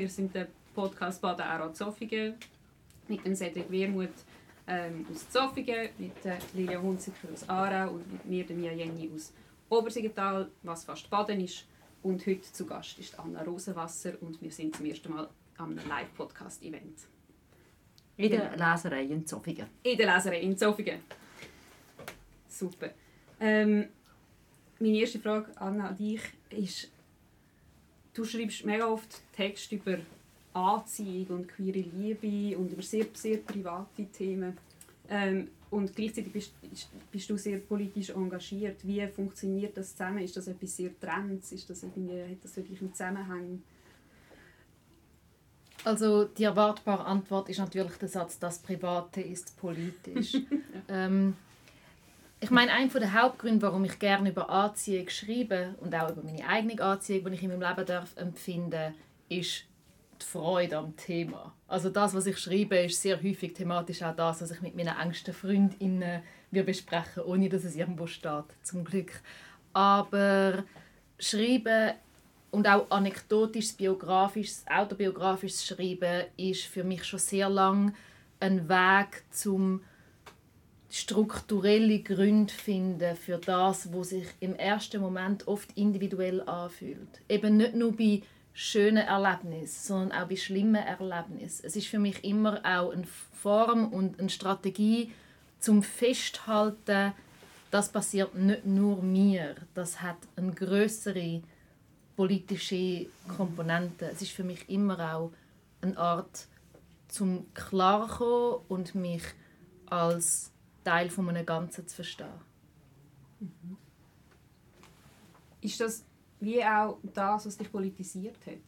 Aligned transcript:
Wir 0.00 0.08
sind 0.08 0.34
der 0.34 0.48
Podcast 0.74 1.20
Baden 1.20 1.42
Aarau 1.42 1.68
Zofingen 1.72 2.34
mit 3.06 3.22
dem 3.22 3.36
Cedric 3.36 3.70
Wermuth 3.70 4.24
ähm, 4.66 5.04
aus 5.12 5.28
Zofingen, 5.28 5.90
mit 5.98 6.24
der 6.24 6.38
Lilia 6.54 6.80
Hunziker 6.80 7.28
aus 7.30 7.46
Aarau 7.46 7.92
und 7.92 8.10
mit 8.10 8.24
mir, 8.24 8.46
der 8.46 8.56
Mia 8.56 8.72
Jenny 8.72 9.10
aus 9.14 9.30
Obersiggenthal, 9.68 10.48
was 10.62 10.84
fast 10.84 11.10
Baden 11.10 11.38
ist. 11.42 11.66
Und 12.02 12.26
heute 12.26 12.50
zu 12.50 12.64
Gast 12.64 12.98
ist 12.98 13.18
Anna 13.20 13.42
Rosenwasser 13.42 14.14
und 14.22 14.40
wir 14.40 14.50
sind 14.50 14.74
zum 14.74 14.86
ersten 14.86 15.12
Mal 15.12 15.28
am 15.58 15.76
Live-Podcast-Event. 15.76 17.00
In 18.16 18.30
der 18.30 18.56
Leserei 18.56 19.02
in 19.02 19.26
Zofingen. 19.26 19.66
In 19.82 19.98
der 19.98 20.14
Leserei 20.14 20.40
in 20.40 20.56
Zofingen. 20.56 21.00
Super. 22.48 22.88
Ähm, 23.38 23.86
meine 24.78 24.96
erste 24.96 25.18
Frage, 25.18 25.52
Anna, 25.56 25.88
an 25.88 25.96
dich 25.98 26.22
ist, 26.48 26.90
du 28.14 28.24
schreibst 28.24 28.64
mega 28.64 28.86
oft 28.86 29.20
Texte 29.32 29.76
über 29.76 29.98
Anziehung 30.52 31.26
und 31.28 31.48
queere 31.48 31.78
Liebe 31.78 32.56
und 32.58 32.72
über 32.72 32.82
sehr, 32.82 33.06
sehr 33.12 33.38
private 33.38 34.06
Themen. 34.06 34.56
Ähm, 35.08 35.48
und 35.70 35.94
gleichzeitig 35.94 36.32
bist, 36.32 36.52
bist, 37.12 37.30
du 37.30 37.36
sehr 37.36 37.58
politisch 37.58 38.10
engagiert. 38.10 38.84
Wie 38.84 39.06
funktioniert 39.06 39.76
das 39.76 39.92
zusammen? 39.92 40.18
Ist 40.18 40.36
das 40.36 40.48
etwas 40.48 40.76
sehr 40.76 40.90
Trends? 40.98 41.52
Ist 41.52 41.70
das 41.70 41.84
irgendwie, 41.84 42.20
hat 42.22 42.42
das 42.42 42.56
wirklich 42.56 42.80
einen 42.80 42.92
Zusammenhang? 42.92 43.62
Also 45.84 46.24
die 46.24 46.44
erwartbare 46.44 47.04
Antwort 47.04 47.48
ist 47.48 47.58
natürlich 47.58 47.92
der 47.94 48.08
Satz, 48.08 48.38
das 48.38 48.58
Private 48.58 49.20
ist 49.20 49.56
politisch. 49.56 50.34
ja. 50.34 50.40
ähm, 50.88 51.36
ich 52.40 52.50
meine, 52.50 52.72
einer 52.72 52.88
der 52.88 53.22
Hauptgründe, 53.22 53.62
warum 53.62 53.84
ich 53.84 53.98
gerne 53.98 54.30
über 54.30 54.48
Anziehung 54.48 55.08
schreibe 55.10 55.74
und 55.80 55.94
auch 55.94 56.10
über 56.10 56.22
meine 56.22 56.46
eigene 56.46 56.80
Anziehung, 56.80 57.26
die 57.26 57.34
ich 57.34 57.42
in 57.42 57.50
meinem 57.50 57.68
Leben 57.68 57.86
darf 57.86 58.16
empfinden, 58.16 58.94
ist 59.28 59.64
die 60.20 60.26
Freude 60.26 60.78
am 60.78 60.96
Thema. 60.96 61.54
Also 61.68 61.90
das, 61.90 62.14
was 62.14 62.26
ich 62.26 62.38
schreibe, 62.38 62.78
ist 62.78 63.00
sehr 63.00 63.22
häufig 63.22 63.52
thematisch 63.52 64.02
auch 64.02 64.16
das, 64.16 64.40
was 64.40 64.50
ich 64.50 64.62
mit 64.62 64.74
meinen 64.74 64.98
engsten 64.98 65.34
Freundinnen 65.34 66.22
wir 66.50 66.64
besprechen, 66.64 67.22
ohne 67.24 67.48
dass 67.48 67.64
es 67.64 67.76
irgendwo 67.76 68.06
steht, 68.06 68.44
zum 68.62 68.84
Glück. 68.84 69.20
Aber 69.74 70.64
schreiben 71.18 71.92
und 72.50 72.66
auch 72.66 72.90
anekdotisches, 72.90 73.74
biografisches, 73.74 74.64
autobiografisches 74.66 75.66
Schreiben 75.66 76.24
ist 76.36 76.64
für 76.64 76.84
mich 76.84 77.04
schon 77.04 77.20
sehr 77.20 77.48
lang 77.48 77.94
ein 78.40 78.68
Weg 78.68 79.24
zum 79.30 79.82
strukturelle 80.90 82.00
Gründe 82.00 82.52
finden 82.52 83.16
für 83.16 83.38
das, 83.38 83.92
was 83.92 84.10
sich 84.10 84.26
im 84.40 84.56
ersten 84.56 85.00
Moment 85.00 85.46
oft 85.46 85.70
individuell 85.76 86.42
anfühlt. 86.42 87.20
Eben 87.28 87.56
nicht 87.56 87.74
nur 87.74 87.96
bei 87.96 88.22
schönen 88.52 89.06
Erlebnissen, 89.06 89.86
sondern 89.86 90.20
auch 90.20 90.28
bei 90.28 90.36
schlimmen 90.36 90.84
Erlebnissen. 90.84 91.64
Es 91.64 91.76
ist 91.76 91.86
für 91.86 92.00
mich 92.00 92.24
immer 92.24 92.60
auch 92.64 92.92
eine 92.92 93.06
Form 93.40 93.92
und 93.92 94.18
eine 94.18 94.28
Strategie 94.28 95.12
zum 95.60 95.82
Festhalten, 95.82 97.12
das 97.70 97.88
passiert 97.88 98.34
nicht 98.34 98.66
nur 98.66 99.00
mir, 99.00 99.54
das 99.74 100.02
hat 100.02 100.16
eine 100.34 100.52
größere 100.52 101.40
politische 102.16 103.06
Komponente. 103.36 104.10
Es 104.12 104.22
ist 104.22 104.32
für 104.32 104.42
mich 104.42 104.68
immer 104.68 105.14
auch 105.14 105.30
eine 105.80 105.96
Art 105.96 106.46
zum 107.06 107.46
klarkommen 107.54 108.60
und 108.68 108.94
mich 108.94 109.22
als 109.86 110.50
Teil 110.84 111.10
von 111.10 111.28
einem 111.28 111.46
Ganzen 111.46 111.86
zu 111.86 111.94
verstehen. 111.94 112.28
Mhm. 113.40 113.76
Ist 115.60 115.80
das 115.80 116.04
wie 116.40 116.64
auch 116.64 116.98
das, 117.14 117.46
was 117.46 117.56
dich 117.56 117.70
politisiert 117.70 118.38
hat? 118.46 118.62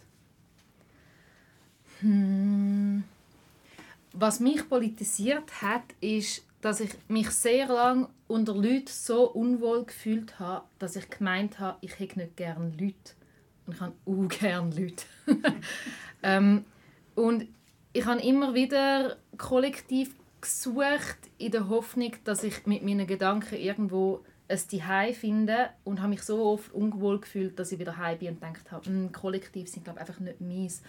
Hm. 2.00 3.04
Was 4.12 4.40
mich 4.40 4.68
politisiert 4.68 5.62
hat, 5.62 5.84
ist, 6.00 6.44
dass 6.60 6.80
ich 6.80 6.90
mich 7.08 7.30
sehr 7.30 7.66
lange 7.66 8.08
unter 8.28 8.54
Leuten 8.54 8.88
so 8.88 9.30
unwohl 9.30 9.84
gefühlt 9.84 10.38
habe, 10.38 10.66
dass 10.78 10.96
ich 10.96 11.08
gemeint 11.08 11.58
habe, 11.58 11.78
ich 11.80 11.98
hätte 11.98 12.18
nicht 12.18 12.36
gerne 12.36 12.70
Leute. 12.78 13.14
Und 13.66 13.74
ich 13.74 13.80
habe 13.80 13.94
auch 14.04 14.28
gerne 14.28 14.74
Leute. 14.74 15.04
ähm, 16.22 16.64
und 17.14 17.46
ich 17.92 18.04
habe 18.04 18.20
immer 18.20 18.54
wieder 18.54 19.16
kollektiv 19.38 20.14
gesucht 20.42 21.16
in 21.38 21.52
der 21.52 21.68
Hoffnung, 21.70 22.12
dass 22.24 22.44
ich 22.44 22.66
mit 22.66 22.82
meinen 22.84 23.06
Gedanken 23.06 23.54
irgendwo 23.54 24.22
ein 24.48 24.58
Zuhause 24.58 25.14
finde 25.14 25.70
und 25.84 26.00
habe 26.00 26.10
mich 26.10 26.22
so 26.22 26.44
oft 26.44 26.72
unwohl 26.72 27.20
gefühlt, 27.20 27.58
dass 27.58 27.72
ich 27.72 27.78
wieder 27.78 27.96
heim 27.96 28.18
bin 28.18 28.28
und 28.28 28.40
gedacht 28.40 28.70
habe, 28.70 28.86
hm, 28.86 29.12
Kollektiv 29.12 29.68
sind 29.68 29.84
glaube 29.84 30.00
einfach 30.00 30.20
nicht 30.20 30.40
meins. 30.40 30.82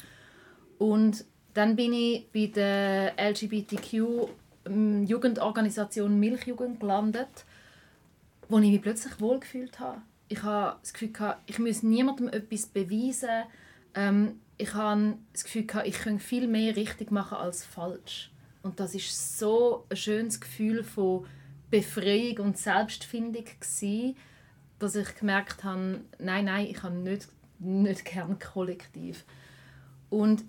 Und 0.78 1.24
dann 1.54 1.76
bin 1.76 1.94
ich 1.94 2.28
bei 2.34 2.48
der 2.48 3.14
LGBTQ 3.18 4.28
hm, 4.66 5.06
Jugendorganisation 5.06 6.20
Milchjugend 6.20 6.80
gelandet, 6.80 7.46
wo 8.50 8.60
ich 8.60 8.72
mich 8.72 8.82
plötzlich 8.82 9.20
wohlgefühlt 9.22 9.80
habe. 9.80 10.02
Ich 10.28 10.42
habe 10.44 10.78
das 10.82 10.94
Gefühl 10.94 11.12
gehabt, 11.12 11.42
ich 11.46 11.60
muss 11.60 11.84
niemandem 11.84 12.28
etwas 12.28 12.66
beweisen. 12.66 13.30
Ähm, 13.94 14.40
ich 14.58 14.74
habe 14.74 15.16
das 15.32 15.44
Gefühl 15.44 15.66
gehabt, 15.66 15.88
ich 15.88 16.00
könnte 16.00 16.24
viel 16.24 16.48
mehr 16.48 16.76
richtig 16.76 17.12
machen 17.12 17.38
als 17.38 17.64
falsch. 17.64 18.33
Und 18.64 18.80
das 18.80 18.96
ist 18.96 19.38
so 19.38 19.86
ein 19.90 19.98
schönes 19.98 20.40
Gefühl 20.40 20.84
von 20.84 21.28
Befreiung 21.70 22.48
und 22.48 22.58
Selbstfindung 22.58 23.46
gewesen, 23.46 24.16
dass 24.80 24.96
ich 24.96 25.16
gemerkt 25.16 25.64
habe, 25.64 26.02
nein, 26.18 26.46
nein, 26.46 26.68
ich 26.68 26.82
habe 26.82 26.96
nicht, 26.96 27.28
nicht 27.60 28.06
gern 28.06 28.40
kollektiv. 28.40 29.26
Und 30.10 30.44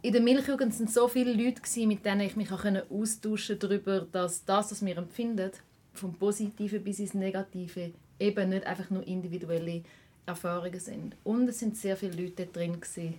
in 0.00 0.12
der 0.12 0.22
Milchjugend 0.22 0.74
sind 0.74 0.90
so 0.90 1.08
viele 1.08 1.32
Leute 1.32 1.60
gewesen, 1.60 1.88
mit 1.88 2.04
denen 2.04 2.22
ich 2.22 2.36
mich 2.36 2.52
auch 2.52 2.64
austauschen 2.90 3.58
darüber, 3.58 4.00
dass 4.00 4.44
das, 4.44 4.70
was 4.70 4.84
wir 4.84 4.96
empfinden, 4.96 5.50
vom 5.92 6.14
Positiven 6.14 6.82
bis 6.84 7.00
ins 7.00 7.14
Negative, 7.14 7.92
eben 8.18 8.48
nicht 8.48 8.66
einfach 8.66 8.90
nur 8.90 9.06
individuelle 9.06 9.82
Erfahrungen 10.24 10.80
sind. 10.80 11.16
Und 11.24 11.48
es 11.48 11.58
sind 11.58 11.76
sehr 11.76 11.96
viele 11.96 12.22
Leute 12.22 12.46
drin 12.46 12.80
gewesen. 12.80 13.14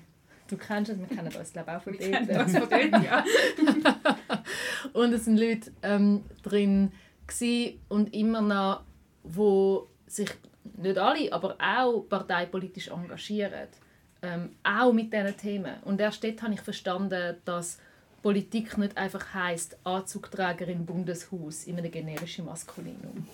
Du 0.49 0.57
kennst 0.57 0.91
es, 0.91 0.99
wir 0.99 1.07
kennen 1.07 1.31
uns 1.33 1.53
glaube 1.53 1.77
auch 1.77 1.81
von 1.81 1.93
dort. 1.93 2.05
Wir 2.05 2.19
kennen 2.19 2.41
uns 2.41 2.57
von 2.57 2.69
dort, 2.69 3.03
ja. 3.03 3.23
und 4.93 5.13
es 5.13 5.25
sind 5.25 5.37
Leute 5.37 5.71
ähm, 5.83 6.23
drin 6.43 6.91
und 7.89 8.13
immer 8.13 8.41
noch, 8.41 8.81
wo 9.23 9.87
sich 10.07 10.29
nicht 10.77 10.97
alle, 10.97 11.31
aber 11.31 11.55
auch 11.59 12.01
parteipolitisch 12.09 12.87
engagieren. 12.87 13.67
Ähm, 14.21 14.49
auch 14.63 14.91
mit 14.91 15.13
diesen 15.13 15.37
Themen. 15.37 15.75
Und 15.85 16.01
erst 16.01 16.23
dort 16.23 16.41
habe 16.41 16.53
ich 16.53 16.61
verstanden, 16.61 17.37
dass 17.45 17.77
Politik 18.21 18.77
nicht 18.77 18.97
einfach 18.97 19.33
heisst 19.33 19.77
Anzugträgerin 19.85 20.79
im 20.79 20.85
Bundeshaus 20.85 21.65
in 21.65 21.77
einem 21.77 21.91
generischen 21.91 22.45
Maskulinum. 22.45 23.25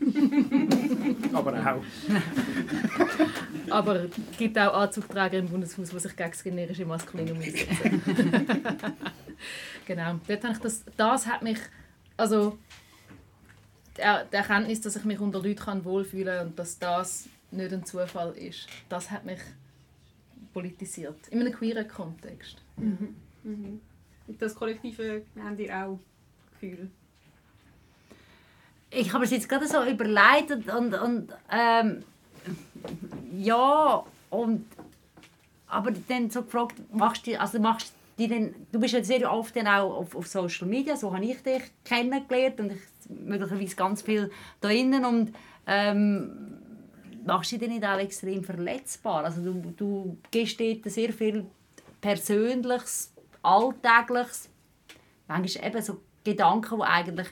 Aber 1.32 1.52
auch. 1.54 1.82
Aber 3.74 4.04
es 4.04 4.38
gibt 4.38 4.56
auch 4.56 4.72
Anzugträger 4.72 5.38
im 5.38 5.48
Bundeshaus, 5.48 5.90
die 5.90 5.98
sich 5.98 6.14
gegen 6.14 6.30
das 6.30 6.44
generische 6.44 6.86
Maskulinum 6.86 7.38
einsetzen. 7.38 8.02
genau. 9.86 10.20
Dort 10.28 10.44
habe 10.44 10.52
ich 10.52 10.60
das, 10.60 10.84
das 10.96 11.26
hat 11.26 11.42
mich, 11.42 11.58
also 12.16 12.56
die 13.96 14.00
Erkenntnis, 14.36 14.80
dass 14.80 14.94
ich 14.94 15.04
mich 15.04 15.18
unter 15.18 15.42
Leuten 15.42 15.84
wohlfühlen 15.84 16.38
kann 16.38 16.46
und 16.48 16.58
dass 16.58 16.78
das 16.78 17.28
nicht 17.50 17.72
ein 17.72 17.84
Zufall 17.84 18.32
ist, 18.36 18.68
das 18.88 19.10
hat 19.10 19.24
mich 19.24 19.40
politisiert. 20.52 21.26
In 21.28 21.40
einem 21.40 21.52
queeren 21.52 21.88
Kontext. 21.88 22.62
Mhm. 22.76 23.16
Mhm. 23.42 23.80
Das 24.38 24.54
Kollektive 24.54 25.22
haben 25.36 25.58
ihr 25.58 25.76
auch 25.76 25.98
Gefühl? 26.52 26.90
Ich 28.90 29.12
habe 29.12 29.24
es 29.24 29.32
jetzt 29.32 29.48
gerade 29.48 29.66
so 29.66 29.82
überlegt 29.84 30.52
und, 30.52 30.68
und, 30.68 30.94
und 30.94 31.32
ähm, 31.50 32.04
ja 33.36 34.04
und 34.30 34.66
aber 35.66 35.90
dann 35.90 36.30
so 36.30 36.42
gefragt, 36.42 36.76
machst 36.92 37.26
du, 37.26 37.38
also 37.40 37.58
machst 37.58 37.92
die 38.18 38.28
denn, 38.28 38.54
du 38.70 38.78
bist 38.78 38.94
ja 38.94 39.02
sehr 39.02 39.30
oft 39.32 39.56
dann 39.56 39.66
auch 39.66 39.92
auf, 39.96 40.14
auf 40.14 40.26
Social 40.26 40.68
Media, 40.68 40.96
so 40.96 41.12
habe 41.12 41.24
ich 41.24 41.42
dich 41.42 41.62
kennengelernt 41.84 42.60
und 42.60 42.72
ich 42.72 42.80
möglicherweise 43.08 43.74
ganz 43.74 44.02
viel 44.02 44.30
da 44.60 44.68
innen 44.68 45.04
und 45.04 45.34
ähm, 45.66 46.58
machst 47.26 47.52
du 47.52 47.58
dich 47.58 47.68
nicht 47.68 47.84
auch 47.84 47.98
extrem 47.98 48.44
verletzbar? 48.44 49.24
Also 49.24 49.42
du, 49.42 49.74
du 49.76 50.18
gibst 50.30 50.60
dort 50.60 50.84
sehr 50.90 51.12
viel 51.12 51.46
Persönliches, 52.00 53.12
Alltägliches, 53.42 54.48
manchmal 55.26 55.66
eben 55.66 55.82
so 55.82 56.00
Gedanken, 56.22 56.78
die 56.78 56.84
eigentlich 56.84 57.28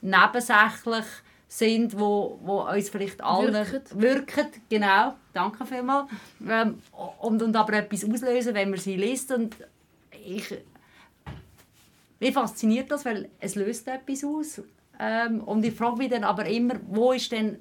nebensächlich 0.00 1.04
sind, 1.54 1.98
wo, 1.98 2.40
wo 2.42 2.62
uns 2.62 2.88
vielleicht 2.88 3.22
allen 3.22 3.54
wirken. 3.54 4.00
wirken. 4.02 4.46
Genau, 4.68 5.14
danke 5.32 5.64
vielmals. 5.64 6.10
Ähm, 6.48 6.82
und, 7.20 7.42
und 7.42 7.54
aber 7.54 7.74
etwas 7.74 8.04
auslösen, 8.04 8.54
wenn 8.54 8.70
man 8.70 8.78
sie 8.80 8.96
liest. 8.96 9.30
Und 9.30 9.54
ich, 10.26 10.52
mich 12.18 12.34
fasziniert 12.34 12.90
das, 12.90 13.04
weil 13.04 13.28
es 13.38 13.54
löst 13.54 13.86
etwas 13.86 14.24
aus. 14.24 14.62
Ähm, 14.98 15.40
und 15.42 15.64
ich 15.64 15.74
frage 15.74 15.98
mich 15.98 16.10
dann 16.10 16.24
aber 16.24 16.46
immer, 16.46 16.74
wo 16.88 17.12
ist 17.12 17.30
denn... 17.30 17.60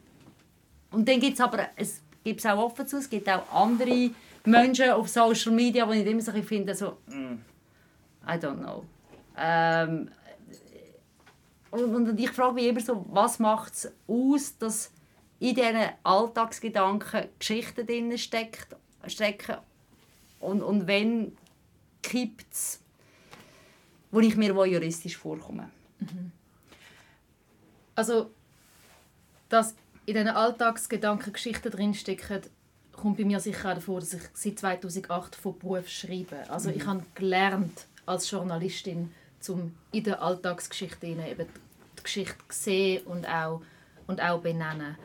Und 0.89 1.07
dann 1.07 1.19
gibt 1.19 1.35
es 1.35 1.41
aber 1.41 1.59
ein 1.75 1.87
gebe 2.23 2.39
es 2.39 2.45
auch 2.45 2.63
offen 2.63 2.87
zu, 2.87 2.97
es 2.97 3.09
gibt 3.09 3.29
auch 3.29 3.51
andere 3.51 4.11
Menschen 4.45 4.89
auf 4.91 5.09
Social 5.09 5.51
Media, 5.51 5.85
die 5.85 5.99
ich 5.99 6.07
immer 6.07 6.21
so 6.21 6.31
finde, 6.31 6.73
so, 6.73 6.97
mm, 7.07 7.33
I 8.25 8.37
don't 8.37 8.59
know. 8.59 8.85
Ähm, 9.37 10.09
und, 11.81 12.19
ich 12.19 12.29
frage 12.29 12.53
mich 12.53 12.67
immer 12.67 12.79
so, 12.79 13.05
was 13.09 13.39
macht 13.39 13.73
es 13.73 13.91
aus, 14.07 14.57
dass 14.57 14.91
in 15.39 15.55
diesen 15.55 15.89
Alltagsgedanken 16.03 17.29
Geschichten 17.39 17.85
drin 17.87 18.17
steckt, 18.17 18.75
stecken 19.07 19.57
und, 20.39 20.61
und 20.61 20.87
wenn 20.87 21.35
kippt 22.03 22.53
es, 22.53 22.79
wo 24.11 24.19
ich 24.19 24.35
mir 24.35 24.53
juristisch 24.65 25.17
vorkomme. 25.17 25.71
Mhm. 25.99 26.31
Also, 27.95 28.29
dass 29.49 29.75
in 30.05 30.13
diesen 30.13 30.29
Alltagsgedanken 30.29 31.33
Geschichten 31.33 31.71
drinstecken, 31.71 32.41
kommt 32.91 33.17
bei 33.17 33.25
mir 33.25 33.39
sicher 33.39 33.71
auch 33.71 33.75
davor, 33.75 33.99
dass 33.99 34.13
ich 34.13 34.21
seit 34.33 34.59
2008 34.59 35.35
von 35.35 35.57
Beruf 35.57 35.89
schreibe. 35.89 36.47
Also 36.49 36.69
mhm. 36.69 36.75
ich 36.75 36.85
habe 36.85 37.03
gelernt 37.15 37.87
als 38.05 38.29
Journalistin, 38.29 39.11
um 39.47 39.73
in 39.91 40.03
der 40.03 40.21
Alltagsgeschichte 40.21 41.07
eben 41.07 41.47
die 42.03 42.07
Geschichte 42.07 42.35
sehen 42.50 43.03
und 43.05 43.27
auch, 43.27 43.61
und 44.07 44.21
auch 44.21 44.41
benennen. 44.41 44.97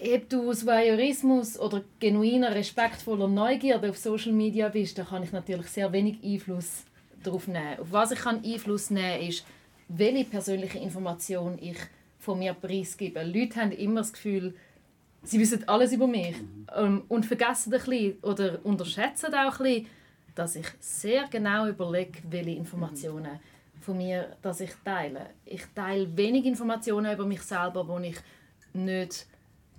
Ob 0.00 0.28
du 0.28 0.50
aus 0.50 0.66
Voyeurismus 0.66 1.58
oder 1.58 1.82
genuiner, 2.00 2.54
respektvoller 2.54 3.28
Neugierde 3.28 3.90
auf 3.90 3.98
Social 3.98 4.32
Media 4.32 4.68
bist, 4.68 4.98
da 4.98 5.04
kann 5.04 5.22
ich 5.22 5.32
natürlich 5.32 5.66
sehr 5.66 5.92
wenig 5.92 6.18
Einfluss 6.24 6.84
darauf 7.22 7.46
nehmen. 7.46 7.78
Auf 7.78 7.92
was 7.92 8.10
ich 8.10 8.26
Einfluss 8.26 8.90
nehmen 8.90 9.20
kann, 9.20 9.28
ist, 9.28 9.44
welche 9.88 10.24
persönliche 10.24 10.78
Information 10.78 11.58
ich 11.60 11.76
von 12.18 12.38
mir 12.38 12.54
preisgebe. 12.54 13.22
Leute 13.22 13.60
haben 13.60 13.72
immer 13.72 14.00
das 14.00 14.12
Gefühl, 14.12 14.54
sie 15.22 15.38
wissen 15.38 15.68
alles 15.68 15.92
über 15.92 16.06
mich 16.06 16.36
ähm, 16.74 17.02
und 17.08 17.26
vergessen 17.26 17.72
ein 17.72 17.80
bisschen 17.80 18.18
oder 18.22 18.58
unterschätzen 18.64 19.34
auch 19.34 19.60
ein 19.60 19.64
bisschen, 19.64 19.86
dass 20.34 20.56
ich 20.56 20.66
sehr 20.80 21.26
genau 21.28 21.68
überlege, 21.68 22.18
welche 22.30 22.50
Informationen 22.50 23.40
von 23.82 23.96
mir 23.96 24.36
dass 24.42 24.60
ich 24.60 24.72
teile. 24.84 25.30
Ich 25.44 25.64
teile 25.74 26.16
wenig 26.16 26.46
Informationen 26.46 27.12
über 27.12 27.26
mich 27.26 27.42
selber, 27.42 27.86
wo 27.86 27.98
ich 27.98 28.16
nicht 28.72 29.26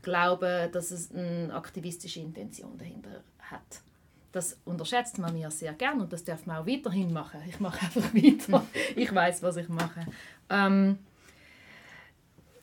glaube, 0.02 0.70
dass 0.72 0.92
es 0.92 1.12
eine 1.12 1.54
aktivistische 1.54 2.20
Intention 2.20 2.78
dahinter 2.78 3.24
hat. 3.40 3.82
Das 4.32 4.58
unterschätzt 4.66 5.20
man 5.20 5.34
mir 5.34 5.50
sehr 5.52 5.74
gern 5.74 6.02
und 6.02 6.12
das 6.12 6.24
darf 6.24 6.46
man 6.46 6.58
auch 6.58 6.68
weiterhin 6.68 7.14
machen. 7.14 7.42
Ich 7.48 7.60
mache 7.60 7.86
einfach 7.86 8.14
weiter. 8.14 8.66
Ich 8.96 9.14
weiß, 9.14 9.44
was 9.44 9.58
ich 9.58 9.70
mache. 9.70 10.06
Ähm, 10.50 10.98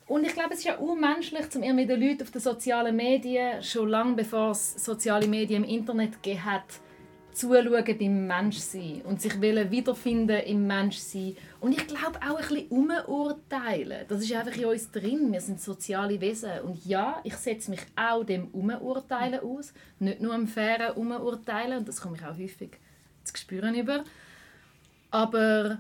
und 0.06 0.24
ich 0.24 0.32
glaube, 0.32 0.54
es 0.54 0.58
ist 0.58 0.64
ja 0.64 0.76
unmenschlich, 0.76 1.54
um 1.54 1.76
mit 1.76 1.88
den 1.88 2.00
Leuten 2.00 2.22
auf 2.22 2.32
den 2.32 2.40
sozialen 2.40 2.96
Medien, 2.96 3.62
schon 3.62 3.88
lange 3.88 4.16
bevor 4.16 4.50
es 4.50 4.84
soziale 4.84 5.28
Medien 5.28 5.62
im 5.62 5.70
Internet 5.70 6.20
gegeben 6.20 6.44
hat, 6.44 6.80
zuschauen 7.40 7.98
beim 7.98 8.26
Menschsein 8.26 9.02
und 9.02 9.20
sich 9.20 9.40
wiederfinden 9.40 10.40
im 10.40 10.66
Menschsein. 10.66 11.36
Und 11.60 11.72
ich 11.72 11.86
glaube 11.86 12.18
auch 12.18 12.36
ein 12.36 12.48
bisschen 12.48 12.68
umurteilen. 12.68 14.04
Das 14.08 14.22
ist 14.22 14.32
einfach 14.32 14.56
in 14.56 14.66
uns 14.66 14.90
drin. 14.90 15.32
Wir 15.32 15.40
sind 15.40 15.60
soziale 15.60 16.20
Wesen. 16.20 16.60
Und 16.62 16.84
ja, 16.84 17.20
ich 17.24 17.36
setze 17.36 17.70
mich 17.70 17.80
auch 17.96 18.24
dem 18.24 18.48
Umurteilen 18.48 19.40
aus. 19.40 19.72
Nicht 19.98 20.20
nur 20.20 20.34
am 20.34 20.46
fairen 20.46 20.96
Umurteilen. 20.96 21.78
Und 21.78 21.88
das 21.88 22.00
komme 22.00 22.16
ich 22.16 22.24
auch 22.24 22.36
häufig 22.36 22.78
zu 23.24 23.36
spüren 23.36 23.74
über. 23.74 24.04
Aber 25.10 25.78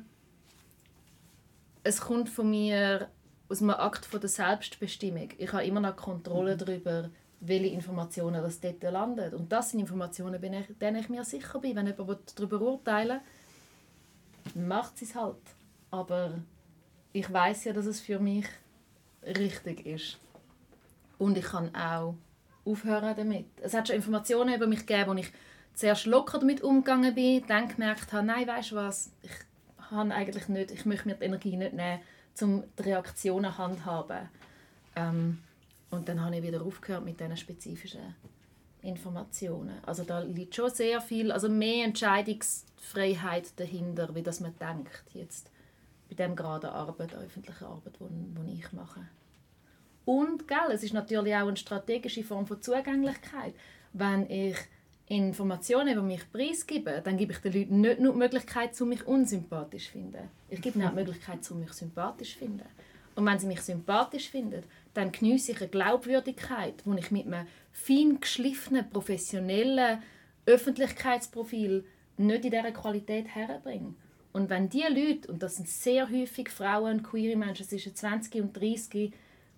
es 1.82 2.00
kommt 2.00 2.28
von 2.28 2.50
mir 2.50 3.08
aus 3.48 3.60
einem 3.60 3.70
Akt 3.70 4.06
von 4.06 4.20
der 4.20 4.28
Selbstbestimmung. 4.28 5.30
Ich 5.38 5.52
habe 5.52 5.64
immer 5.64 5.80
noch 5.80 5.96
Kontrolle 5.96 6.56
darüber, 6.56 7.10
welche 7.40 7.74
Informationen 7.74 8.42
das 8.42 8.60
dort 8.60 8.82
landen. 8.82 9.34
Und 9.34 9.50
das 9.50 9.70
sind 9.70 9.80
Informationen, 9.80 10.40
denen 10.40 10.96
ich 10.96 11.08
mir 11.08 11.24
sicher 11.24 11.58
bin. 11.58 11.74
Wenn 11.74 11.86
jemand 11.86 12.38
darüber 12.38 12.60
urteilen 12.60 13.20
will, 14.54 14.62
macht 14.66 15.00
es 15.00 15.14
halt. 15.14 15.40
Aber 15.90 16.34
ich 17.12 17.32
weiß 17.32 17.64
ja, 17.64 17.72
dass 17.72 17.86
es 17.86 18.00
für 18.00 18.18
mich 18.18 18.46
richtig 19.22 19.86
ist. 19.86 20.18
Und 21.18 21.36
ich 21.36 21.44
kann 21.44 21.74
auch 21.74 22.14
aufhören 22.64 23.16
damit. 23.16 23.46
Es 23.60 23.74
hat 23.74 23.88
schon 23.88 23.96
Informationen 23.96 24.54
über 24.54 24.66
mich 24.66 24.86
gegeben, 24.86 25.10
wo 25.10 25.14
ich 25.14 25.32
zuerst 25.74 26.06
locker 26.06 26.38
damit 26.38 26.62
umgegangen 26.62 27.14
bin, 27.14 27.44
dann 27.46 27.68
gemerkt 27.68 28.12
habe, 28.12 28.26
nein, 28.26 28.46
weißt 28.46 28.72
du 28.72 28.76
was, 28.76 29.12
ich 29.22 29.30
habe 29.90 30.12
eigentlich 30.12 30.48
nicht, 30.48 30.70
ich 30.70 30.84
möchte 30.84 31.08
mir 31.08 31.14
die 31.14 31.24
Energie 31.24 31.56
nicht 31.56 31.72
nehmen, 31.72 32.00
um 32.40 32.64
die 32.78 32.82
Reaktionen 32.82 33.56
handhaben. 33.56 34.28
Ähm, 34.96 35.38
und 35.90 36.08
dann 36.08 36.24
habe 36.24 36.36
ich 36.36 36.42
wieder 36.42 36.62
aufgehört 36.62 37.04
mit 37.04 37.18
diesen 37.20 37.36
spezifischen 37.36 38.14
Informationen. 38.82 39.78
Also 39.84 40.04
da 40.04 40.20
liegt 40.20 40.54
schon 40.54 40.70
sehr 40.70 41.00
viel, 41.00 41.32
also 41.32 41.48
mehr 41.48 41.84
Entscheidungsfreiheit 41.84 43.58
dahinter, 43.58 44.14
wie 44.14 44.22
das 44.22 44.40
man 44.40 44.54
denkt 44.58 45.04
jetzt 45.12 45.50
bei 46.08 46.16
dem 46.16 46.34
gerade 46.34 46.72
Arbeit, 46.72 47.14
öffentliche 47.14 47.66
Arbeit, 47.66 47.94
die 48.00 48.58
ich 48.58 48.72
mache. 48.72 49.06
Und 50.04 50.48
gell, 50.48 50.72
es 50.72 50.82
ist 50.82 50.92
natürlich 50.92 51.34
auch 51.36 51.46
eine 51.46 51.56
strategische 51.56 52.24
Form 52.24 52.46
von 52.46 52.60
Zugänglichkeit. 52.60 53.54
Wenn 53.92 54.28
ich 54.28 54.56
Informationen 55.06 55.92
über 55.92 56.02
mich 56.02 56.30
preisgebe, 56.32 57.00
dann 57.04 57.16
gebe 57.16 57.32
ich 57.32 57.38
den 57.38 57.52
Leuten 57.52 57.80
nicht 57.80 58.00
nur 58.00 58.12
die 58.12 58.18
Möglichkeit, 58.18 58.80
mich 58.80 59.06
unsympathisch 59.06 59.86
zu 59.86 59.92
finden. 59.92 60.28
Ich 60.48 60.60
gebe 60.60 60.78
ihnen 60.78 60.86
auch 60.86 60.90
die 60.90 60.96
Möglichkeit, 60.96 61.48
mich 61.52 61.72
sympathisch 61.72 62.32
zu 62.32 62.38
finden. 62.40 62.66
Und 63.14 63.26
wenn 63.26 63.38
sie 63.38 63.46
mich 63.46 63.60
sympathisch 63.60 64.30
finden, 64.30 64.64
dann 64.94 65.12
geniesse 65.12 65.52
ich 65.52 65.60
eine 65.60 65.68
Glaubwürdigkeit, 65.68 66.82
die 66.84 66.98
ich 66.98 67.10
mit 67.10 67.26
einem 67.26 67.46
fein 67.72 68.20
geschliffenen, 68.20 68.88
professionellen 68.90 70.02
Öffentlichkeitsprofil 70.46 71.84
nicht 72.16 72.44
in 72.44 72.50
dieser 72.50 72.72
Qualität 72.72 73.28
herbringe. 73.28 73.94
Und 74.32 74.50
wenn 74.50 74.68
diese 74.68 74.88
Leute, 74.88 75.30
und 75.30 75.42
das 75.42 75.56
sind 75.56 75.68
sehr 75.68 76.08
häufig 76.08 76.50
Frauen 76.50 77.02
queere 77.02 77.36
Menschen 77.36 77.66
zwischen 77.66 77.94
20 77.94 78.42
und 78.42 78.56
30, 78.56 79.12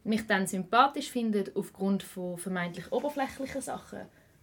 mich 0.05 0.27
dann 0.27 0.47
sympathisch 0.47 1.11
finden 1.11 1.51
aufgrund 1.55 2.03
von 2.03 2.39
vermeintlich 2.39 2.91
oberflächlichen 2.91 3.61
Sachen 3.61 4.01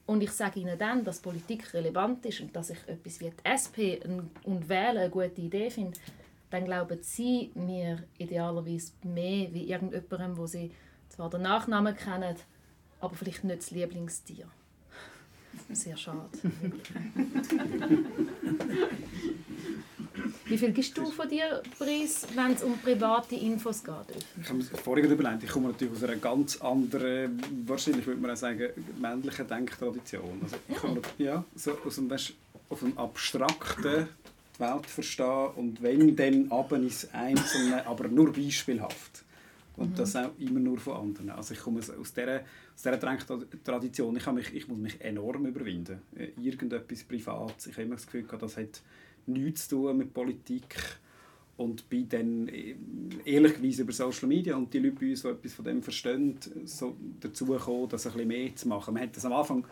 und 0.10 0.24
ich 0.24 0.32
sage 0.32 0.60
ihnen 0.60 0.76
dann, 0.76 1.04
dass 1.04 1.20
Politik 1.20 1.72
relevant 1.72 2.26
ist 2.26 2.42
und 2.42 2.56
dass 2.56 2.72
ich 2.72 2.80
etwas 2.88 3.20
wie 3.20 3.30
die 3.30 3.46
SP 3.46 4.02
und 4.44 4.68
Wählen 4.68 4.98
eine 4.98 5.10
gute 5.12 5.40
Idee 5.40 5.70
finde, 5.70 6.00
dann 6.50 6.66
glauben 6.66 7.00
sie 7.02 7.52
mir 7.56 8.04
idealerweise 8.18 8.94
mehr 9.04 9.54
wie 9.54 9.70
irgendjemandem, 9.70 10.38
wo 10.38 10.48
sie 10.48 10.72
zwar 11.10 11.30
den 11.30 11.44
Nachnamen 11.44 11.96
kennen, 11.96 12.36
aber 13.00 13.16
vielleicht 13.16 13.44
nicht 13.44 13.60
das 13.60 13.72
Lieblingstier. 13.72 14.48
Sehr 15.72 15.98
schade. 15.98 16.30
Wie 20.50 20.58
viel 20.58 20.72
gibst 20.72 20.98
du 20.98 21.06
von 21.12 21.30
dir 21.30 21.62
Preis, 21.78 22.26
wenn 22.34 22.54
es 22.54 22.64
um 22.64 22.76
private 22.80 23.36
Infos 23.36 23.84
geht? 23.84 23.94
Ich 24.42 24.50
habe 24.50 24.58
mir 24.58 24.64
vorhin 24.64 25.12
überlegt, 25.12 25.44
ich 25.44 25.50
komme 25.50 25.68
natürlich 25.68 25.94
aus 25.94 26.04
einer 26.04 26.16
ganz 26.16 26.58
anderen, 26.58 27.40
wahrscheinlich 27.68 28.08
würde 28.08 28.20
man 28.20 28.32
auch 28.32 28.36
sagen, 28.36 28.70
männlichen 29.00 29.48
Denktradition. 29.48 30.40
Also 30.42 30.56
ich 30.68 30.76
komme, 30.76 31.02
ja, 31.20 31.44
so 31.56 31.78
aus 31.86 32.00
einem, 32.00 32.10
weißt, 32.10 32.34
auf 32.70 32.84
einem 32.84 32.98
abstrakten 32.98 34.08
die 34.60 34.64
Welt 34.64 34.86
verstehen 34.86 35.52
und 35.56 35.82
wenn, 35.82 36.16
dann 36.16 36.52
ab 36.52 36.72
ins 36.74 37.08
Einzelne, 37.14 37.86
aber 37.86 38.08
nur 38.08 38.34
beispielhaft. 38.34 39.24
Und 39.78 39.92
mhm. 39.92 39.96
das 39.96 40.16
auch 40.16 40.32
immer 40.40 40.60
nur 40.60 40.78
von 40.78 40.98
anderen. 40.98 41.30
Also 41.30 41.54
ich 41.54 41.62
komme 41.62 41.80
aus 41.80 42.14
dieser, 42.14 42.42
aus 42.42 42.82
dieser 42.84 42.98
Denktradition, 42.98 44.18
ich, 44.18 44.32
mich, 44.32 44.54
ich 44.54 44.68
muss 44.68 44.78
mich 44.78 45.02
enorm 45.02 45.46
überwinden. 45.46 46.02
Äh, 46.16 46.30
irgendetwas 46.42 47.04
Privates, 47.04 47.68
ich 47.68 47.74
habe 47.74 47.84
immer 47.84 47.96
das 47.96 48.06
Gefühl, 48.06 48.26
das 48.40 48.58
hat 48.58 48.82
nichts 49.26 49.70
zu 49.70 49.78
tun 49.78 49.98
mit 49.98 50.14
Politik 50.14 50.76
und 51.56 51.90
bin 51.90 52.10
dann 52.10 52.48
äh, 52.50 52.76
ehrlicherweise 53.26 53.84
über 53.84 53.94
Social 53.94 54.28
Media 54.28 54.56
und 54.58 54.74
die 54.74 54.80
Leute 54.80 54.96
bei 55.00 55.10
uns, 55.12 55.22
die 55.22 55.28
etwas 55.28 55.54
von 55.54 55.66
dem 55.66 55.84
verstehen, 55.84 56.38
so 56.66 56.98
dazu 57.20 57.46
gekommen, 57.46 57.88
das 57.90 58.06
ein 58.06 58.14
bisschen 58.14 58.28
mehr 58.28 58.56
zu 58.56 58.68
machen. 58.68 58.94
Man 58.94 59.04
hat 59.04 59.16
das 59.16 59.26
am 59.26 59.34
Anfang 59.34 59.66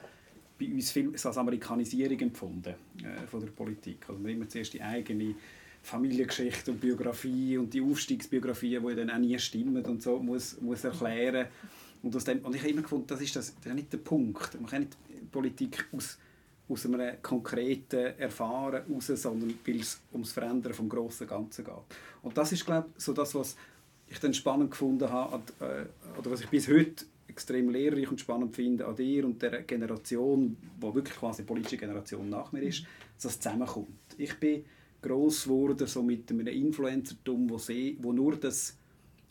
bei 0.60 0.68
uns 0.68 0.92
viel 0.92 1.12
als 1.12 1.38
Amerikanisierung 1.38 2.20
empfunden 2.20 2.76
äh, 3.04 3.28
von 3.28 3.42
der 3.42 3.48
Politik. 3.48 4.06
Also 4.08 4.20
man 4.20 4.32
immer 4.32 4.50
zuerst 4.50 4.74
die 4.74 4.82
eigene 4.82 5.36
Familiengeschichte 5.84 6.72
und 6.72 6.82
Biografie 6.82 7.58
und 7.58 7.74
die 7.74 7.82
Aufstiegsbiografien, 7.82 8.86
die 8.86 8.96
dann 8.96 9.10
auch 9.10 9.20
nie 9.20 9.38
stimmen 9.40 9.84
und 9.86 10.02
so, 10.02 10.20
muss, 10.20 10.60
muss 10.62 10.84
erklären. 10.84 11.48
Und, 12.04 12.16
aus 12.16 12.24
dem, 12.24 12.40
und 12.40 12.54
ich 12.56 12.62
habe 12.62 12.72
immer 12.72 12.82
gefunden, 12.82 13.08
das 13.08 13.22
ist, 13.22 13.36
das, 13.36 13.56
das 13.56 13.66
ist 13.66 13.74
nicht 13.74 13.94
der 13.94 13.98
Punkt. 14.00 14.60
Man 14.60 14.70
kann 14.70 14.82
nicht 14.82 14.98
Politik 15.32 15.88
aus 15.92 16.18
aus 16.70 16.86
einem 16.86 17.22
konkreten 17.22 18.18
Erfahren 18.18 18.84
heraus, 18.86 19.08
sondern 19.08 19.54
weil 19.66 19.80
es 19.80 20.02
ums 20.12 20.34
Verändern 20.34 20.74
vom 20.74 20.90
grossen 20.90 21.28
Ganzen 21.28 21.64
geht. 21.64 21.74
Und 22.22 22.38
das 22.38 22.52
ist, 22.52 22.66
glaube 22.66 22.90
ich, 22.98 23.04
so 23.04 23.14
das, 23.14 23.34
was 23.36 23.56
ich 24.10 24.20
dann 24.20 24.34
spannend 24.34 24.72
gefunden 24.72 25.10
habe, 25.10 25.42
äh, 25.60 26.20
oder 26.20 26.32
was 26.32 26.42
ich 26.42 26.50
bis 26.50 26.68
heute 26.68 27.06
extrem 27.38 27.70
lehrreich 27.70 28.10
und 28.10 28.20
spannend 28.20 28.56
finde 28.56 28.88
an 28.88 28.96
dir 28.96 29.24
und 29.24 29.40
der 29.40 29.62
Generation, 29.62 30.58
die 30.82 30.96
wirklich 30.96 31.16
quasi 31.16 31.44
die 31.44 31.48
politische 31.48 31.78
Generation 31.78 32.28
nach 32.28 32.52
mir 32.52 32.64
ist, 32.64 32.84
dass 33.16 33.24
das 33.24 33.40
zusammenkommt. 33.40 34.16
Ich 34.18 34.34
bin 34.40 34.66
gross 35.04 35.44
geworden 35.44 35.86
so 35.86 36.02
mit 36.02 36.32
einem 36.32 36.48
Influencertum, 36.48 37.48
wo, 37.48 37.60
sie, 37.60 37.96
wo 38.02 38.12
nur 38.12 38.38
das, 38.38 38.76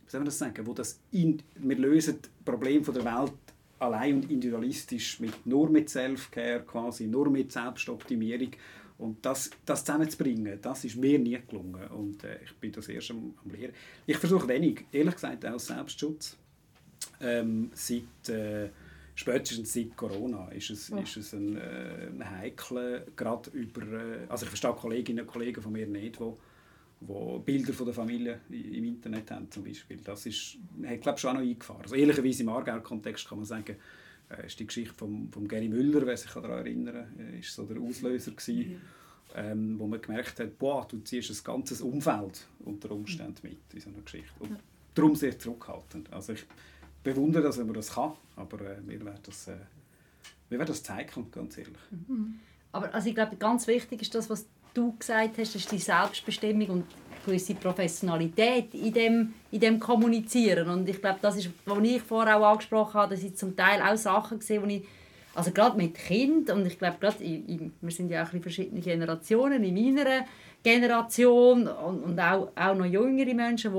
wie 0.05 0.11
soll 0.11 0.21
man 0.21 0.27
das 0.27 0.39
sagen, 0.39 0.65
wo 0.65 0.73
das 0.73 1.01
in, 1.11 1.43
wir 1.57 1.77
lösen 1.77 2.19
Probleme 2.45 2.85
der 2.85 3.05
Welt 3.05 3.33
allein 3.81 4.15
und 4.15 4.31
individualistisch, 4.31 5.19
mit, 5.19 5.45
nur 5.45 5.69
mit 5.69 5.91
Self-Care 5.91 6.63
quasi, 6.65 7.09
nur 7.09 7.29
mit 7.29 7.51
Selbstoptimierung. 7.51 8.51
Und 8.99 9.27
das, 9.27 9.51
das 9.67 9.85
zusammenzubringen, 9.85 10.59
das 10.63 10.85
ist 10.85 10.97
mir 10.97 11.19
nie 11.19 11.39
gelungen. 11.47 11.87
Und 11.89 12.23
äh, 12.23 12.39
ich 12.45 12.55
bin 12.55 12.71
das 12.73 12.89
erst 12.89 13.11
am, 13.11 13.35
am 13.45 13.51
Lehren. 13.51 13.75
Ich 14.07 14.17
versuche 14.17 14.49
wenig, 14.49 14.85
ehrlich 14.93 15.15
gesagt, 15.15 15.45
aus 15.45 15.67
Selbstschutz. 15.67 16.39
Ähm, 17.21 17.71
seit, 17.75 18.29
äh, 18.29 18.71
spätestens 19.15 19.73
seit 19.73 19.97
Corona 19.97 20.49
ist 20.49 20.71
es, 20.71 20.89
ja. 20.89 20.99
ist 20.99 21.17
es 21.17 21.33
ein, 21.33 21.57
äh, 21.57 22.09
ein 22.11 22.31
heikel, 22.39 23.07
gerade 23.17 23.51
über, 23.51 23.83
äh, 23.83 24.27
also 24.29 24.45
ich 24.45 24.51
verstehe 24.51 24.73
Kolleginnen 24.75 25.21
und 25.21 25.27
Kollegen 25.27 25.63
von 25.63 25.73
mir 25.73 25.87
nicht, 25.87 26.21
die 26.21 26.33
wo 27.01 27.39
Bilder 27.39 27.73
von 27.73 27.87
der 27.87 27.95
Familie 27.95 28.41
im 28.49 28.85
Internet 28.85 29.31
haben 29.31 29.51
zum 29.51 29.65
Beispiel. 29.65 29.99
Das 30.03 30.25
ist, 30.27 30.57
hat 30.85 31.01
glaube 31.03 31.19
schon 31.19 31.31
auch 31.31 31.35
noch 31.35 31.41
eingefahren. 31.43 31.83
Also 31.83 31.95
ehrlicherweise 31.95 32.43
im 32.43 32.49
Aargau-Kontext 32.49 33.29
kann 33.29 33.39
man 33.39 33.45
sagen, 33.45 33.77
äh, 34.31 34.47
ist 34.47 34.59
die 34.59 34.67
Geschichte 34.67 34.95
von 34.95 35.29
vom 35.31 35.47
Gary 35.47 35.69
Müller, 35.69 36.07
wer 36.07 36.17
sich 36.17 36.31
daran 36.31 36.51
erinnern 36.51 37.07
kann, 37.17 37.39
ist 37.39 37.55
so 37.55 37.65
der 37.65 37.81
Auslöser 37.81 38.33
gewesen, 38.33 38.71
mhm. 38.71 38.81
ähm, 39.35 39.79
wo 39.79 39.87
man 39.87 40.01
gemerkt 40.01 40.41
hat, 40.41 40.59
boah, 40.59 40.87
du 40.89 40.99
ziehst 41.01 41.31
ein 41.31 41.45
ganzes 41.45 41.81
Umfeld 41.81 42.47
unter 42.61 42.91
Umständen 42.91 43.39
mit 43.43 43.59
in 43.73 43.81
so 43.81 43.91
einer 43.91 44.01
Geschichte. 44.01 44.33
Und 44.41 44.51
ja. 44.51 44.57
darum 44.95 45.15
sehr 45.15 45.39
zurückhaltend. 45.39 46.13
Also 46.13 46.33
ich 46.33 46.45
bewundere, 47.07 47.45
dass 47.45 47.59
man 47.59 47.73
das 47.73 47.95
kann, 47.95 48.13
aber 48.37 48.61
äh, 48.61 48.77
wir 48.87 49.05
werden 49.05 49.21
das, 49.25 49.49
äh, 49.49 49.53
wir 50.49 50.59
werden 50.59 50.69
das 50.69 50.83
zeigen, 50.83 51.31
ganz 51.31 51.57
ehrlich. 51.57 51.77
Mhm. 51.91 52.41
Aber 52.73 52.93
also 52.93 53.09
ich 53.09 53.15
glaube, 53.15 53.37
ganz 53.37 53.67
wichtig 53.67 54.03
ist 54.03 54.15
das, 54.15 54.29
was 54.29 54.47
du 54.75 54.95
gesagt 54.99 55.39
hast, 55.39 55.55
ist 55.55 55.71
die 55.71 55.79
Selbstbestimmung 55.79 56.69
und 56.69 56.85
gewisse 57.25 57.55
Professionalität 57.55 58.75
in 58.75 58.93
dem, 58.93 59.35
in 59.51 59.61
dem 59.61 59.81
Kommunizieren. 59.81 60.69
Und 60.69 60.89
ich 60.89 61.01
glaube, 61.01 61.19
das 61.23 61.37
ist, 61.37 61.49
was 61.65 61.79
ich 61.83 62.03
vorher 62.03 62.39
auch 62.39 62.53
angesprochen 62.53 62.95
habe, 62.95 63.15
dass 63.15 63.25
ich 63.25 63.37
zum 63.37 63.57
Teil 63.57 63.81
auch 63.81 63.97
Sachen 63.97 64.39
gesehen 64.39 64.63
wo 64.63 64.67
ich 64.67 64.85
also 65.35 65.51
gerade 65.51 65.77
mit 65.77 65.95
Kind 65.95 66.49
und 66.49 66.65
ich 66.65 66.79
glaube 66.79 66.97
gerade, 66.99 67.21
wir 67.21 67.91
sind 67.91 68.11
ja 68.11 68.25
auch 68.25 68.33
in 68.33 68.41
verschiedene 68.41 68.81
Generationen, 68.81 69.63
in 69.65 69.75
meiner 69.75 70.25
Generation 70.63 71.69
und, 71.69 72.03
und 72.05 72.19
auch, 72.19 72.49
auch 72.57 72.75
noch 72.75 72.87
jüngere 72.87 73.35
Menschen, 73.35 73.75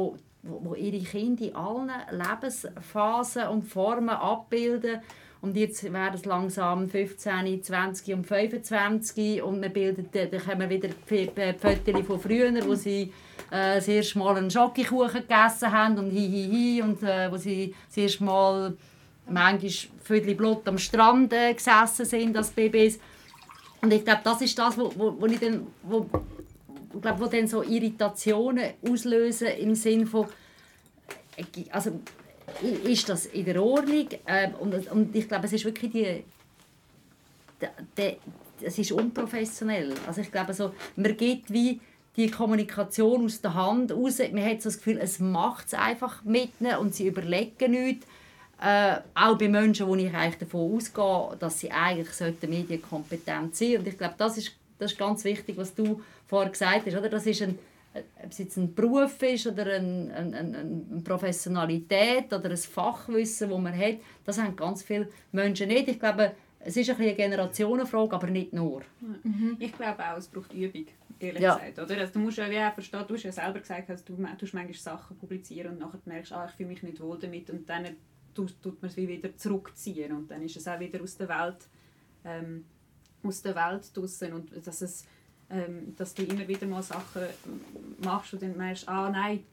wo, 0.48 0.60
wo, 0.64 0.76
ihre 0.76 1.04
Kinder 1.04 1.46
in 1.46 1.56
allen 1.56 1.92
Lebensphasen 2.12 3.48
und 3.48 3.64
Formen 3.64 4.10
abbilden 4.10 5.02
und 5.42 5.56
jetzt 5.56 5.84
werden 5.84 6.16
es 6.16 6.26
langsam 6.26 6.90
15, 6.90 7.62
20 7.64 8.14
und 8.16 8.26
25 8.26 9.42
und 9.44 9.60
man 9.60 9.72
bildet, 9.72 10.16
dann 10.16 10.42
kommen 10.42 10.70
wieder 10.70 10.90
Fotos 11.06 12.06
von 12.06 12.20
früher, 12.20 12.54
wo 12.66 12.74
sie 12.74 13.14
äh, 13.52 13.76
das 13.76 13.88
erste 13.88 14.18
Mal 14.20 14.38
einen 14.38 14.50
Schokokuchen 14.50 15.22
gegessen 15.22 15.72
haben 15.72 15.98
und 16.00 16.12
hi, 16.12 16.28
hi, 16.28 16.50
hi 16.52 16.82
und 16.82 17.04
äh, 17.04 17.32
wo 17.32 17.38
sie 17.38 17.76
das 17.88 17.98
erste 17.98 18.24
Mal 18.24 18.74
manchmal 19.30 19.72
Viertel 20.04 20.36
Blut 20.36 20.68
am 20.68 20.78
Strand 20.78 21.34
äh, 21.34 21.54
gesessen 21.54 22.06
sind 22.06 22.36
als 22.36 22.50
Babys. 22.50 23.00
Und 23.82 23.94
ich 23.94 24.04
glaube, 24.04 24.22
das 24.24 24.42
ist 24.42 24.58
das, 24.58 24.78
wo, 24.78 24.92
wo, 24.96 25.16
wo 25.20 25.26
ich 25.28 25.40
dann, 25.40 25.68
wo, 25.84 26.10
glaub, 27.02 27.20
wo 27.20 27.26
dann 27.26 27.48
so 27.48 27.64
Irritationen 27.64 28.74
auslösen 28.88 29.48
im 29.60 29.76
Sinn 29.76 30.06
von 30.06 30.28
äh, 31.36 31.44
also 31.72 32.00
ist 32.84 33.10
das 33.10 33.26
in 33.28 33.46
der 33.46 33.62
Ordnung. 33.62 34.08
Ähm, 34.26 34.54
und, 34.60 34.92
und 34.92 35.16
ich 35.16 35.28
glaube, 35.28 35.46
es 35.46 35.54
ist 35.54 35.66
wirklich 35.66 35.92
die, 35.92 36.24
die, 37.62 37.68
die 37.98 38.18
es 38.62 38.78
ist 38.78 38.92
unprofessionell. 38.92 39.94
Also 40.08 40.22
ich 40.22 40.32
glaube, 40.32 40.54
so, 40.54 40.74
man 40.96 41.16
geht 41.16 41.52
wie 41.52 41.80
die 42.16 42.32
Kommunikation 42.32 43.26
aus 43.26 43.42
der 43.42 43.54
Hand 43.54 43.92
raus. 43.92 44.20
Man 44.32 44.44
hat 44.44 44.62
so 44.62 44.70
das 44.70 44.78
Gefühl, 44.78 44.98
es 45.00 45.20
macht 45.20 45.68
es 45.68 45.74
einfach 45.76 46.24
mit 46.24 46.52
und 46.80 46.96
sie 46.96 47.08
überlegen 47.08 47.72
nichts. 47.72 48.08
Äh, 48.60 48.98
auch 49.14 49.38
bei 49.38 49.48
Menschen, 49.48 49.86
wo 49.86 49.96
ich 49.96 50.12
eigentlich 50.12 50.40
davon 50.40 50.76
ausgehe, 50.76 51.38
dass 51.38 51.60
sie 51.60 51.72
eigentlich 51.72 52.50
medienkompetent 52.50 53.56
sollten. 53.56 53.78
Und 53.80 53.88
ich 53.88 53.98
glaube, 53.98 54.16
das 54.18 54.38
ist, 54.38 54.54
das 54.80 54.92
ist 54.92 54.98
ganz 54.98 55.24
wichtig, 55.24 55.58
was 55.58 55.74
du 55.74 56.02
vorher 56.28 56.52
gesagt 56.52 56.86
hast. 56.86 56.96
Oder? 56.96 57.10
Das 57.10 57.26
ist 57.26 57.42
ein, 57.42 57.58
ob 58.24 58.32
es 58.32 58.38
jetzt 58.38 58.58
ein 58.58 58.74
Beruf 58.74 59.22
ist 59.24 59.48
oder 59.48 59.66
eine, 59.66 60.14
eine, 60.14 60.38
eine 60.38 61.02
Professionalität 61.04 62.32
oder 62.34 62.50
ein 62.50 62.58
Fachwissen, 62.58 63.50
das 63.50 63.60
man 63.60 63.78
hat, 63.78 63.98
das 64.26 64.40
haben 64.40 64.56
ganz 64.56 64.84
viele 64.84 65.10
Menschen 65.32 65.68
nicht. 65.70 65.88
Ich 65.88 66.00
glaube, 66.00 66.34
es 66.60 66.76
ist 66.76 66.90
eine 66.90 67.14
Generationenfrage, 67.14 68.16
aber 68.16 68.28
nicht 68.28 68.54
nur. 68.54 68.82
Mhm. 69.24 69.58
Ich 69.60 69.72
glaube 69.72 70.04
auch, 70.04 70.18
es 70.18 70.28
braucht 70.28 70.54
Übung, 70.54 70.86
ehrlich 71.20 71.42
ja. 71.42 71.56
gesagt. 71.56 71.80
Oder? 71.80 72.02
Also, 72.02 72.14
du 72.14 72.20
musst 72.20 72.38
ja 72.38 72.50
wie 72.50 72.74
verstehen, 72.74 73.06
du 73.08 73.14
hast 73.14 73.24
ja 73.24 73.32
selber 73.32 73.60
gesagt, 73.60 73.90
dass 73.90 74.04
du, 74.04 74.16
du 74.16 74.22
manchmal 74.22 74.74
Sachen 74.74 75.18
publizieren 75.18 75.74
und 75.74 75.80
nachher 75.80 76.00
merkst, 76.06 76.34
ah, 76.34 76.48
ich 76.50 76.56
fühle 76.56 76.70
mich 76.70 76.84
nicht 76.84 77.00
wohl 77.00 77.18
damit 77.20 77.50
und 77.50 77.70
dann 77.70 77.86
tut 78.34 78.82
man 78.82 78.90
es 78.90 78.98
wieder 78.98 79.36
zurückziehen 79.36 80.12
und 80.12 80.30
dann 80.30 80.42
ist 80.44 80.58
es 80.58 80.68
auch 80.68 80.80
wieder 80.80 81.02
aus 81.02 81.18
der 81.18 81.30
Welt 81.30 81.68
ähm, 82.24 82.66
aus 83.28 83.42
der 83.42 83.56
Welt 83.56 83.96
draussen 83.96 84.34
und 84.34 84.66
dass 84.66 84.82
es 84.82 85.06
ähm, 85.50 85.96
dass 85.96 86.14
du 86.14 86.24
immer 86.24 86.48
wieder 86.48 86.68
mal 86.68 86.84
Sachen 86.84 87.24
machst 88.04 88.34
und 88.34 88.42
dann 88.42 88.58
merkst, 88.58 88.88
ah 88.90 89.10
nein, 89.10 89.44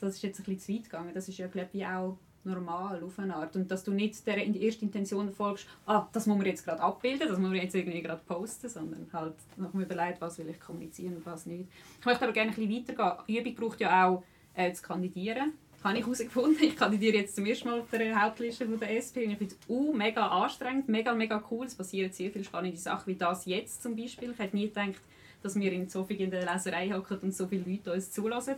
das 0.00 0.14
ist 0.14 0.22
jetzt 0.22 0.40
ein 0.40 0.44
bisschen 0.44 0.60
zu 0.60 0.72
weit 0.72 0.84
gegangen. 0.84 1.14
Das 1.14 1.28
ist 1.28 1.38
ja, 1.38 1.46
glaube 1.46 1.70
ich, 1.72 1.86
auch 1.86 2.18
normal 2.44 3.02
auf 3.02 3.18
eine 3.18 3.34
Art. 3.34 3.56
Und 3.56 3.70
dass 3.70 3.84
du 3.84 3.92
nicht 3.92 4.26
der 4.26 4.42
in 4.42 4.52
die 4.52 4.64
erste 4.64 4.84
Intention 4.84 5.30
folgst, 5.32 5.66
ah, 5.86 6.06
das 6.12 6.26
muss 6.26 6.36
man 6.36 6.46
jetzt 6.46 6.64
gerade 6.64 6.80
abbilden, 6.80 7.28
das 7.28 7.38
muss 7.38 7.48
man 7.48 7.56
jetzt 7.56 7.74
irgendwie 7.74 8.02
gerade 8.02 8.22
posten, 8.26 8.68
sondern 8.68 9.06
halt 9.12 9.34
noch 9.56 9.72
mal 9.72 9.82
überlegt, 9.82 10.20
was 10.20 10.38
will 10.38 10.48
ich 10.48 10.60
kommunizieren 10.60 11.16
und 11.16 11.26
was 11.26 11.46
nicht. 11.46 11.68
Ich 12.00 12.06
möchte 12.06 12.24
aber 12.24 12.32
gerne 12.32 12.50
ein 12.50 12.56
bisschen 12.56 12.96
weitergehen. 12.96 13.38
Übung 13.38 13.54
braucht 13.54 13.80
ja 13.80 14.06
auch 14.06 14.22
äh, 14.54 14.72
zu 14.72 14.82
kandidieren. 14.82 15.52
Habe 15.82 15.98
ich 15.98 16.04
herausgefunden. 16.04 16.62
Ich 16.62 16.76
kandidiere 16.76 17.18
jetzt 17.18 17.36
zum 17.36 17.46
ersten 17.46 17.68
Mal 17.68 17.80
auf 17.80 17.90
der 17.90 18.20
Hauptliste 18.20 18.66
von 18.66 18.78
der 18.78 18.96
SP 18.98 19.24
und 19.24 19.32
ich 19.32 19.38
finde 19.38 19.54
es 19.54 19.68
uh, 19.68 19.92
mega 19.92 20.26
anstrengend, 20.26 20.88
mega, 20.88 21.14
mega 21.14 21.42
cool. 21.50 21.66
Es 21.66 21.74
passieren 21.74 22.12
sehr 22.12 22.30
viele 22.30 22.44
spannende 22.44 22.76
Sachen, 22.76 23.06
wie 23.06 23.16
das 23.16 23.46
jetzt 23.46 23.82
zum 23.82 23.96
Beispiel. 23.96 24.32
Ich 24.32 24.38
hätte 24.38 24.56
nie 24.56 24.68
gedacht, 24.68 25.00
dass 25.42 25.54
wir 25.54 25.72
in 25.72 25.88
so 25.88 26.04
viel 26.04 26.20
in 26.20 26.30
der 26.30 26.44
Leserei 26.44 26.90
hocken 26.90 27.18
und 27.18 27.34
so 27.34 27.46
viele 27.46 27.64
Leute 27.64 27.92
uns 27.92 28.10
zulassen. 28.10 28.56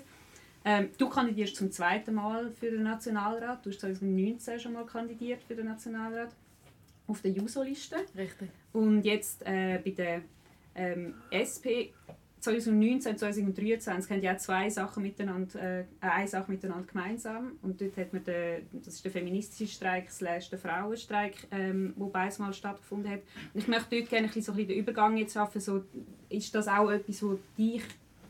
Ähm, 0.64 0.90
du 0.98 1.08
kandidierst 1.08 1.56
zum 1.56 1.70
zweiten 1.70 2.14
Mal 2.14 2.50
für 2.50 2.70
den 2.70 2.82
Nationalrat. 2.82 3.64
Du 3.64 3.70
hast 3.70 3.80
2019 3.80 4.60
schon 4.60 4.72
mal 4.72 4.86
kandidiert 4.86 5.42
für 5.42 5.54
den 5.54 5.66
Nationalrat 5.66 6.30
auf 7.06 7.22
der 7.22 7.32
JUSO-Liste. 7.32 7.96
Richtig. 8.16 8.50
Und 8.72 9.02
jetzt 9.02 9.42
äh, 9.46 9.80
bei 9.84 9.90
der 9.90 10.22
ähm, 10.74 11.14
SP 11.32 11.92
2019 12.40 13.12
und 13.12 13.18
2023 13.18 14.10
haben 14.10 14.22
ja 14.22 14.36
zwei 14.38 14.70
Sachen 14.70 15.02
miteinander, 15.02 15.80
äh, 15.80 15.84
eine 16.00 16.28
Sache 16.28 16.50
miteinander 16.50 16.86
gemeinsam. 16.86 17.58
Und 17.62 17.80
dort 17.80 17.96
hat 17.96 18.12
man 18.12 18.24
den, 18.24 18.66
das 18.72 18.94
ist 18.94 19.04
der 19.04 19.12
feministische 19.12 19.72
Streik 19.72 20.10
slash 20.10 20.50
der 20.50 20.58
Frauenstreik, 20.58 21.48
ähm, 21.50 21.94
wo 21.96 22.06
beides 22.06 22.38
mal 22.38 22.52
stattgefunden 22.52 23.10
hat. 23.10 23.20
Und 23.52 23.60
ich 23.60 23.68
möchte 23.68 23.96
dort 23.96 24.10
gerne 24.10 24.28
so 24.28 24.34
ein 24.34 24.42
bisschen 24.42 24.68
den 24.68 24.78
Übergang 24.78 25.16
jetzt 25.16 25.34
schaffen. 25.34 25.60
So, 25.60 25.84
ist 26.28 26.54
das 26.54 26.68
auch 26.68 26.90
etwas, 26.90 27.22
was 27.22 27.38
dich 27.56 27.82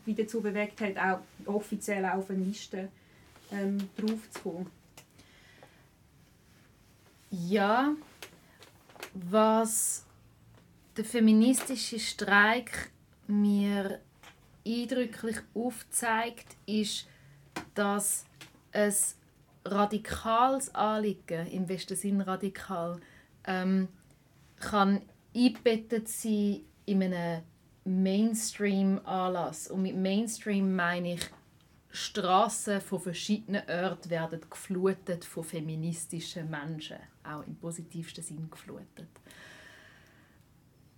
wieder 0.05 0.23
dazu 0.23 0.41
bewegt 0.41 0.81
hat, 0.81 0.97
auch 0.97 1.19
offiziell 1.45 2.05
auf 2.05 2.29
eine 2.29 2.43
Liste 2.43 2.89
ähm, 3.51 3.77
draufzukommen? 3.97 4.67
Ja, 7.31 7.95
was 9.13 10.05
der 10.97 11.05
feministische 11.05 11.99
Streik 11.99 12.89
mir 13.29 13.99
eindrücklich 14.65 15.37
aufzeigt, 15.53 16.57
ist, 16.65 17.07
dass 17.73 18.25
es 18.71 19.17
radikales 19.65 20.73
Anliegen, 20.73 21.47
im 21.47 21.65
besten 21.65 21.95
Sinn 21.95 22.21
radikal, 22.21 22.99
ähm, 23.45 23.87
kann 24.57 25.01
eingebettet 25.35 26.07
sein 26.07 26.61
in 26.85 27.03
einem 27.03 27.43
Mainstream-Anlass. 27.85 29.69
Und 29.69 29.83
mit 29.83 29.95
Mainstream 29.95 30.75
meine 30.75 31.13
ich, 31.13 31.29
Straßen 31.91 32.81
von 32.81 32.99
verschiedenen 32.99 33.63
Orten 33.67 34.11
werden 34.11 34.41
geflutet 34.47 35.25
von 35.25 35.43
feministischen 35.43 36.49
Menschen, 36.49 36.97
auch 37.23 37.45
im 37.47 37.55
positivsten 37.55 38.23
Sinn 38.23 38.47
geflutet. 38.49 39.09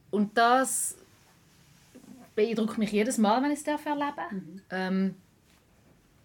Und 0.10 0.38
das 0.38 0.98
beeindruckt 2.36 2.78
mich 2.78 2.92
jedes 2.92 3.18
Mal, 3.18 3.42
wenn 3.44 3.52
ich 3.52 3.60
es 3.60 3.68
erleben 3.68 4.16
darf. 4.16 4.32
Mhm. 4.32 4.62
Ähm, 4.70 5.16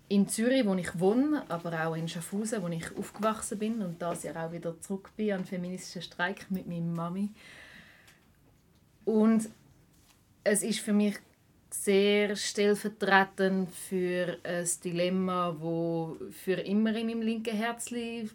in 0.09 0.29
Zürich, 0.29 0.65
wo 0.65 0.73
ich 0.75 1.01
wohne, 1.01 1.43
aber 1.49 1.87
auch 1.87 1.97
in 1.97 2.07
Schaffhausen, 2.09 2.63
wo 2.63 2.69
ich 2.69 2.97
aufgewachsen 2.97 3.59
bin 3.59 3.83
und 3.83 4.01
das 4.01 4.23
ja 4.23 4.47
auch 4.47 4.53
wieder 4.53 4.81
zurück 4.81 5.11
bin 5.17 5.33
an 5.33 5.45
feministischen 5.45 6.03
Streik 6.03 6.49
mit 6.51 6.69
meiner 6.69 6.87
Mami. 6.87 7.31
Und 9.05 9.49
es 10.45 10.63
ist 10.63 10.79
für 10.81 10.93
mich 10.93 11.17
sehr 11.71 12.37
stellvertretend 12.37 13.73
für 13.73 14.39
ein 14.45 14.69
Dilemma, 14.85 15.57
wo 15.59 16.17
für 16.31 16.61
immer 16.61 16.95
in 16.95 17.09
meinem 17.09 17.23
linken 17.23 17.57
Herzli, 17.57 18.31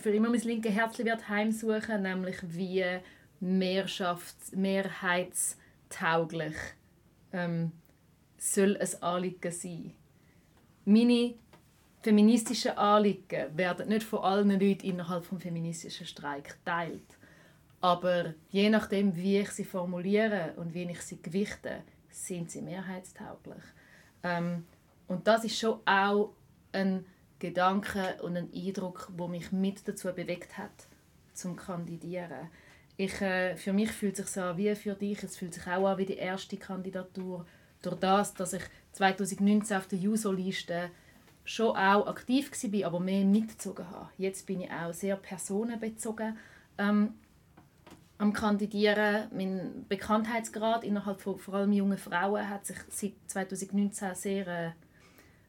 für 0.00 0.10
immer 0.10 0.30
mein 0.30 0.40
linke 0.40 0.70
Herzli 0.70 1.04
wird 1.04 1.28
heimsuchen, 1.28 2.00
nämlich 2.02 2.38
wie 2.42 2.82
Mehrschafts-, 3.42 4.56
mehrheitstauglich 4.56 6.54
ähm, 7.34 7.72
soll 8.38 8.76
ein 8.76 9.02
Anliegen 9.02 9.52
sein. 9.52 9.92
Meine 10.84 11.34
feministische 12.02 12.78
Anliegen 12.78 13.56
werden 13.56 13.88
nicht 13.88 14.04
von 14.04 14.20
allen 14.20 14.50
Leuten 14.50 14.86
innerhalb 14.86 15.28
des 15.28 15.42
feministischen 15.42 16.06
Streik 16.06 16.56
geteilt. 16.58 17.18
Aber 17.80 18.34
je 18.50 18.70
nachdem, 18.70 19.14
wie 19.16 19.40
ich 19.40 19.50
sie 19.50 19.64
formuliere 19.64 20.54
und 20.56 20.72
wie 20.72 20.84
ich 20.84 21.02
sie 21.02 21.20
gewichte, 21.20 21.82
sind 22.10 22.50
sie 22.50 22.62
mehrheitstauglich. 22.62 23.62
Ähm, 24.22 24.64
und 25.06 25.26
das 25.26 25.44
ist 25.44 25.58
schon 25.58 25.80
auch 25.84 26.32
ein 26.72 27.04
Gedanke 27.38 28.16
und 28.22 28.36
ein 28.36 28.50
Eindruck, 28.54 29.10
wo 29.16 29.28
mich 29.28 29.52
mit 29.52 29.86
dazu 29.86 30.12
bewegt 30.14 30.56
hat, 30.56 30.86
zum 31.34 31.56
Kandidieren. 31.56 32.48
Ich, 32.96 33.20
äh, 33.20 33.56
für 33.56 33.72
mich 33.72 33.90
fühlt 33.90 34.18
es 34.18 34.26
sich 34.26 34.34
so 34.34 34.40
an 34.42 34.56
wie 34.56 34.74
für 34.74 34.94
dich. 34.94 35.22
Es 35.22 35.36
fühlt 35.36 35.54
sich 35.54 35.66
auch 35.66 35.86
an 35.86 35.98
wie 35.98 36.06
die 36.06 36.16
erste 36.16 36.56
Kandidatur. 36.56 37.44
Durch 37.82 37.96
das, 37.96 38.34
dass 38.34 38.52
ich 38.52 38.62
2019 38.92 39.76
auf 39.76 39.86
der 39.88 39.98
Juso-Liste 39.98 40.90
schon 41.44 41.76
auch 41.76 42.06
aktiv 42.06 42.50
war, 42.50 42.86
aber 42.86 43.00
mehr 43.00 43.24
mitgezogen 43.24 43.88
habe. 43.90 44.08
Jetzt 44.16 44.46
bin 44.46 44.62
ich 44.62 44.70
auch 44.70 44.94
sehr 44.94 45.16
personenbezogen 45.16 46.38
ähm, 46.78 47.14
am 48.18 48.32
Kandidieren. 48.32 49.28
Mein 49.32 49.84
Bekanntheitsgrad 49.88 50.84
innerhalb 50.84 51.20
von 51.20 51.38
vor 51.38 51.54
allem 51.54 51.72
jungen 51.72 51.98
Frauen 51.98 52.48
hat 52.48 52.64
sich 52.64 52.78
seit 52.88 53.12
2019 53.26 54.14
sehr, 54.14 54.46
äh, 54.46 54.70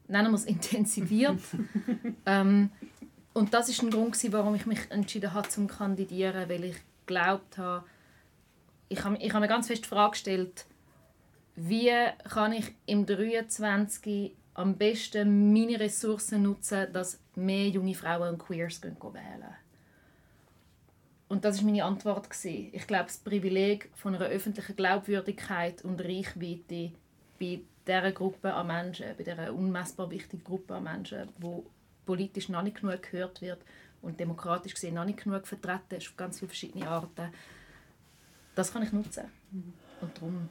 nennen 0.08 0.32
wir 0.32 0.36
es, 0.36 0.44
intensiviert. 0.44 1.40
ähm, 2.26 2.70
und 3.32 3.54
das 3.54 3.68
ist 3.68 3.82
ein 3.82 3.90
Grund, 3.90 4.16
warum 4.32 4.54
ich 4.54 4.66
mich 4.66 4.90
entschieden 4.90 5.32
habe 5.32 5.48
zum 5.48 5.66
Kandidieren, 5.66 6.48
weil 6.48 6.64
ich 6.64 6.76
geglaubt 7.06 7.58
habe, 7.58 7.84
ich 8.88 9.04
habe, 9.04 9.16
ich 9.16 9.30
habe 9.32 9.40
mir 9.40 9.48
ganz 9.48 9.66
fest 9.66 9.84
die 9.84 9.88
Frage 9.88 10.12
gestellt, 10.12 10.66
wie 11.56 11.92
kann 12.28 12.52
ich 12.52 12.74
im 12.84 13.06
23 13.06 14.36
am 14.54 14.76
besten 14.76 15.52
meine 15.52 15.80
Ressourcen 15.80 16.42
nutzen, 16.42 16.92
dass 16.92 17.20
mehr 17.34 17.68
junge 17.68 17.94
Frauen 17.94 18.34
und 18.34 18.38
Queers 18.38 18.80
gehen 18.80 18.96
wählen? 19.00 19.54
Und 21.28 21.44
das 21.44 21.56
ist 21.56 21.62
meine 21.62 21.84
Antwort 21.84 22.28
Ich 22.44 22.86
glaube, 22.86 23.06
das 23.06 23.18
Privileg 23.18 23.90
von 23.96 24.14
einer 24.14 24.26
öffentlichen 24.26 24.76
Glaubwürdigkeit 24.76 25.82
und 25.82 26.00
Reichweite 26.00 26.92
bei 27.40 27.60
dieser 27.86 28.12
Gruppe 28.12 28.54
an 28.54 28.68
Menschen, 28.68 29.06
bei 29.16 29.24
dieser 29.24 29.52
unmessbar 29.52 30.10
wichtigen 30.10 30.44
Gruppe 30.44 30.74
an 30.74 30.84
Menschen, 30.84 31.28
wo 31.38 31.66
politisch 32.04 32.48
noch 32.48 32.62
nicht 32.62 32.80
genug 32.80 33.02
gehört 33.02 33.40
wird 33.40 33.58
und 34.02 34.18
demokratisch 34.20 34.74
gesehen 34.74 34.94
noch 34.94 35.04
nicht 35.04 35.22
genug 35.22 35.46
vertreten 35.46 35.96
ist 35.96 36.08
auf 36.08 36.16
ganz 36.16 36.38
viele 36.38 36.48
verschiedene 36.48 36.88
Arten, 36.88 37.28
das 38.54 38.72
kann 38.72 38.82
ich 38.82 38.92
nutzen. 38.92 39.24
Und 40.00 40.16
darum 40.16 40.48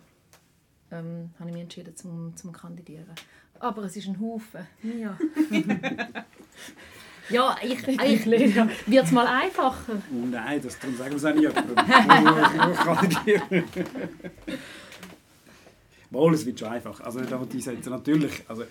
ähm, 0.91 1.31
habe 1.39 1.49
ich 1.49 1.53
mich 1.53 1.63
entschieden 1.63 1.95
zum, 1.95 2.35
zum 2.35 2.51
Kandidieren. 2.51 3.13
Aber 3.59 3.83
es 3.83 3.95
ist 3.95 4.07
ein 4.07 4.19
Haufen. 4.19 4.67
Ja. 4.83 5.17
ja, 7.29 7.55
ich, 7.63 7.87
ich 7.87 8.25
Wird 8.25 9.05
es 9.05 9.11
mal 9.11 9.25
einfacher? 9.25 10.01
Oh 10.11 10.25
nein, 10.29 10.61
das, 10.61 10.77
darum 10.79 10.95
sagen 10.97 11.11
wir 11.11 11.17
es 11.17 11.25
auch 11.25 11.33
nicht. 11.33 11.57
Aber 12.77 12.95
kandidieren. 12.95 13.63
Wohl, 16.11 16.33
es 16.33 16.45
wird 16.45 16.59
schon 16.59 16.69
einfach. 16.69 16.99
Also 17.01 17.19
nicht 17.19 17.31
einfach 17.31 17.51
einsetzen. 17.51 17.89
Natürlich, 17.89 18.43
also 18.47 18.65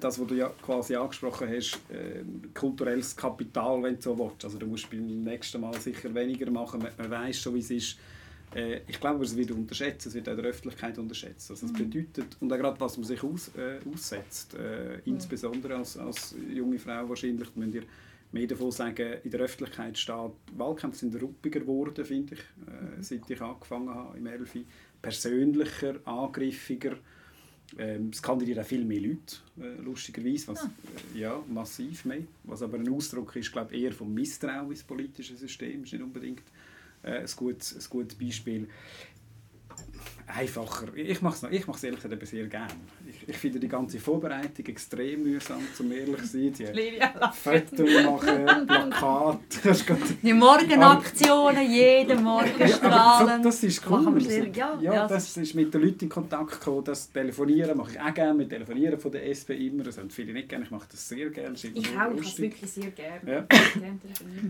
das, 0.00 0.18
was 0.18 0.26
du 0.26 0.34
ja 0.34 0.50
quasi 0.62 0.94
angesprochen 0.94 1.48
hast, 1.48 1.78
äh, 1.90 2.22
kulturelles 2.54 3.16
Kapital, 3.16 3.82
wenn 3.82 3.96
du 3.96 4.02
so 4.02 4.18
willst. 4.18 4.44
Also 4.44 4.58
du 4.58 4.66
musst 4.66 4.90
beim 4.90 5.24
nächsten 5.24 5.60
Mal 5.60 5.78
sicher 5.80 6.14
weniger 6.14 6.50
machen. 6.50 6.82
Man, 6.82 6.92
man 6.96 7.10
weiß 7.10 7.40
schon, 7.40 7.54
wie 7.54 7.60
es 7.60 7.70
ist 7.70 7.98
äh, 8.54 8.80
ich 8.86 9.00
glaube, 9.00 9.24
es 9.24 9.36
wird 9.36 9.50
unterschätzt, 9.50 10.06
es 10.06 10.14
wird 10.14 10.28
auch 10.28 10.32
in 10.32 10.38
der 10.38 10.46
Öffentlichkeit 10.46 10.98
unterschätzt. 10.98 11.50
Also 11.50 11.66
das 11.66 11.78
mhm. 11.78 11.90
bedeutet, 11.90 12.36
und 12.40 12.52
auch 12.52 12.58
gerade 12.58 12.80
was 12.80 12.96
man 12.96 13.04
sich 13.04 13.22
aus, 13.22 13.50
äh, 13.56 13.78
aussetzt, 13.90 14.54
äh, 14.54 14.98
insbesondere 15.04 15.76
als, 15.76 15.96
als 15.96 16.34
junge 16.52 16.78
Frau 16.78 17.08
wahrscheinlich, 17.08 17.48
wenn 17.54 17.72
ihr 17.72 17.82
mehr 18.32 18.46
davon 18.46 18.70
sagen, 18.70 19.18
in 19.24 19.30
der 19.30 19.40
Öffentlichkeit 19.40 19.98
steht, 19.98 20.32
Wahlkämpfe 20.56 20.98
sind 20.98 21.20
ruppiger 21.20 21.60
geworden, 21.60 22.04
finde 22.04 22.34
ich, 22.34 22.40
äh, 22.40 22.96
mhm. 22.98 23.02
seit 23.02 23.30
ich 23.30 23.40
angefangen 23.40 23.94
habe 23.94 24.18
im 24.18 24.26
Elfi. 24.26 24.66
Persönlicher, 25.00 25.96
angriffiger. 26.04 26.96
Ähm, 27.78 28.10
es 28.12 28.22
kandidieren 28.22 28.64
viel 28.64 28.84
mehr 28.84 29.00
Leute, 29.00 29.36
äh, 29.60 29.80
lustigerweise, 29.82 30.48
was, 30.48 30.58
ja. 30.58 30.64
Ah. 30.64 31.16
Äh, 31.16 31.20
ja. 31.20 31.44
massiv 31.48 32.04
mehr. 32.04 32.22
Was 32.44 32.62
aber 32.62 32.78
ein 32.78 32.88
Ausdruck 32.88 33.34
ist, 33.36 33.50
glaube 33.50 33.74
eher 33.74 33.92
vom 33.92 34.12
Misstrauen 34.12 34.70
ins 34.70 34.82
politische 34.82 35.36
System, 35.36 35.84
ist 35.84 35.92
nicht 35.92 36.02
unbedingt 36.02 36.42
äh, 37.02 37.20
ein, 37.20 37.30
gutes, 37.36 37.74
ein 37.74 37.90
gutes 37.90 38.18
Beispiel. 38.18 38.68
Einfacher. 40.34 40.86
Ich 40.94 41.20
mache 41.22 41.46
es 41.46 41.52
ich 41.52 41.66
mach's 41.66 41.84
ehrlich 41.84 42.02
gesagt 42.02 42.26
sehr 42.26 42.46
gerne. 42.46 42.72
Ich, 43.08 43.28
ich 43.28 43.36
finde 43.36 43.60
die 43.60 43.68
ganze 43.68 43.98
Vorbereitung 43.98 44.66
extrem 44.66 45.22
mühsam, 45.22 45.60
zum 45.76 45.92
ehrlich 45.92 46.22
zu 46.22 46.52
sein. 46.52 46.74
Fotos 47.32 48.04
machen, 48.04 48.66
Plakate. 49.62 50.14
die 50.22 50.32
Morgenaktionen, 50.32 51.70
jeden 51.70 52.22
Morgen 52.22 52.68
strahlend. 52.68 53.28
Ja, 53.28 53.38
das 53.38 53.62
ist 53.62 53.82
cool. 53.88 54.20
Sehr, 54.20 54.48
ja, 54.48 54.78
ja, 54.80 55.08
das 55.08 55.36
ist 55.36 55.54
mit 55.54 55.72
den 55.72 55.82
Leuten 55.82 56.04
in 56.04 56.08
Kontakt 56.08 56.52
gekommen. 56.52 56.84
Das 56.84 57.10
Telefonieren 57.10 57.76
mache 57.76 57.92
ich 57.92 58.00
auch 58.00 58.14
gerne. 58.14 58.34
Mit 58.34 58.50
Telefonieren 58.50 58.98
von 58.98 59.12
der 59.12 59.28
SP 59.28 59.54
immer. 59.66 59.84
Das 59.84 59.98
haben 59.98 60.10
viele 60.10 60.32
nicht 60.32 60.48
gerne. 60.48 60.64
Ich 60.64 60.70
mache 60.70 60.88
das 60.90 61.08
sehr 61.08 61.30
gerne. 61.30 61.52
Das 61.52 61.64
ich 61.64 61.76
auch, 61.76 61.80
ich 61.80 61.96
mache 61.96 62.20
es 62.20 62.38
wirklich 62.38 62.70
sehr 62.70 62.90
gerne. 62.90 63.46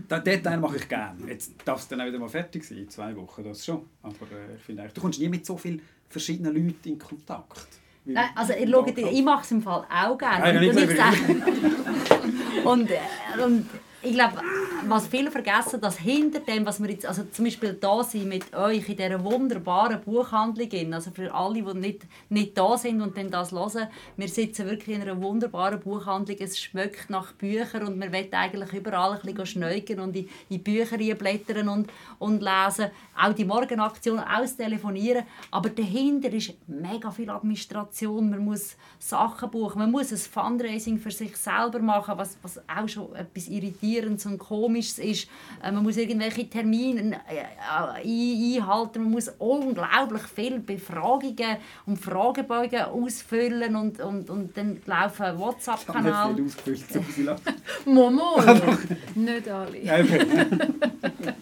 Ja. 0.09 0.19
Den 0.19 0.43
Teil 0.43 0.59
mache 0.59 0.77
ich 0.77 0.87
gerne. 0.87 1.27
Jetzt 1.27 1.53
darf 1.65 1.81
es 1.81 1.87
dann 1.87 2.01
auch 2.01 2.05
wieder 2.05 2.19
mal 2.19 2.29
fertig 2.29 2.63
sein, 2.63 2.79
in 2.79 2.89
zwei 2.89 3.15
Wochen, 3.15 3.43
das 3.43 3.65
schon. 3.65 3.81
Aber 4.01 4.13
äh, 4.13 4.55
ich 4.55 4.61
finde 4.63 4.89
du 4.93 5.01
kommst 5.01 5.19
nie 5.19 5.29
mit 5.29 5.45
so 5.45 5.57
vielen 5.73 5.81
verschiedenen 6.09 6.53
Leuten 6.53 6.89
in 6.89 6.99
Kontakt. 6.99 7.67
Nein, 8.05 8.29
also 8.35 8.53
ich, 8.53 8.69
schaue, 8.69 8.89
ich 8.91 9.23
mache 9.23 9.43
es 9.43 9.51
im 9.51 9.61
Fall 9.61 9.85
auch 9.89 10.17
gerne. 10.17 10.53
Nein, 10.53 10.69
und, 10.69 10.77
ich 10.77 10.89
und, 12.65 12.91
äh, 12.91 13.43
und 13.43 13.69
ich 14.03 14.13
glaube, 14.13 14.41
was 14.89 15.07
viele 15.07 15.31
vergessen, 15.31 15.79
dass 15.79 15.97
hinter 15.97 16.39
dem, 16.41 16.65
was 16.65 16.81
wir 16.81 16.89
jetzt, 16.89 17.05
also 17.05 17.23
zum 17.31 17.45
Beispiel 17.45 17.73
da 17.73 18.03
sind 18.03 18.27
mit 18.27 18.53
euch 18.53 18.89
in 18.89 18.97
dieser 18.97 19.23
wunderbaren 19.23 20.01
Buchhandlung, 20.01 20.93
also 20.93 21.11
für 21.11 21.33
alle, 21.33 21.61
die 21.61 21.73
nicht, 21.79 22.01
nicht 22.27 22.57
da 22.57 22.77
sind 22.77 23.01
und 23.01 23.15
dann 23.17 23.31
das 23.31 23.53
hören, 23.53 23.87
wir 24.17 24.27
sitzen 24.27 24.65
wirklich 24.69 24.97
in 24.97 25.03
einer 25.03 25.21
wunderbaren 25.21 25.79
Buchhandlung, 25.79 26.35
es 26.39 26.59
schmeckt 26.59 27.09
nach 27.09 27.31
Büchern 27.31 27.87
und 27.87 28.01
wir 28.01 28.11
wollen 28.11 28.33
eigentlich 28.33 28.73
überall 28.73 29.13
ein 29.13 29.21
bisschen 29.21 29.45
schneugen 29.45 30.01
und 30.01 30.15
in, 30.17 30.27
in 30.49 30.61
Bücher 30.61 30.97
blättern 30.97 31.69
und, 31.69 31.89
und 32.19 32.41
lesen, 32.41 32.87
auch 33.17 33.33
die 33.33 33.45
Morgenaktion 33.45 34.19
austelefonieren, 34.19 35.23
aber 35.49 35.69
dahinter 35.69 36.29
ist 36.33 36.55
mega 36.67 37.09
viel 37.09 37.29
Administration, 37.29 38.29
man 38.29 38.43
muss 38.43 38.75
Sachen 38.99 39.49
buchen, 39.49 39.79
man 39.79 39.91
muss 39.91 40.11
ein 40.11 40.17
Fundraising 40.17 40.97
für 40.97 41.11
sich 41.11 41.37
selber 41.37 41.79
machen, 41.79 42.17
was, 42.17 42.37
was 42.41 42.59
auch 42.67 42.89
schon 42.89 43.15
etwas 43.15 43.47
irritiert 43.47 43.92
Frustrierendes 43.93 44.25
und 44.25 44.37
Komisches 44.37 44.99
ist. 44.99 45.27
Äh, 45.63 45.71
man 45.71 45.83
muss 45.83 45.97
irgendwelche 45.97 46.49
Termine 46.49 47.21
äh, 47.27 48.57
einhalten, 48.57 49.03
man 49.03 49.11
muss 49.11 49.29
unglaublich 49.37 50.23
viele 50.33 50.59
Befragungen 50.59 51.57
und 51.85 51.97
Fragebögen 51.97 52.81
ausfüllen 52.81 53.75
und, 53.75 53.99
und, 53.99 54.29
und 54.29 54.57
dann 54.57 54.81
laufen 54.85 55.37
WhatsApp-Kanal. 55.37 56.05
Ich 56.05 56.13
habe 56.13 56.41
nicht 56.41 56.57
ausgefüllt, 56.57 57.41
Momo! 57.85 58.41
nicht 59.15 59.49
alle. 59.49 59.77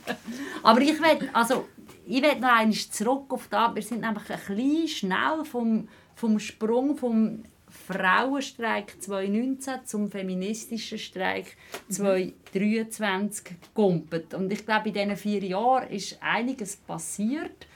Aber 0.64 0.82
ich 0.82 1.00
will, 1.02 1.30
also, 1.34 1.68
ich 2.06 2.22
will 2.22 2.40
noch 2.40 2.50
einmal 2.50 2.74
zurück 2.74 3.26
auf 3.30 3.48
das. 3.50 3.76
Wir 3.76 3.82
sind 3.82 4.02
nämlich 4.02 4.24
ein 4.30 4.40
bisschen 4.56 4.88
schnell 4.88 5.44
vom, 5.44 5.88
vom 6.16 6.40
Sprung 6.40 6.96
vom 6.96 7.44
Frauenstreik 7.92 9.02
2019 9.02 9.86
zum 9.86 10.10
feministischen 10.10 10.98
Streik 10.98 11.58
2023 11.90 13.56
gegumpelt. 13.62 14.34
Und 14.34 14.52
ich 14.52 14.66
glaube, 14.66 14.90
in 14.90 14.94
diesen 14.94 15.18
vier 15.18 15.44
Jahren 15.44 15.90
ist 15.90 16.18
einiges 16.22 16.78
passiert. 16.78 17.68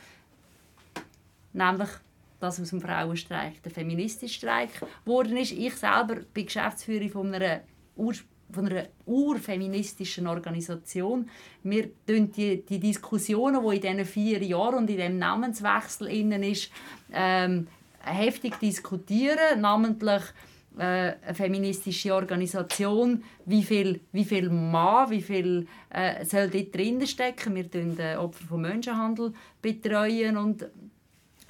Nämlich, 1.54 1.90
dass 2.40 2.60
aus 2.60 2.70
dem 2.70 2.82
Frauenstreik 2.82 3.64
der 3.64 3.72
feministische 3.72 4.36
Streik 4.36 4.70
geworden 5.06 5.38
ist. 5.38 5.52
Ich 5.52 5.76
selber 5.76 6.16
bin 6.34 6.46
Geschäftsführerin 6.46 7.10
von 7.10 7.34
einer 7.34 7.62
von 8.52 8.68
einer 8.68 8.88
urfeministischen 9.06 10.28
Organisation. 10.28 11.30
Wir 11.64 11.90
die, 12.08 12.64
die 12.64 12.80
Diskussionen, 12.80 13.62
die 13.68 13.76
in 13.76 13.82
diesen 13.82 14.06
vier 14.06 14.44
Jahren 14.44 14.76
und 14.76 14.90
in 14.90 14.98
dem 14.98 15.18
Namenswechsel 15.18 16.08
innen 16.08 16.44
ist, 16.44 16.72
ähm, 17.12 17.68
heftig 18.06 18.60
diskutieren, 18.60 19.62
namentlich 19.62 20.22
äh, 20.78 21.14
eine 21.22 21.34
feministische 21.34 22.14
Organisation, 22.14 23.24
wie 23.46 23.64
viel, 23.64 24.02
wie 24.12 24.26
viel 24.26 24.50
Mann, 24.50 25.10
wie 25.10 25.22
viel 25.22 25.68
äh, 25.90 26.26
soll 26.26 26.50
dort 26.50 26.76
drin 26.76 27.06
stecken. 27.08 27.56
Wir 27.56 27.70
betreuen 27.70 28.00
äh, 28.00 28.16
Opfer 28.18 28.46
von 28.46 28.62
Menschenhandel 28.62 29.34
betreuen 29.62 30.38
und 30.38 30.66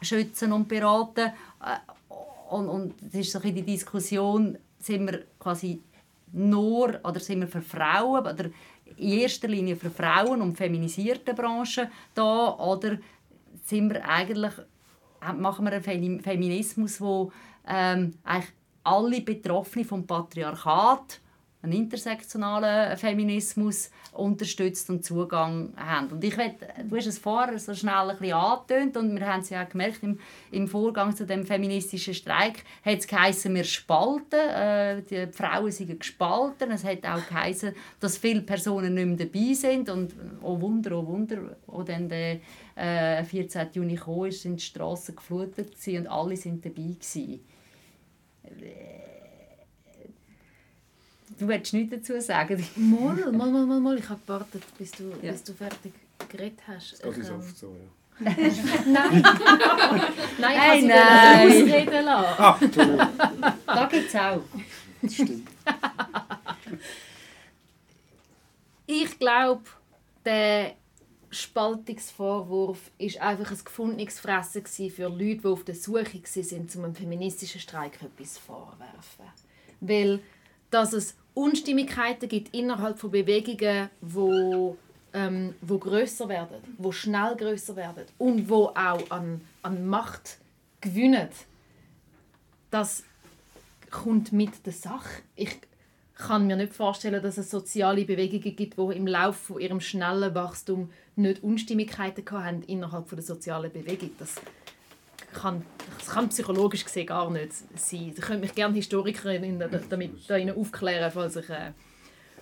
schützen 0.02 0.52
und 0.54 0.68
beraten. 0.68 1.32
Äh, 1.62 2.14
und, 2.50 2.68
und 2.68 2.94
das 3.02 3.22
ist 3.22 3.32
so 3.32 3.40
die 3.40 3.64
Diskussion, 3.64 4.58
sind 4.80 5.08
wir 5.08 5.24
quasi 5.40 5.82
nur 6.32 7.00
oder 7.04 7.20
sind 7.20 7.42
wir 7.42 7.48
für 7.48 7.62
Frauen 7.62 8.28
oder 8.28 8.46
in 8.98 9.10
erster 9.10 9.48
Linie 9.48 9.76
für 9.76 9.90
Frauen 9.90 10.42
und 10.42 10.56
feminisierte 10.56 11.34
Branchen 11.34 11.88
da 12.14 12.56
oder 12.58 12.98
sind 13.64 13.92
wir 13.92 14.08
eigentlich 14.08 14.54
machen 15.34 15.66
wir 15.66 15.74
einen 15.74 16.22
Feminismus, 16.22 17.02
wo 17.02 17.32
ähm, 17.68 18.14
eigentlich 18.24 18.54
alle 18.84 19.22
Betroffenen 19.22 19.86
vom 19.86 20.06
Patriarchat 20.06 21.20
einen 21.66 21.74
intersektionalen 21.74 22.96
Feminismus 22.98 23.90
unterstützt 24.14 24.90
und 24.90 25.04
Zugang 25.04 25.74
haben. 25.76 26.08
Und 26.10 26.24
ich 26.24 26.38
will, 26.38 26.54
du 26.88 26.96
hast 26.96 27.08
es 27.08 27.18
vorher 27.18 27.58
so 27.60 27.74
schnell 27.74 27.94
ein 27.94 28.18
bisschen 28.18 28.34
angetönt 28.34 28.98
und 28.98 29.20
wir 29.20 29.26
haben 29.26 29.42
es 29.42 29.50
ja 29.50 29.64
auch 29.64 29.70
gemerkt 29.70 30.04
im, 30.04 30.20
im 30.52 30.68
Vorgang 30.68 31.16
zu 31.16 31.26
dem 31.26 31.46
feministischen 31.46 32.14
Streik, 32.14 32.64
hat 32.84 33.00
es 33.00 33.08
geheißen, 33.08 33.54
wir 33.54 33.64
spalten, 33.64 34.40
äh, 34.40 35.02
die 35.02 35.28
Frauen 35.34 35.72
sind 35.72 36.00
gespalten, 36.00 36.72
es 36.72 36.84
hat 36.84 37.06
auch 37.06 37.28
geheißen, 37.28 37.74
dass 38.00 38.18
viele 38.18 38.42
Personen 38.42 38.94
nicht 38.94 39.08
mehr 39.08 39.28
dabei 39.28 39.54
sind 39.54 39.90
und 39.90 40.14
oh 40.42 40.60
Wunder, 40.62 40.98
oh 40.98 41.06
Wunder, 41.06 41.58
wo 41.66 41.84
dann 41.84 42.08
der 42.08 42.40
äh, 42.76 43.24
14. 43.24 43.70
Juni 43.74 43.96
kam, 43.96 44.32
sind 44.32 44.60
die 44.60 44.66
Straßen 44.66 45.16
geflutet 45.16 45.76
und 45.88 46.08
alle 46.08 46.36
sind 46.36 46.64
dabei 46.66 46.76
gewesen. 46.76 47.40
Du 51.40 51.48
willst 51.48 51.74
nichts 51.74 51.96
dazu 51.96 52.20
sagen? 52.22 52.66
Mal, 52.76 53.32
mal, 53.32 53.50
mal, 53.50 53.66
mal, 53.66 53.80
mal. 53.80 53.98
Ich 53.98 54.08
habe 54.08 54.22
gewartet, 54.26 54.64
bis 54.78 54.92
du, 54.92 55.12
ja. 55.22 55.32
bis 55.32 55.44
du 55.44 55.54
fertig 55.54 55.94
geredet 56.30 56.60
hast. 56.68 56.94
Das 56.94 57.16
geht 57.16 57.18
uns 57.18 57.30
oft 57.32 57.58
so, 57.58 57.68
ja. 57.68 57.90
nein. 58.20 59.22
nein, 60.40 60.58
Hey, 60.60 60.80
ich 60.80 60.86
nein. 60.86 61.40
habe 61.40 61.52
sie 61.52 61.64
ausreden 61.64 62.06
lassen. 62.06 62.72
Du. 62.72 62.98
Da 63.66 63.86
gibt 63.88 64.08
es 64.08 64.16
auch. 64.16 64.42
Das 65.02 65.14
stimmt. 65.14 65.50
Ich 68.88 69.20
glaube, 69.20 69.64
der 70.24 70.76
Spaltungsvorwurf 71.36 72.92
ist 72.98 73.22
einfach 73.22 73.52
ein 73.52 73.64
gefundenes 73.64 74.20
Fressen 74.20 74.66
für 74.66 75.10
Leute, 75.10 75.42
die 75.42 75.46
auf 75.46 75.64
der 75.64 75.76
Suche 75.76 76.06
waren, 76.06 76.70
um 76.76 76.84
einem 76.84 76.96
feministischen 76.96 77.62
Streik 77.62 78.00
etwas 78.02 78.38
vorwerfen. 78.38 79.26
Weil, 79.82 80.20
dass 80.72 80.94
es 80.94 81.16
Unstimmigkeiten 81.34 82.30
gibt 82.30 82.56
innerhalb 82.56 82.98
von 82.98 83.12
Bewegungen, 83.12 83.90
wo 84.02 84.78
ähm, 85.16 85.56
wo 85.62 85.78
größer 85.78 86.28
werden, 86.28 86.58
wo 86.78 86.92
schnell 86.92 87.36
größer 87.38 87.76
werden 87.76 88.06
und 88.18 88.50
wo 88.50 88.68
auch 88.68 89.10
an, 89.10 89.42
an 89.64 89.88
Macht 89.88 90.38
gewinnen, 90.82 91.30
das 92.70 93.04
kommt 93.90 94.34
mit 94.34 94.66
der 94.66 94.74
Sache. 94.74 95.22
Ich 95.36 95.58
kann 96.16 96.48
mir 96.48 96.56
nicht 96.56 96.74
vorstellen, 96.74 97.22
dass 97.22 97.38
es 97.38 97.52
soziale 97.52 98.06
Bewegungen 98.06 98.56
gibt, 98.56 98.78
die 98.78 98.98
im 98.98 99.08
Laufe 99.08 99.54
von 99.54 99.82
schnellen 99.82 100.34
Wachstum 100.34 100.90
nicht 101.16 101.44
Unstimmigkeiten 101.44 102.24
haben 102.32 102.64
innerhalb 102.64 103.10
der 103.10 103.22
sozialen 103.22 103.72
Bewegung. 103.72 104.12
Das 104.18 104.36
kann, 105.34 105.66
das 106.00 106.08
kann 106.08 106.30
psychologisch 106.30 106.86
gesehen 106.86 107.08
gar 107.08 107.30
nicht 107.30 107.54
sein. 107.76 108.14
Da 108.16 108.22
könnte 108.22 108.42
mich 108.42 108.56
gerne 108.56 108.74
Historikerin 108.76 109.60
damit 109.90 110.12
da 110.28 110.54
aufklären, 110.54 111.12
falls 111.12 111.36
ich, 111.36 111.50
äh, 111.50 111.72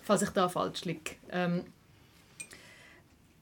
falls 0.04 0.22
ich 0.22 0.30
da 0.30 0.48
falsch 0.48 0.86
liege. 0.86 1.16
Ähm, 1.32 1.64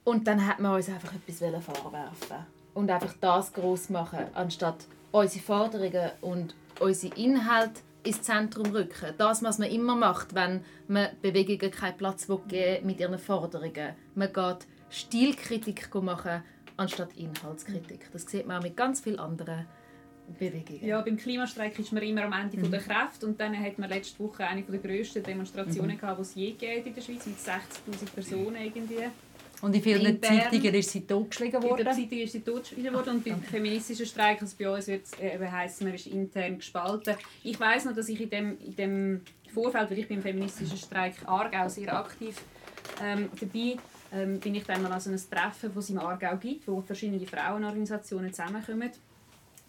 und 0.03 0.25
dann 0.27 0.45
hat 0.47 0.59
man 0.59 0.75
uns 0.75 0.89
einfach 0.89 1.13
etwas 1.13 1.39
vorwerfen 1.63 2.45
und 2.73 2.89
einfach 2.89 3.13
das 3.19 3.53
groß 3.53 3.89
machen, 3.89 4.25
anstatt 4.33 4.85
unsere 5.11 5.43
Forderungen 5.43 6.11
und 6.21 6.55
unsere 6.79 7.15
Inhalte 7.15 7.81
ins 8.03 8.21
Zentrum 8.21 8.71
rücken. 8.71 9.13
Das, 9.17 9.43
was 9.43 9.59
man 9.59 9.69
immer 9.69 9.95
macht, 9.95 10.33
wenn 10.33 10.63
man 10.87 11.09
Bewegungen 11.21 11.71
keinen 11.71 11.97
Platz 11.97 12.27
geben 12.47 12.85
mit 12.85 12.99
ihren 12.99 13.19
Forderungen. 13.19 13.95
Man 14.15 14.33
geht 14.33 14.67
Stilkritik 14.89 15.93
machen, 15.95 16.43
anstatt 16.77 17.15
Inhaltskritik. 17.15 18.11
Das 18.11 18.23
sieht 18.23 18.47
man 18.47 18.57
auch 18.57 18.63
mit 18.63 18.75
ganz 18.75 19.01
vielen 19.01 19.19
anderen 19.19 19.65
Bewegungen. 20.37 20.85
Ja, 20.85 21.01
beim 21.01 21.17
Klimastreik 21.17 21.77
ist 21.77 21.91
man 21.91 22.03
immer 22.03 22.23
am 22.23 22.33
Ende 22.33 22.57
mhm. 22.57 22.71
der 22.71 22.79
Kräfte 22.79 23.25
und 23.25 23.39
dann 23.39 23.57
hat 23.57 23.77
man 23.77 23.89
letzte 23.89 24.19
Woche 24.23 24.45
eine 24.45 24.63
der 24.63 24.79
grössten 24.79 25.23
Demonstrationen 25.23 25.95
mhm. 25.95 25.99
gehabt, 25.99 26.19
die 26.19 26.21
es 26.21 26.35
je 26.35 26.51
gibt 26.51 26.87
in 26.87 26.95
der 26.95 27.01
Schweiz 27.01 27.25
mit 27.25 27.37
60'000 27.37 28.13
Personen 28.13 28.55
irgendwie. 28.55 29.09
Und 29.61 29.75
in 29.75 29.81
vielen 29.81 30.05
in 30.05 30.21
Zeitungen 30.21 30.73
ist 30.73 30.89
sie 30.89 31.01
totgeschlagen 31.01 31.61
worden? 31.61 31.79
In 31.79 31.85
der 31.85 31.93
Zeitung 31.93 32.17
ist 32.17 32.31
sie 32.31 32.41
totgeschlagen 32.41 32.93
worden 32.93 33.09
und 33.17 33.25
beim 33.25 33.41
feministischen 33.43 34.05
Streik, 34.05 34.41
also 34.41 34.55
bei 34.57 34.69
uns 34.69 34.87
wird 34.87 35.05
es 35.05 35.19
äh, 35.19 35.39
heißen, 35.39 35.85
man 35.85 35.95
ist 35.95 36.07
intern 36.07 36.57
gespalten. 36.57 37.15
Ich 37.43 37.59
weiß 37.59 37.85
noch, 37.85 37.95
dass 37.95 38.09
ich 38.09 38.19
in 38.19 38.29
dem, 38.29 38.57
in 38.59 38.75
dem 38.75 39.21
Vorfeld, 39.53 39.91
weil 39.91 39.99
ich 39.99 40.07
beim 40.07 40.21
feministischen 40.21 40.77
Streik 40.77 41.13
Aargau 41.27 41.69
sehr 41.69 41.95
aktiv 41.95 42.41
ähm, 43.03 43.29
dabei 43.39 43.77
ähm, 44.13 44.39
bin 44.39 44.55
ich 44.55 44.63
dann 44.63 44.81
mal 44.81 44.91
an 44.91 44.99
so 44.99 45.09
ein 45.09 45.17
Treffen, 45.17 45.71
das 45.73 45.83
es 45.85 45.89
im 45.89 45.99
Aargau 45.99 46.35
gibt, 46.37 46.67
wo 46.67 46.81
verschiedene 46.81 47.25
Frauenorganisationen 47.25 48.33
zusammenkommen. 48.33 48.91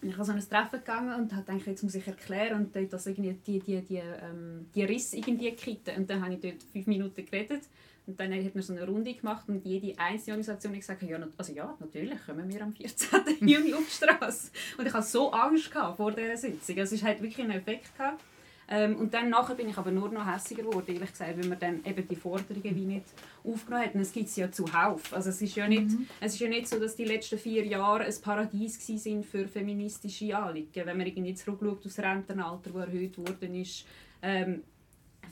Und 0.00 0.08
ich 0.08 0.16
bin 0.16 0.24
so 0.24 0.32
ein 0.32 0.40
Treffen 0.40 0.80
gegangen 0.80 1.14
und 1.14 1.28
gedacht, 1.30 1.66
jetzt 1.66 1.82
muss 1.84 1.94
ich 1.94 2.06
erklären 2.06 2.58
und 2.58 2.74
dort 2.74 2.92
das 2.92 3.06
irgendwie 3.06 3.36
die, 3.46 3.60
die, 3.60 3.80
die, 3.82 3.96
ähm, 3.96 4.66
die 4.74 4.82
Riss 4.82 5.12
irgendwie 5.12 5.52
kitten. 5.52 5.96
Und 5.96 6.10
dann 6.10 6.24
habe 6.24 6.34
ich 6.34 6.40
dort 6.40 6.62
fünf 6.72 6.86
Minuten 6.86 7.24
geredet 7.24 7.62
und 8.06 8.18
dann 8.18 8.32
hat 8.32 8.54
man 8.54 8.62
so 8.62 8.72
eine 8.72 8.86
Runde 8.86 9.14
gemacht 9.14 9.48
und 9.48 9.64
jede 9.64 9.96
einzelne 9.98 10.34
Organisation 10.34 10.72
hat 10.72 10.80
gesagt, 10.80 11.02
ja, 11.02 11.18
also 11.36 11.52
ja, 11.52 11.76
natürlich 11.78 12.26
kommen 12.26 12.52
wir 12.52 12.62
am 12.62 12.72
14. 12.72 13.20
Juni 13.48 13.74
auf 13.74 13.86
die 13.86 13.92
Straße. 13.92 14.50
Und 14.76 14.86
ich 14.86 14.92
hatte 14.92 15.06
so 15.06 15.30
Angst 15.30 15.72
vor 15.96 16.10
dieser 16.12 16.36
Sitzung. 16.36 16.78
Also 16.78 16.96
es 16.96 17.02
hat 17.02 17.22
wirklich 17.22 17.40
einen 17.40 17.52
Effekt 17.52 17.96
gehabt. 17.96 18.20
Ähm, 18.68 18.96
und 18.96 19.12
dann 19.12 19.28
nachher 19.28 19.54
bin 19.54 19.68
ich 19.68 19.76
aber 19.76 19.90
nur 19.90 20.08
noch 20.08 20.26
hässiger 20.26 20.62
geworden, 20.62 20.94
ehrlich 20.94 21.10
gesagt, 21.10 21.36
weil 21.36 21.46
man 21.46 21.58
dann 21.58 21.84
eben 21.84 22.08
die 22.08 22.16
Forderungen 22.16 22.74
wie 22.74 22.86
nicht 22.86 23.04
aufgenommen 23.44 23.84
hat. 23.84 23.94
Und 23.94 24.00
es 24.00 24.12
gibt 24.12 24.28
es 24.28 24.36
ja 24.36 24.50
zuhauf. 24.50 25.12
Also 25.12 25.30
es 25.30 25.42
ist 25.42 25.54
ja 25.54 25.68
nicht, 25.68 25.90
mhm. 25.90 26.08
es 26.20 26.34
ist 26.34 26.40
ja 26.40 26.48
nicht 26.48 26.68
so, 26.68 26.80
dass 26.80 26.96
die 26.96 27.04
letzten 27.04 27.38
vier 27.38 27.64
Jahre 27.66 28.04
ein 28.04 28.14
Paradies 28.22 28.84
sind 28.84 29.26
für 29.26 29.46
feministische 29.46 30.36
Anliegen. 30.36 30.86
Wenn 30.86 30.96
man 30.96 31.06
irgendwie 31.06 31.34
zurückschaut 31.34 31.86
aufs 31.86 31.98
Rentenalter, 31.98 32.70
das 32.70 32.86
erhöht 32.86 33.18
worden 33.18 33.54
ist, 33.54 33.84
ähm, 34.22 34.62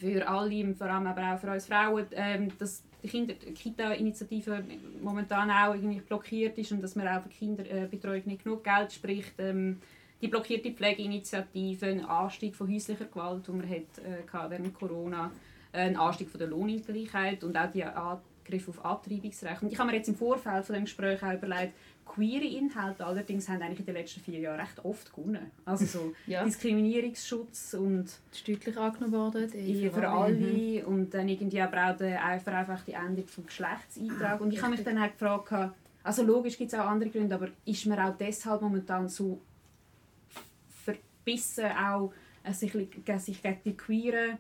für 0.01 0.27
alle, 0.27 0.75
vor 0.75 0.87
allem 0.89 1.07
aber 1.07 1.35
auch 1.35 1.39
für 1.39 1.51
uns 1.53 1.67
Frauen, 1.67 2.07
ähm, 2.13 2.49
dass 2.59 2.83
die 3.03 3.09
Kinder 3.09 3.35
Kita-Initiative 3.35 4.63
momentan 5.03 5.51
auch 5.51 5.75
irgendwie 5.75 6.01
blockiert 6.01 6.59
ist 6.59 6.73
und 6.73 6.83
dass 6.83 6.97
man 6.97 7.09
auch 7.09 7.23
für 7.23 7.29
Kinderbetreuung 7.29 8.23
nicht 8.27 8.45
genug 8.45 8.65
Geld 8.65 8.93
spricht. 8.93 9.35
Ähm, 9.39 9.81
die 10.21 10.29
blockierte 10.29 10.71
Pflegeinitiative, 10.73 11.87
ein 11.87 12.05
Anstieg 12.05 12.55
von 12.55 12.73
häuslicher 12.73 13.07
Gewalt, 13.07 13.47
die 13.47 13.53
man 13.53 13.69
hat, 13.69 13.99
äh, 14.05 14.51
während 14.51 14.75
Corona, 14.75 15.31
äh, 15.73 15.79
ein 15.79 15.97
Anstieg 15.97 16.29
von 16.29 16.39
der 16.39 16.49
Lohnungleichheit 16.49 17.43
und 17.43 17.57
auch 17.57 17.71
die 17.71 17.85
Angriff 17.85 18.69
auf 18.69 18.85
Abtreibungsrecht. 18.85 19.63
Und 19.63 19.73
ich 19.73 19.79
habe 19.79 19.91
mir 19.91 19.97
jetzt 19.97 20.09
im 20.09 20.15
Vorfeld 20.15 20.65
von 20.65 20.75
dem 20.75 20.85
Gespräch 20.85 21.23
auch 21.23 21.33
überlegt, 21.33 21.73
queere 22.15 22.45
Inhalte 22.45 23.05
allerdings 23.05 23.49
haben 23.49 23.63
eigentlich 23.63 23.81
in 23.81 23.87
den 23.87 23.95
letzten 23.95 24.21
vier 24.21 24.41
Jahren 24.41 24.61
recht 24.61 24.85
oft 24.85 25.13
gewonnen. 25.13 25.51
Also 25.65 25.87
so 25.87 26.13
ja. 26.27 26.45
Diskriminierungsschutz 26.45 27.75
und 27.75 28.11
deutlich 28.47 28.77
angenommen 28.77 29.13
worden. 29.13 29.53
Eh, 29.55 29.91
für 29.91 30.09
alle 30.09 30.35
mhm. 30.35 30.85
und 30.87 31.15
dann 31.15 31.29
irgendwie 31.29 31.61
aber 31.61 31.91
auch 31.91 31.97
die 31.97 32.43
vereinfachte 32.43 32.93
Endung 32.93 33.27
vom 33.27 33.47
Geschlechtseintrag. 33.47 34.41
Und 34.41 34.53
ich 34.53 34.61
habe 34.61 34.73
mich 34.73 34.83
dann 34.83 34.99
auch 34.99 35.11
gefragt, 35.11 35.75
also 36.03 36.23
logisch 36.23 36.57
gibt 36.57 36.73
es 36.73 36.79
auch 36.79 36.87
andere 36.87 37.11
Gründe, 37.11 37.35
aber 37.35 37.49
ist 37.65 37.87
man 37.87 37.99
auch 37.99 38.17
deshalb 38.17 38.63
momentan 38.63 39.09
so 39.09 39.41
verbissen 40.85 41.67
auch 41.73 42.13
äh, 42.43 42.53
sich, 42.53 42.73
sich 43.19 43.43
gegen 43.43 43.61
die 43.65 43.77
queeren 43.77 44.39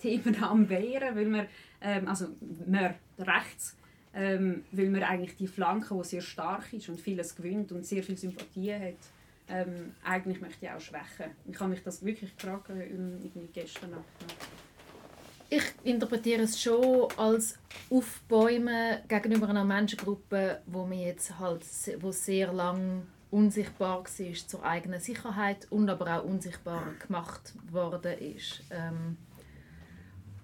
Themen 0.00 0.42
am 0.42 0.68
wehren, 0.68 1.14
weil 1.14 1.26
man, 1.26 1.46
ähm, 1.80 2.08
also 2.08 2.28
man 2.66 2.94
rechts 3.18 3.76
ähm, 4.14 4.64
weil 4.72 4.90
man 4.90 5.02
eigentlich 5.02 5.36
die 5.36 5.46
Flanke, 5.46 5.94
die 5.94 6.04
sehr 6.04 6.20
stark 6.20 6.72
ist 6.72 6.88
und 6.88 7.00
vieles 7.00 7.34
gewinnt 7.34 7.72
und 7.72 7.86
sehr 7.86 8.02
viel 8.02 8.16
Sympathie 8.16 8.74
hat, 8.74 8.94
ähm, 9.48 9.94
eigentlich 10.04 10.40
möchte 10.40 10.66
ich 10.66 10.70
auch 10.70 10.80
schwächen. 10.80 11.32
Ich 11.46 11.58
habe 11.58 11.70
mich 11.70 11.82
das 11.82 12.04
wirklich 12.04 12.36
gefragt 12.36 12.70
ähm, 12.70 13.18
gestern 13.52 13.90
Nacht. 13.90 14.04
Ich 15.50 15.64
interpretiere 15.84 16.42
es 16.42 16.60
schon 16.60 17.08
als 17.18 17.58
Aufbäumen 17.90 18.98
gegenüber 19.06 19.50
einer 19.50 19.64
Menschengruppe, 19.64 20.62
wo 20.66 20.86
mir 20.86 21.08
jetzt 21.08 21.38
halt, 21.38 21.62
wo 22.00 22.10
sehr 22.10 22.52
lang 22.52 23.06
unsichtbar 23.30 23.98
war 24.04 24.34
zur 24.46 24.64
eigenen 24.64 25.00
Sicherheit 25.00 25.66
und 25.70 25.90
aber 25.90 26.18
auch 26.18 26.24
unsichtbar 26.24 26.94
gemacht 27.06 27.54
worden 27.70 28.18
ist. 28.18 28.62
Ähm, 28.70 29.18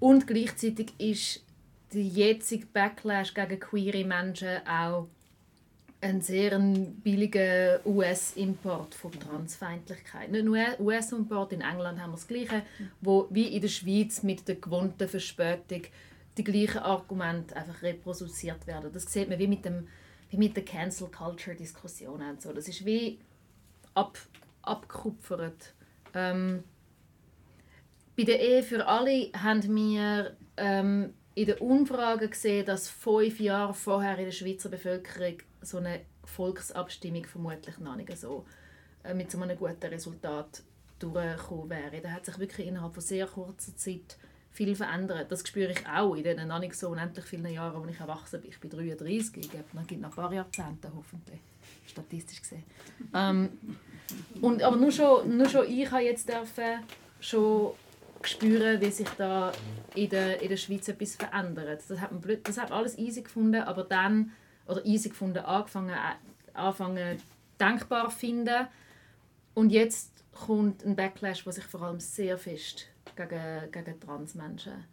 und 0.00 0.26
gleichzeitig 0.26 0.92
ist 0.98 1.44
der 1.92 2.02
jetzige 2.02 2.66
Backlash 2.66 3.34
gegen 3.34 3.60
queere 3.60 4.04
Menschen 4.04 4.66
auch 4.66 5.08
ein 6.00 6.20
sehr 6.20 6.58
billiger 6.58 7.80
US-Import 7.84 8.94
von 8.94 9.10
Transfeindlichkeit. 9.12 10.30
Nicht 10.30 10.44
nur 10.44 10.58
US-Import, 10.78 11.52
in 11.52 11.60
England 11.60 12.00
haben 12.00 12.10
wir 12.10 12.16
das 12.16 12.28
Gleiche, 12.28 12.62
wo 13.00 13.26
wie 13.30 13.48
in 13.48 13.62
der 13.62 13.68
Schweiz 13.68 14.22
mit 14.22 14.46
der 14.46 14.56
gewohnten 14.56 15.08
Verspätung 15.08 15.82
die 16.36 16.44
gleichen 16.44 16.78
Argumente 16.78 17.56
einfach 17.56 17.82
reproduziert 17.82 18.66
werden. 18.66 18.92
Das 18.92 19.12
sieht 19.12 19.28
man 19.28 19.40
wie 19.40 19.48
mit, 19.48 19.64
dem, 19.64 19.88
wie 20.30 20.36
mit 20.36 20.54
der 20.54 20.64
Cancel 20.64 21.08
Culture 21.08 21.56
Diskussion 21.56 22.22
so. 22.38 22.52
Das 22.52 22.68
ist 22.68 22.86
wie 22.86 23.18
ab, 23.94 24.16
abgekupfert. 24.62 25.74
Ähm, 26.14 26.62
bei 28.16 28.22
der 28.22 28.40
Ehe 28.40 28.62
für 28.62 28.86
alle 28.86 29.30
haben 29.32 29.62
wir 29.74 30.36
ähm, 30.56 31.14
in 31.38 31.46
der 31.46 31.62
Umfrage 31.62 32.28
gesehen, 32.28 32.66
dass 32.66 32.88
fünf 32.88 33.38
Jahre 33.38 33.72
vorher 33.72 34.18
in 34.18 34.24
der 34.24 34.32
Schweizer 34.32 34.68
Bevölkerung 34.68 35.38
so 35.62 35.78
eine 35.78 36.00
Volksabstimmung 36.24 37.26
vermutlich 37.26 37.78
noch 37.78 37.94
nicht 37.94 38.16
so 38.18 38.44
äh, 39.04 39.14
mit 39.14 39.30
so 39.30 39.40
einem 39.40 39.56
guten 39.56 39.86
Resultat 39.86 40.64
durchgekommen 40.98 41.70
wäre. 41.70 42.00
Da 42.02 42.10
hat 42.10 42.26
sich 42.26 42.40
wirklich 42.40 42.66
innerhalb 42.66 42.92
von 42.92 43.02
sehr 43.04 43.26
kurzer 43.26 43.76
Zeit 43.76 44.16
viel 44.50 44.74
verändert. 44.74 45.30
Das 45.30 45.46
spüre 45.46 45.70
ich 45.70 45.86
auch 45.86 46.16
in 46.16 46.24
den 46.24 46.48
noch 46.48 46.58
nicht 46.58 46.74
so 46.74 46.88
unendlich 46.88 47.24
vielen 47.24 47.46
Jahren, 47.52 47.80
wo 47.80 47.88
ich 47.88 48.00
erwachsen 48.00 48.40
bin. 48.40 48.50
Ich 48.50 48.58
bin 48.58 48.70
33, 48.70 49.36
ich 49.36 49.48
glaube, 49.48 49.64
noch 49.74 49.88
noch 49.88 50.08
ein 50.08 50.10
paar 50.10 50.32
Jahrzehnte 50.32 50.90
hoffentlich, 50.92 51.38
statistisch 51.86 52.42
gesehen. 52.42 52.64
Ähm, 53.14 53.50
und, 54.40 54.60
aber 54.60 54.74
nur 54.74 54.90
schon, 54.90 55.36
nur 55.36 55.48
schon 55.48 55.70
ich 55.70 55.88
habe 55.88 56.02
jetzt 56.02 56.28
dürfen 56.28 56.80
schon 57.20 57.74
spüren, 58.22 58.80
wie 58.80 58.90
sich 58.90 59.08
da 59.10 59.52
in 59.94 60.10
der, 60.10 60.42
in 60.42 60.48
der 60.48 60.56
Schweiz 60.56 60.88
etwas 60.88 61.16
verändert. 61.16 61.82
Das 61.88 62.00
hat, 62.00 62.12
man 62.12 62.20
blöd, 62.20 62.46
das 62.46 62.58
hat 62.58 62.72
alles 62.72 62.98
easy 62.98 63.22
gefunden, 63.22 63.62
aber 63.62 63.84
dann, 63.84 64.32
oder 64.66 64.84
easy 64.84 65.08
gefunden, 65.08 65.38
angefangen, 65.38 65.94
angefangen 66.52 67.20
denkbar 67.60 68.10
finden. 68.10 68.66
Und 69.54 69.70
jetzt 69.70 70.24
kommt 70.32 70.84
ein 70.84 70.96
Backlash, 70.96 71.44
der 71.44 71.52
sich 71.52 71.64
vor 71.64 71.82
allem 71.82 72.00
sehr 72.00 72.38
fest 72.38 72.86
gegen, 73.16 73.72
gegen 73.72 74.00
Transmenschen 74.00 74.84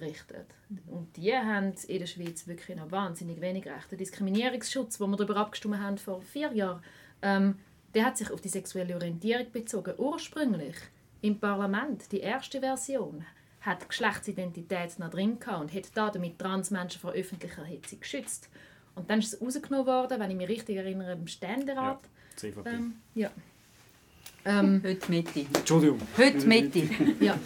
richtet. 0.00 0.46
Und 0.86 1.16
die 1.16 1.34
haben 1.34 1.74
in 1.86 1.98
der 1.98 2.06
Schweiz 2.06 2.46
wirklich 2.46 2.76
noch 2.76 2.90
wahnsinnig 2.90 3.40
wenig 3.40 3.66
Rechte. 3.66 3.90
Der 3.90 3.98
Diskriminierungsschutz, 3.98 5.00
wo 5.00 5.06
wir 5.06 5.16
darüber 5.16 5.36
abgestimmt 5.36 5.78
haben 5.78 5.98
vor 5.98 6.22
vier 6.22 6.52
Jahren, 6.52 6.82
ähm, 7.22 7.58
der 7.94 8.04
hat 8.04 8.16
sich 8.16 8.30
auf 8.30 8.40
die 8.40 8.48
sexuelle 8.48 8.94
Orientierung 8.94 9.50
bezogen. 9.52 9.94
Ursprünglich 9.98 10.76
im 11.22 11.38
Parlament, 11.38 12.10
die 12.12 12.20
erste 12.20 12.60
Version, 12.60 13.24
hat 13.60 13.88
Geschlechtsidentität 13.88 14.98
noch 14.98 15.10
drin 15.10 15.38
und 15.60 15.74
hat 15.74 15.90
damit 15.94 16.38
Transmenschen 16.38 17.00
vor 17.00 17.12
öffentlicher 17.12 17.64
Hetze 17.64 17.96
geschützt. 17.96 18.48
Und 18.94 19.10
dann 19.10 19.18
ist 19.18 19.34
es 19.34 19.40
rausgenommen 19.40 19.86
worden, 19.86 20.18
wenn 20.18 20.30
ich 20.30 20.36
mich 20.36 20.48
richtig 20.48 20.76
erinnere, 20.76 21.12
im 21.12 21.26
Ständerat. 21.26 22.00
Ja, 22.42 22.48
ähm, 22.66 22.94
ja. 23.14 23.30
Ähm, 24.44 24.80
Heute 24.84 25.10
Mitte. 25.10 25.46
Entschuldigung. 25.54 25.98
Heute 26.16 26.46
Mitte. 26.46 26.82
ja. 27.20 27.38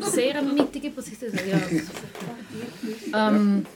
Sehr 0.00 0.38
eine 0.38 0.52
mittige 0.52 0.90
Position. 0.90 1.32
Ja. 3.12 3.28
ähm, 3.28 3.66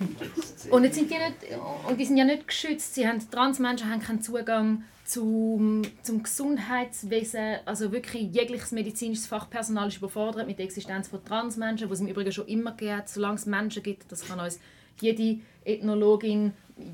und, 0.71 0.85
jetzt 0.85 0.97
sind 0.97 1.11
die 1.11 1.15
nicht, 1.15 1.59
und 1.89 1.99
die 1.99 2.05
sind 2.05 2.17
ja 2.17 2.25
nicht 2.25 2.47
geschützt. 2.47 2.95
Sie 2.95 3.07
haben, 3.07 3.19
Transmenschen 3.31 3.91
haben 3.91 4.01
keinen 4.01 4.21
Zugang 4.21 4.85
zum, 5.05 5.83
zum 6.03 6.23
Gesundheitswesen. 6.23 7.59
Also 7.65 7.93
wirklich 7.93 8.31
jegliches 8.33 8.73
medizinisches 8.73 9.27
Fachpersonal 9.27 9.89
ist 9.89 9.97
überfordert 9.97 10.47
mit 10.47 10.59
der 10.59 10.67
Existenz 10.67 11.09
von 11.09 11.25
Transmenschen, 11.25 11.89
was 11.89 11.99
es 11.99 12.05
im 12.05 12.09
Übrigen 12.09 12.33
schon 12.33 12.47
immer 12.47 12.73
gibt. 12.73 13.09
Solange 13.09 13.37
es 13.37 13.47
Menschen 13.47 13.83
gibt, 13.83 14.13
das 14.13 14.27
kann 14.27 14.39
uns 14.39 14.61
jede 15.01 15.41
Ethnologin, 15.65 16.53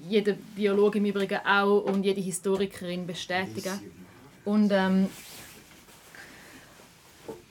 jede 0.09 0.38
Biologin 0.54 1.04
im 1.04 1.11
Übrigen 1.11 1.38
auch 1.44 1.81
und 1.85 2.04
jede 2.04 2.20
Historikerin 2.20 3.07
bestätigen. 3.07 3.81
Und, 4.49 4.71
ähm, 4.73 5.11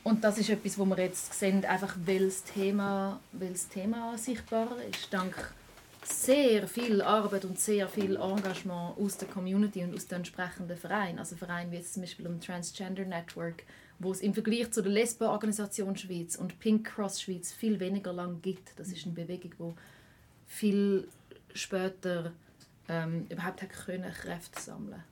und 0.04 0.24
das 0.24 0.40
ist 0.40 0.50
etwas, 0.50 0.80
wo 0.80 0.86
wir 0.86 0.98
jetzt 0.98 1.32
sehen, 1.32 1.64
einfach 1.64 1.96
weil 2.08 2.26
das 2.26 2.44
Thema, 2.44 3.20
weil 3.34 3.54
Thema 3.72 4.18
sichtbar 4.18 4.70
ist. 4.90 5.14
Dank 5.14 5.54
sehr 6.04 6.68
viel 6.68 7.04
Arbeit 7.04 7.46
und 7.46 7.60
sehr 7.60 7.88
viel 7.88 8.16
Engagement 8.16 8.98
aus 8.98 9.16
der 9.18 9.28
Community 9.28 9.84
und 9.84 9.94
aus 9.94 10.08
den 10.08 10.18
entsprechenden 10.18 10.76
Vereinen. 10.76 11.20
Also 11.20 11.36
Vereine 11.36 11.72
wie 11.72 11.84
zum 11.84 12.02
Beispiel 12.02 12.26
im 12.26 12.42
Transgender 12.42 13.06
Network, 13.06 13.64
wo 14.00 14.12
es 14.12 14.22
im 14.22 14.34
Vergleich 14.34 14.72
zu 14.72 14.82
der 14.82 14.92
Lesbo-Organisation 14.92 15.96
Schweiz 15.98 16.36
und 16.36 16.60
Pink 16.60 16.88
Cross 16.88 17.22
Schweiz 17.22 17.54
viel 17.54 17.80
weniger 17.80 18.12
lang 18.12 18.42
gibt. 18.42 18.72
Das 18.80 18.88
ist 18.88 19.06
eine 19.06 19.14
Bewegung, 19.14 19.52
die 19.60 19.76
viel 20.48 21.08
später 21.54 22.32
ähm, 22.90 23.28
überhaupt 23.30 23.62
hat 23.62 23.70
können 23.86 24.12
Kräfte 24.12 24.60
sammeln 24.60 25.04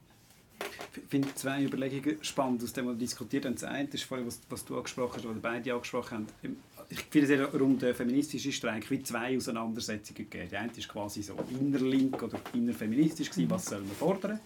ich 0.95 1.09
finde 1.09 1.33
zwei 1.35 1.63
Überlegungen 1.63 2.23
spannend, 2.23 2.63
aus 2.63 2.73
dem 2.73 2.85
wir 2.85 2.93
diskutiert 2.93 3.45
haben. 3.45 3.55
Das 3.55 3.63
eine 3.63 3.89
ist 3.89 4.03
vorhin, 4.03 4.27
was, 4.27 4.39
was 4.49 4.65
du 4.65 4.77
angesprochen 4.77 5.17
hast, 5.17 5.25
oder 5.25 5.39
beide 5.39 5.73
angesprochen 5.73 6.27
haben. 6.43 6.57
Ich 6.89 6.99
finde 7.01 7.33
es 7.33 7.53
rund 7.53 7.81
den 7.81 7.95
feministischen 7.95 8.51
Streik 8.51 8.89
wie 8.91 9.01
zwei 9.01 9.35
Auseinandersetzungen 9.35 10.17
gegeben. 10.17 10.49
Die 10.51 10.57
eine 10.57 10.71
ist 10.75 10.87
quasi 10.87 11.23
so 11.23 11.35
innerlink 11.49 12.21
oder 12.21 12.39
innerfeministisch 12.53 13.31
gewesen, 13.31 13.49
was 13.49 13.65
soll 13.65 13.81
man 13.81 13.95
fordern. 13.95 14.39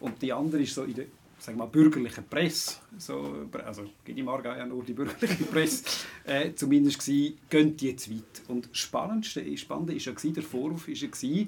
Und 0.00 0.20
die 0.20 0.32
andere 0.32 0.62
ist 0.62 0.74
so 0.74 0.84
in 0.84 0.94
der 0.94 1.06
sagen 1.40 1.58
wir 1.58 1.64
mal, 1.64 1.70
bürgerlichen 1.70 2.24
Presse, 2.24 2.76
so, 2.98 3.46
also 3.64 3.84
geht 4.04 4.18
im 4.18 4.28
Aargau 4.28 4.54
ja 4.54 4.66
nur 4.66 4.84
die 4.84 4.92
bürgerliche 4.92 5.44
Presse, 5.50 5.84
äh, 6.24 6.52
zumindest 6.54 6.98
gewesen, 6.98 7.38
gehen 7.48 7.76
die 7.76 7.88
jetzt 7.88 8.10
weit. 8.10 8.42
Und 8.48 8.68
das 8.70 8.78
Spannendste, 8.78 9.56
Spannende 9.56 9.94
war 9.94 10.00
ja, 10.00 10.32
der 10.32 10.42
Vorwurf 10.42 10.86
war 10.86 10.94
ja, 10.94 11.46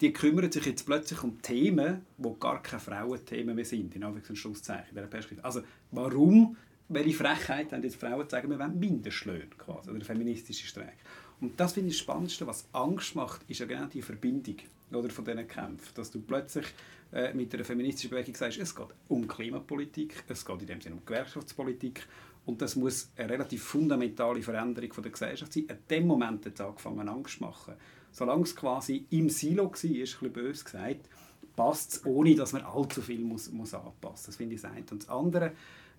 die 0.00 0.12
kümmern 0.12 0.52
sich 0.52 0.66
jetzt 0.66 0.84
plötzlich 0.84 1.22
um 1.22 1.40
Themen, 1.40 2.02
die 2.18 2.32
gar 2.38 2.62
keine 2.62 2.80
Frauenthemen 2.80 3.54
mehr 3.54 3.64
sind, 3.64 3.94
in 3.94 4.04
Anführungszeichen, 4.04 4.90
in 4.90 4.94
dieser 4.94 5.06
Perspektive. 5.06 5.44
Also 5.44 5.62
warum, 5.90 6.56
welche 6.88 7.16
Frechheit 7.16 7.72
haben 7.72 7.82
jetzt 7.82 7.96
Frauen 7.96 8.28
zu 8.28 8.30
sagen, 8.30 8.50
wir 8.50 8.58
wollen 8.58 8.78
Mindestlöhne 8.78 9.46
quasi, 9.56 9.90
oder 9.90 10.04
feministische 10.04 10.66
Streik. 10.66 10.96
Und 11.40 11.58
das 11.58 11.74
finde 11.74 11.90
ich 11.90 11.96
das 11.96 12.02
Spannendste, 12.02 12.46
was 12.46 12.66
Angst 12.72 13.14
macht, 13.14 13.42
ist 13.48 13.60
ja 13.60 13.66
genau 13.66 13.86
die 13.86 14.02
Verbindung 14.02 14.56
oder, 14.92 15.10
von 15.10 15.24
diesen 15.24 15.48
Kämpfen. 15.48 15.94
Dass 15.94 16.10
du 16.10 16.20
plötzlich 16.20 16.66
äh, 17.12 17.32
mit 17.34 17.54
einer 17.54 17.64
feministischen 17.64 18.10
Bewegung 18.10 18.34
sagst, 18.34 18.58
es 18.58 18.74
geht 18.74 18.88
um 19.08 19.26
Klimapolitik, 19.26 20.24
es 20.28 20.44
geht 20.44 20.60
in 20.60 20.66
dem 20.66 20.80
Sinne 20.80 20.96
um 20.96 21.04
Gewerkschaftspolitik 21.04 22.06
und 22.46 22.62
das 22.62 22.76
muss 22.76 23.10
eine 23.16 23.30
relativ 23.30 23.62
fundamentale 23.62 24.42
Veränderung 24.42 24.92
von 24.92 25.02
der 25.02 25.12
Gesellschaft 25.12 25.52
sein. 25.52 25.64
In 25.68 25.78
dem 25.90 26.06
Moment 26.06 26.46
hat 26.46 26.54
es 26.54 26.60
angefangen, 26.60 27.08
Angst 27.08 27.38
zu 27.38 27.44
machen 27.44 27.74
solange 28.16 28.44
es 28.44 28.56
quasi 28.56 29.04
im 29.10 29.28
Silo 29.28 29.64
war, 29.64 29.72
ist 29.72 29.84
ein 29.84 29.94
bisschen 29.94 30.32
böse 30.32 30.64
gesagt, 30.64 31.10
passt 31.54 31.92
es, 31.92 32.06
ohne 32.06 32.34
dass 32.34 32.54
man 32.54 32.62
allzu 32.62 33.02
viel 33.02 33.20
muss, 33.20 33.52
muss 33.52 33.74
anpassen 33.74 34.26
Das 34.28 34.36
finde 34.36 34.54
ich 34.54 34.62
das 34.62 34.70
eine. 34.70 34.84
Und 34.90 35.02
das 35.02 35.08
andere, 35.10 35.52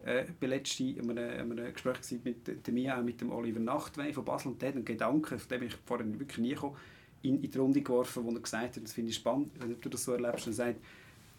äh, 0.04 0.24
ich 0.24 0.42
war 0.42 0.50
letztens 0.50 0.98
in 0.98 1.12
einem, 1.12 1.52
einem 1.52 1.74
Gespräch 1.74 1.98
mit 2.24 2.66
der 2.66 2.74
Mia, 2.74 3.00
mit 3.04 3.22
dem 3.22 3.32
Oliver 3.32 3.60
Nachtwey 3.60 4.14
von 4.14 4.26
Basel 4.26 4.52
und 4.52 4.62
der 4.62 4.70
hat 4.70 4.76
einen 4.76 4.86
Gedanken, 4.86 5.40
den 5.50 5.60
bin 5.60 5.68
ich 5.68 5.76
vorhin 5.86 6.20
wirklich 6.20 6.40
nie 6.40 6.56
gekommen, 6.56 6.76
in, 7.22 7.44
in 7.44 7.52
die 7.52 7.58
Runde 7.58 7.82
geworfen, 7.82 8.24
wo 8.24 8.32
er 8.32 8.40
gesagt 8.40 8.78
hat, 8.78 8.84
das 8.84 8.94
finde 8.94 9.12
ich 9.12 9.18
spannend, 9.18 9.52
wenn 9.60 9.80
du 9.80 9.90
das 9.90 10.04
so 10.04 10.14
erlebst, 10.14 10.48
er 10.48 10.54
sagt, 10.54 10.80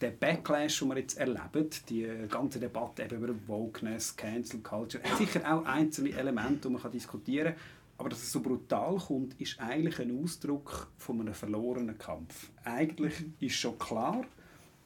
der 0.00 0.10
Backlash, 0.10 0.78
den 0.78 0.88
wir 0.88 0.98
jetzt 0.98 1.18
erleben, 1.18 1.70
die 1.88 2.08
ganze 2.28 2.60
Debatte 2.60 3.02
eben 3.02 3.22
über 3.22 3.34
Wokeness, 3.46 4.16
Cancel 4.16 4.60
Culture, 4.60 5.02
hat 5.02 5.18
sicher 5.18 5.40
auch 5.52 5.64
einzelne 5.64 6.12
Elemente, 6.12 6.68
die 6.68 6.74
man 6.74 6.92
diskutieren 6.92 7.54
kann. 7.54 7.62
Aber 7.98 8.08
dass 8.10 8.22
es 8.22 8.30
so 8.30 8.40
brutal 8.40 8.96
kommt, 8.96 9.40
ist 9.40 9.58
eigentlich 9.58 9.98
ein 9.98 10.22
Ausdruck 10.22 10.88
von 10.98 11.20
einem 11.20 11.34
verlorenen 11.34 11.98
Kampf. 11.98 12.50
Eigentlich 12.64 13.14
ist 13.40 13.56
schon 13.56 13.76
klar, 13.76 14.24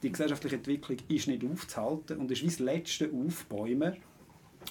die 0.03 0.11
gesellschaftliche 0.11 0.57
Entwicklung 0.57 0.99
ist 1.09 1.29
nicht 1.29 1.45
aufzuhalten 1.45 2.19
und 2.19 2.31
ist 2.31 2.43
wie 2.43 2.47
das 2.47 2.59
letzte 2.59 3.11
Aufbäumen 3.13 3.97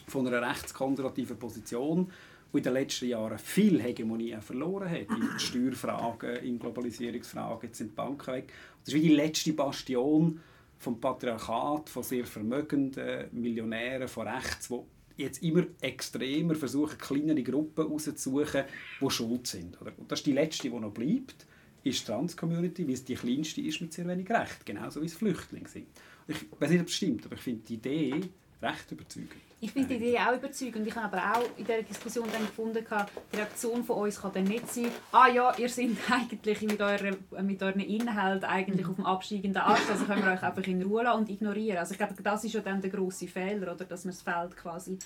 von 0.07 0.27
einer 0.27 0.41
rechtskonservativen 0.41 1.37
Position, 1.37 2.11
die 2.53 2.57
in 2.57 2.63
den 2.63 2.73
letzten 2.73 3.07
Jahren 3.07 3.37
viel 3.37 3.81
Hegemonie 3.81 4.35
verloren 4.41 4.89
hat. 4.89 5.09
In 5.09 5.39
Steuerfragen, 5.39 6.37
in 6.37 6.59
Globalisierungsfragen, 6.59 7.69
jetzt 7.69 7.77
sind 7.77 7.91
die 7.91 7.95
Banken 7.95 8.33
weg. 8.33 8.51
Das 8.83 8.93
ist 8.93 9.01
wie 9.01 9.07
die 9.07 9.15
letzte 9.15 9.53
Bastion 9.53 10.39
vom 10.77 10.99
Patriarchat, 10.99 11.89
von 11.89 12.03
sehr 12.03 12.25
vermögenden 12.25 13.27
Millionären 13.31 14.07
von 14.07 14.27
rechts, 14.27 14.67
die 14.67 14.79
jetzt 15.21 15.43
immer 15.43 15.63
extremer 15.79 16.55
versuchen, 16.55 16.97
kleinere 16.97 17.43
Gruppen 17.43 17.85
rauszusuchen, 17.85 18.63
die 18.99 19.09
schuld 19.09 19.47
sind. 19.47 19.79
Und 19.81 20.11
das 20.11 20.19
ist 20.19 20.25
die 20.25 20.31
letzte, 20.31 20.69
die 20.69 20.79
noch 20.79 20.91
bleibt, 20.91 21.45
ist 21.83 22.01
die 22.01 22.05
Trans-Community, 22.05 22.87
weil 22.87 22.93
es 22.93 23.05
die 23.05 23.15
kleinste 23.15 23.61
ist 23.61 23.81
mit 23.81 23.93
sehr 23.93 24.07
wenig 24.07 24.29
Recht, 24.29 24.65
genauso 24.65 25.01
wie 25.01 25.05
es 25.05 25.13
Flüchtlinge 25.13 25.69
sind. 25.69 25.87
Ich 26.27 26.37
weiß 26.59 26.69
nicht, 26.69 26.81
ob 26.81 26.87
es 26.87 26.95
stimmt, 26.95 27.25
aber 27.25 27.35
ich 27.35 27.41
finde 27.41 27.61
die 27.67 27.73
Idee 27.75 28.21
recht 28.61 28.91
überzeugend. 28.91 29.50
Ich 29.63 29.71
finde 29.71 29.89
die 29.89 29.95
Idee 29.97 30.17
auch 30.17 30.35
überzeugend. 30.35 30.87
Ich 30.87 30.95
habe 30.95 31.15
aber 31.15 31.37
auch 31.37 31.45
in 31.55 31.63
dieser 31.63 31.83
Diskussion 31.83 32.27
dann 32.33 32.47
gefunden, 32.47 32.83
die 32.83 33.37
Reaktion 33.37 33.83
von 33.83 33.97
uns 33.97 34.19
kann 34.19 34.33
dann 34.33 34.45
nicht 34.45 34.67
sein, 34.67 34.87
ah 35.11 35.27
ja, 35.27 35.55
ihr 35.55 35.69
seid 35.69 35.89
eigentlich 36.09 36.61
mit, 36.63 36.81
eurer, 36.81 37.15
mit 37.43 37.61
euren 37.61 37.79
Inhalten 37.79 38.45
eigentlich 38.45 38.87
auf 38.87 38.95
dem 38.95 39.05
absteigenden 39.05 39.61
Ast, 39.61 39.87
also 39.91 40.05
können 40.05 40.25
wir 40.25 40.33
euch 40.33 40.41
einfach 40.41 40.65
in 40.65 40.81
Ruhe 40.81 41.03
lassen 41.03 41.19
und 41.19 41.29
ignorieren. 41.29 41.77
Also 41.77 41.91
ich 41.91 41.99
glaube, 41.99 42.15
das 42.23 42.43
ist 42.43 42.53
ja 42.53 42.61
dann 42.61 42.81
der 42.81 42.89
grosse 42.89 43.27
Fehler, 43.27 43.73
oder, 43.73 43.85
dass 43.85 44.03
man 44.03 44.15
das 44.15 44.23
Feld 44.23 44.57
quasi 44.57 44.97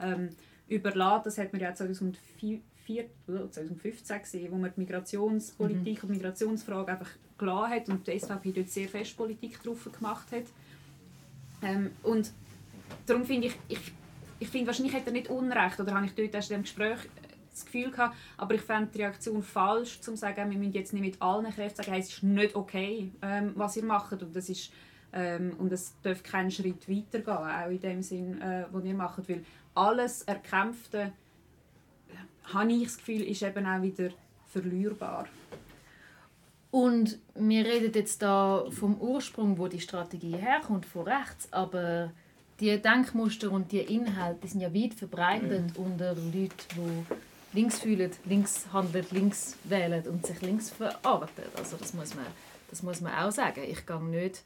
ähm, 0.00 0.28
überlässt. 0.68 1.26
Das 1.26 1.38
hat 1.38 1.52
man 1.52 1.60
ja 1.60 1.74
2004, 1.74 2.60
2015 3.50 4.22
gesehen, 4.22 4.52
wo 4.52 4.56
man 4.56 4.72
die 4.76 4.80
Migrationspolitik 4.80 6.04
mhm. 6.04 6.08
und 6.08 6.16
Migrationsfrage 6.16 6.92
einfach 6.92 7.10
gelassen 7.36 7.70
hat 7.72 7.88
und 7.88 8.06
die 8.06 8.16
SVP 8.16 8.52
dort 8.52 8.68
sehr 8.68 8.88
fest 8.88 9.16
Politik 9.16 9.60
drauf 9.60 9.88
gemacht 9.92 10.30
hat. 10.30 10.44
Ähm, 11.62 11.90
und 12.04 12.30
darum 13.06 13.24
finde 13.24 13.48
ich, 13.48 13.56
ich, 13.68 13.92
ich 14.44 14.50
finde, 14.50 14.66
wahrscheinlich 14.66 14.94
hat 14.94 15.06
er 15.06 15.12
nicht 15.12 15.30
Unrecht, 15.30 15.80
oder 15.80 15.94
habe 15.94 16.04
ich 16.04 16.14
dort 16.14 16.34
erst 16.34 16.50
in 16.50 16.58
dem 16.58 16.62
Gespräch 16.62 16.98
das 17.50 17.64
Gefühl 17.64 17.90
gehabt, 17.90 18.14
aber 18.36 18.54
ich 18.54 18.60
fände 18.60 18.90
die 18.92 18.98
Reaktion 18.98 19.42
falsch, 19.42 20.00
zu 20.00 20.14
sagen, 20.16 20.50
wir 20.50 20.58
müssen 20.58 20.72
jetzt 20.72 20.92
nicht 20.92 21.02
mit 21.02 21.22
allen 21.22 21.50
Kräften 21.50 21.76
sagen, 21.76 21.92
hey, 21.92 22.00
es 22.00 22.10
ist 22.10 22.22
nicht 22.22 22.54
okay, 22.54 23.10
ähm, 23.22 23.52
was 23.54 23.76
ihr 23.76 23.84
macht 23.84 24.22
und 24.22 24.36
das 24.36 24.50
ist 24.50 24.70
ähm, 25.12 25.54
und 25.58 25.72
es 25.72 25.94
darf 26.02 26.22
keinen 26.22 26.50
Schritt 26.50 26.88
weitergehen, 26.88 27.36
auch 27.36 27.70
in 27.70 27.80
dem 27.80 28.02
Sinn, 28.02 28.42
äh, 28.42 28.66
was 28.70 28.84
ihr 28.84 28.94
macht, 28.94 29.28
weil 29.28 29.44
alles 29.74 30.22
Erkämpfte, 30.22 31.12
äh, 32.08 32.52
habe 32.52 32.72
ich 32.72 32.84
das 32.84 32.98
Gefühl, 32.98 33.22
ist 33.22 33.42
eben 33.42 33.64
auch 33.64 33.80
wieder 33.80 34.10
verlierbar. 34.52 35.26
Und 36.70 37.18
wir 37.36 37.64
reden 37.64 37.92
jetzt 37.94 38.20
da 38.20 38.64
vom 38.70 39.00
Ursprung, 39.00 39.56
wo 39.56 39.68
die 39.68 39.80
Strategie 39.80 40.36
herkommt, 40.36 40.84
von 40.84 41.06
rechts, 41.06 41.50
aber 41.52 42.10
die 42.64 42.80
Denkmuster 42.80 43.52
und 43.52 43.70
die 43.72 43.80
Inhalte 43.80 44.40
die 44.42 44.48
sind 44.48 44.60
ja 44.62 44.72
weit 44.72 44.94
verbreitet 44.94 45.72
ja. 45.76 45.82
unter 45.82 46.14
Leuten, 46.14 46.50
die 46.74 47.14
links 47.52 47.78
fühlen, 47.80 48.10
links 48.24 48.66
handeln, 48.72 49.06
links 49.10 49.56
wählen 49.64 50.02
und 50.08 50.26
sich 50.26 50.40
links 50.40 50.70
verarbeiten. 50.70 51.44
Also 51.56 51.76
das 51.76 51.92
muss 51.92 52.14
man, 52.14 52.24
das 52.70 52.82
muss 52.82 53.02
man 53.02 53.12
auch 53.14 53.30
sagen. 53.30 53.60
Ich 53.68 53.84
gehe 53.84 54.02
nicht, 54.02 54.42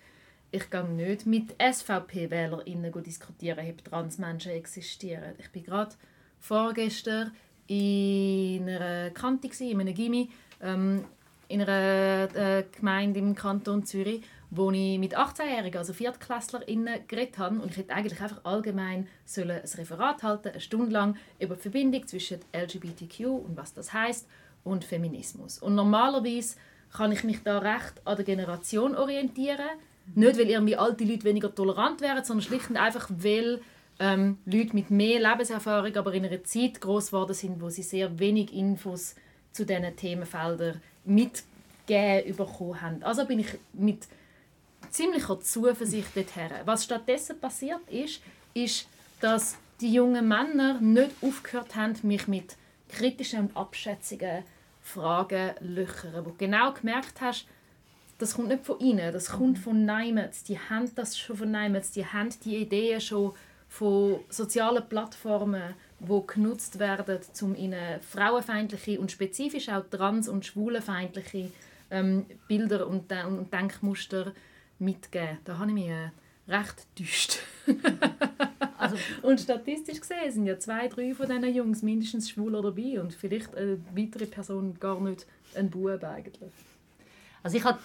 ich 0.51 0.69
gehe 0.69 0.85
nicht 0.85 1.27
mit 1.27 1.55
SVP-WählerInnen 1.63 2.93
diskutieren, 3.05 3.65
ob 3.71 3.85
Transmenschen 3.85 4.53
existieren. 4.53 5.35
Ich 5.39 5.51
bin 5.51 5.63
gerade 5.63 5.95
vorgestern 6.41 7.31
in 7.69 8.69
einer 8.69 9.11
Kante, 9.11 9.49
in 9.63 9.81
einem 9.81 9.95
Gimmi, 9.95 10.29
ähm, 10.61 11.05
in 11.47 11.63
einer 11.63 12.35
äh, 12.35 12.65
Gemeinde 12.77 13.21
im 13.21 13.37
Kanton 13.37 13.87
Zürich, 13.87 14.23
wo 14.51 14.71
ich 14.71 14.99
mit 14.99 15.17
18-Jährigen, 15.17 15.79
also 15.79 15.93
ViertklässlerInnen, 15.93 17.07
geredet 17.07 17.39
habe. 17.39 17.61
Und 17.61 17.71
ich 17.71 17.77
hätte 17.77 17.95
eigentlich 17.95 18.21
einfach 18.21 18.45
allgemein 18.45 19.07
sollen 19.25 19.51
ein 19.51 19.69
Referat 19.77 20.23
halten, 20.23 20.49
eine 20.49 20.61
Stunde 20.61 20.93
lang, 20.93 21.17
über 21.39 21.55
die 21.55 21.63
Verbindung 21.63 22.07
zwischen 22.07 22.41
LGBTQ 22.55 23.27
und 23.27 23.57
was 23.57 23.75
das 23.75 23.93
heißt 23.93 24.27
und 24.65 24.85
Feminismus. 24.85 25.59
Und 25.59 25.75
normalerweise 25.75 26.57
kann 26.93 27.13
ich 27.13 27.25
mich 27.25 27.43
da 27.43 27.59
recht 27.59 27.95
an 28.05 28.17
der 28.17 28.25
Generation 28.25 28.95
orientieren. 28.95 29.69
Nicht, 30.15 30.39
weil 30.39 30.49
irgendwie 30.49 30.77
alte 30.77 31.05
Leute 31.05 31.25
weniger 31.25 31.55
tolerant 31.55 32.01
wären, 32.01 32.25
sondern 32.25 32.47
schlicht 32.47 32.71
und 32.71 32.79
einfach, 32.79 33.11
weil 33.11 33.61
ähm, 33.99 34.39
Leute 34.47 34.75
mit 34.75 34.91
mehr 34.91 35.21
Lebenserfahrung, 35.21 35.95
aber 35.97 36.15
in 36.15 36.25
einer 36.25 36.43
Zeit 36.45 36.81
groß 36.81 37.09
geworden 37.09 37.35
sind, 37.35 37.61
wo 37.61 37.69
sie 37.69 37.83
sehr 37.83 38.19
wenig 38.19 38.55
Infos 38.55 39.15
zu 39.53 39.67
diesen 39.67 39.97
Themenfeldern 39.97 40.81
mitgegeben 41.05 42.37
bekommen 42.37 42.81
haben. 42.81 43.03
Also 43.03 43.27
bin 43.27 43.41
ich 43.41 43.59
mit 43.73 44.07
ziemlicher 44.91 45.41
Zuversicht 45.41 46.17
dorthin. 46.17 46.51
Was 46.65 46.85
stattdessen 46.85 47.41
passiert 47.41 47.89
ist, 47.91 48.21
ist, 48.55 48.89
dass 49.21 49.57
die 49.81 49.93
jungen 49.93 50.27
Männer 50.27 50.81
nicht 50.81 51.13
aufgehört 51.21 51.77
haben, 51.77 51.95
mich 52.03 52.27
mit 52.27 52.57
kritischen 52.89 53.41
und 53.41 53.57
abschätzigen 53.57 54.45
Fragen 54.81 55.53
zu 55.59 55.65
löchern. 55.65 56.25
Wo 56.25 56.31
du 56.31 56.37
genau 56.37 56.73
gemerkt 56.73 57.21
hast, 57.21 57.47
das 58.19 58.35
kommt 58.35 58.49
nicht 58.49 58.67
von 58.67 58.81
ihnen, 58.81 59.13
das 59.13 59.31
kommt 59.31 59.59
von 59.59 59.85
Neimets. 59.85 60.43
Die 60.45 60.59
haben 60.59 60.93
das 60.95 61.17
schon 61.17 61.37
von 61.37 61.51
Neimets, 61.51 61.93
die 61.93 62.05
haben 62.05 62.31
die 62.45 62.57
Ideen 62.57 63.01
schon 63.01 63.33
von 63.69 64.21
sozialen 64.31 64.89
Plattformen, 64.89 65.75
die 66.01 66.23
genutzt 66.27 66.79
werden, 66.79 67.21
um 67.43 67.55
ihnen 67.55 68.01
frauenfeindliche 68.01 68.99
und 68.99 69.13
spezifisch 69.13 69.69
auch 69.69 69.85
trans- 69.91 70.29
und 70.29 70.47
schwulenfeindliche 70.47 71.53
ähm, 71.91 72.27
Bilder 72.49 72.87
und, 72.87 73.13
und 73.13 73.53
Denkmuster 73.53 74.33
mitgeben. 74.79 75.39
Da 75.45 75.59
habe 75.59 75.71
ich 75.71 75.75
mich 75.75 75.89
äh, 75.89 76.11
recht 76.49 76.87
getäuscht. 76.95 77.39
also, 78.79 78.97
und 79.23 79.41
statistisch 79.41 80.01
gesehen 80.01 80.33
sind 80.33 80.47
ja 80.47 80.59
zwei, 80.59 80.89
drei 80.89 81.15
von 81.15 81.27
diesen 81.27 81.55
Jungs 81.55 81.83
mindestens 81.83 82.31
schwul 82.31 82.53
dabei 82.53 83.01
und 83.01 83.15
vielleicht 83.15 83.55
eine 83.55 83.79
weitere 83.95 84.27
Person 84.27 84.79
gar 84.79 85.01
nicht 85.01 85.27
ein 85.55 85.71
Bub 85.71 86.03
eigentlich. 86.05 86.53
Also 87.43 87.57
ich 87.57 87.63
kann 87.63 87.79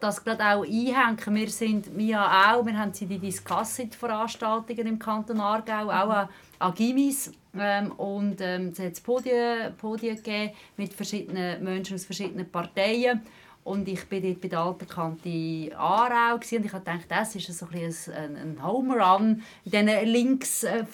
das 0.00 0.22
gerade 0.22 0.44
auch 0.44 0.64
einhängen. 0.64 1.18
Wir 1.34 1.48
sind 1.48 1.96
wir 1.96 2.20
auch, 2.20 2.64
wir 2.64 2.78
haben 2.78 2.92
die 2.92 3.18
Discussit-Veranstaltungen 3.18 4.86
im 4.86 4.98
Kanton 4.98 5.40
Aargau, 5.40 5.86
auch 5.86 6.10
an, 6.10 6.28
an 6.58 6.74
Gimis. 6.74 7.32
Ähm, 7.58 7.92
und 7.92 8.40
ähm, 8.40 8.68
es 8.68 8.78
hat 8.78 9.02
Podien, 9.02 9.74
Podien 9.76 10.16
gegeben 10.16 10.52
mit 10.76 10.92
verschiedenen 10.92 11.62
Menschen 11.64 11.94
aus 11.94 12.04
verschiedenen 12.04 12.50
Parteien. 12.50 13.22
Und 13.64 13.86
ich 13.86 14.10
war 14.10 14.18
dort 14.18 14.40
bei 14.40 14.48
der 14.48 14.58
alten 14.58 14.88
Kante 14.88 15.70
Aarau 15.76 16.34
und 16.34 16.52
ich 16.52 16.72
dachte, 16.72 17.04
das 17.08 17.36
ist 17.36 17.46
so 17.56 17.66
ein, 17.66 18.36
ein 18.36 18.58
Home 18.60 18.94
Run 18.94 19.42
in 19.64 19.70
dieser 19.70 20.02
links 20.02 20.64
äh, 20.64 20.84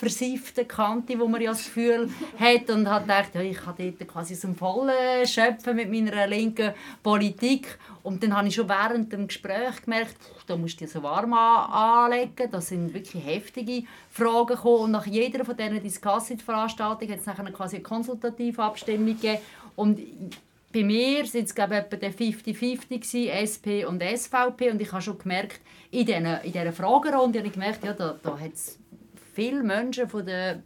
Kante, 0.67 1.19
wo 1.19 1.27
man 1.27 1.41
ja 1.41 1.53
das 1.53 1.65
Gefühl 1.65 2.11
hat. 2.39 2.69
Und 2.69 2.87
habe 2.87 3.05
gedacht, 3.05 3.35
ja, 3.35 3.41
ich 3.41 3.57
kann 3.57 3.75
dort 3.79 4.07
quasi 4.07 4.35
zum 4.35 4.55
Vollen 4.55 5.27
schöpfen 5.27 5.77
mit 5.77 5.91
meiner 5.91 6.27
linken 6.27 6.75
Politik. 7.03 7.79
Und 8.03 8.23
dann 8.23 8.37
habe 8.37 8.49
ich 8.49 8.55
schon 8.55 8.69
während 8.69 9.15
dem 9.15 9.29
Gespräch 9.29 9.83
gemerkt, 9.83 10.17
da 10.47 10.57
musst 10.57 10.79
du 10.79 10.85
dir 10.85 10.91
so 10.91 11.03
warm 11.03 11.33
anlegen. 11.33 12.51
Da 12.51 12.61
sind 12.61 12.93
wirklich 12.93 13.25
heftige 13.25 13.85
Fragen 14.11 14.47
gekommen. 14.47 14.85
Und 14.85 14.91
nach 14.91 15.07
jeder 15.07 15.43
von 15.43 15.57
diesen 15.57 15.83
Discussit-Veranstaltungen 15.83 17.13
hat 17.13 17.21
es 17.21 17.55
quasi 17.55 17.77
eine 17.77 17.83
konsultative 17.83 18.63
Abstimmung 18.63 19.15
gegeben. 19.15 19.39
Und 19.75 20.01
bei 20.73 20.85
mir 20.85 21.25
waren 21.25 21.45
es 21.45 21.55
glaube 21.55 21.77
etwa 21.77 21.97
50-50 21.97 23.29
SP 23.31 23.85
und 23.87 24.03
SVP 24.03 24.71
und 24.71 24.81
ich 24.81 24.93
habe 24.93 25.03
schon 25.03 25.19
gemerkt, 25.19 25.61
in 25.91 26.05
dieser, 26.05 26.43
in 26.45 26.53
dieser 26.53 26.73
Fragerunde 26.73 27.39
habe 27.39 27.49
ich 27.49 27.55
gemerkt, 27.55 27.85
ja, 27.85 27.95
da, 27.95 28.19
da 28.23 28.39
hat 28.39 28.53
es 28.53 28.79
viele 29.35 29.63
Menschen 29.63 30.09
von 30.09 30.27
der 30.27 30.63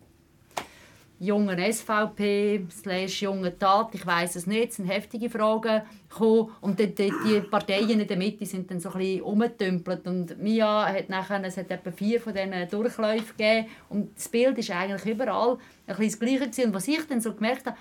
jungen 1.23 1.57
SVP, 1.73 2.67
slash 2.69 3.23
jungen 3.23 3.57
Tat, 3.57 3.95
ich 3.95 4.05
weiß 4.05 4.35
es 4.35 4.49
nicht, 4.49 4.71
es 4.71 4.77
sind 4.77 4.87
heftige 4.87 5.31
Fragen 5.31 5.83
gekommen. 6.09 6.51
Und 6.61 6.81
die, 6.81 6.93
die, 6.93 7.13
die, 7.25 7.41
Parteien 7.43 8.01
in 8.01 8.09
der 8.09 8.17
Mitte 8.17 8.45
sind 8.45 8.69
dann 8.69 8.81
so 8.81 8.91
ein 8.91 8.99
bisschen 8.99 9.23
umgetümpelt 9.23 10.05
und 10.09 10.43
Mia 10.43 10.85
hat 10.85 11.09
nachher, 11.11 11.41
es 11.45 11.57
hat 11.57 11.71
etwa 11.71 11.93
vier 11.93 12.21
von 12.21 12.35
diesen 12.35 12.69
Durchläufen 12.69 13.37
gegeben. 13.37 13.69
Und 13.89 14.17
das 14.17 14.29
Bild 14.29 14.59
ist 14.59 14.73
eigentlich 14.73 15.15
überall 15.15 15.59
ein 15.87 15.97
bisschen 15.97 16.11
das 16.11 16.19
Gleiche 16.19 16.41
gewesen. 16.41 16.65
und 16.65 16.75
was 16.75 16.89
ich 16.89 17.07
dann 17.07 17.21
so 17.21 17.33
gemerkt 17.33 17.67
habe, 17.67 17.77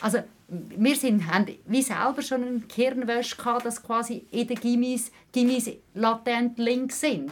also 0.00 0.18
wir 0.48 0.96
sind, 0.96 1.26
haben 1.30 1.46
wie 1.66 1.82
selber 1.82 2.22
schon 2.22 2.42
einen 2.42 2.68
Kirnwäsche 2.68 3.36
gehabt, 3.36 3.64
dass 3.64 3.82
quasi 3.82 4.26
in 4.30 4.48
den 4.48 4.56
Gimmis, 4.56 5.12
Gimmis 5.32 5.70
latent 5.94 6.58
links 6.58 7.00
sind. 7.00 7.30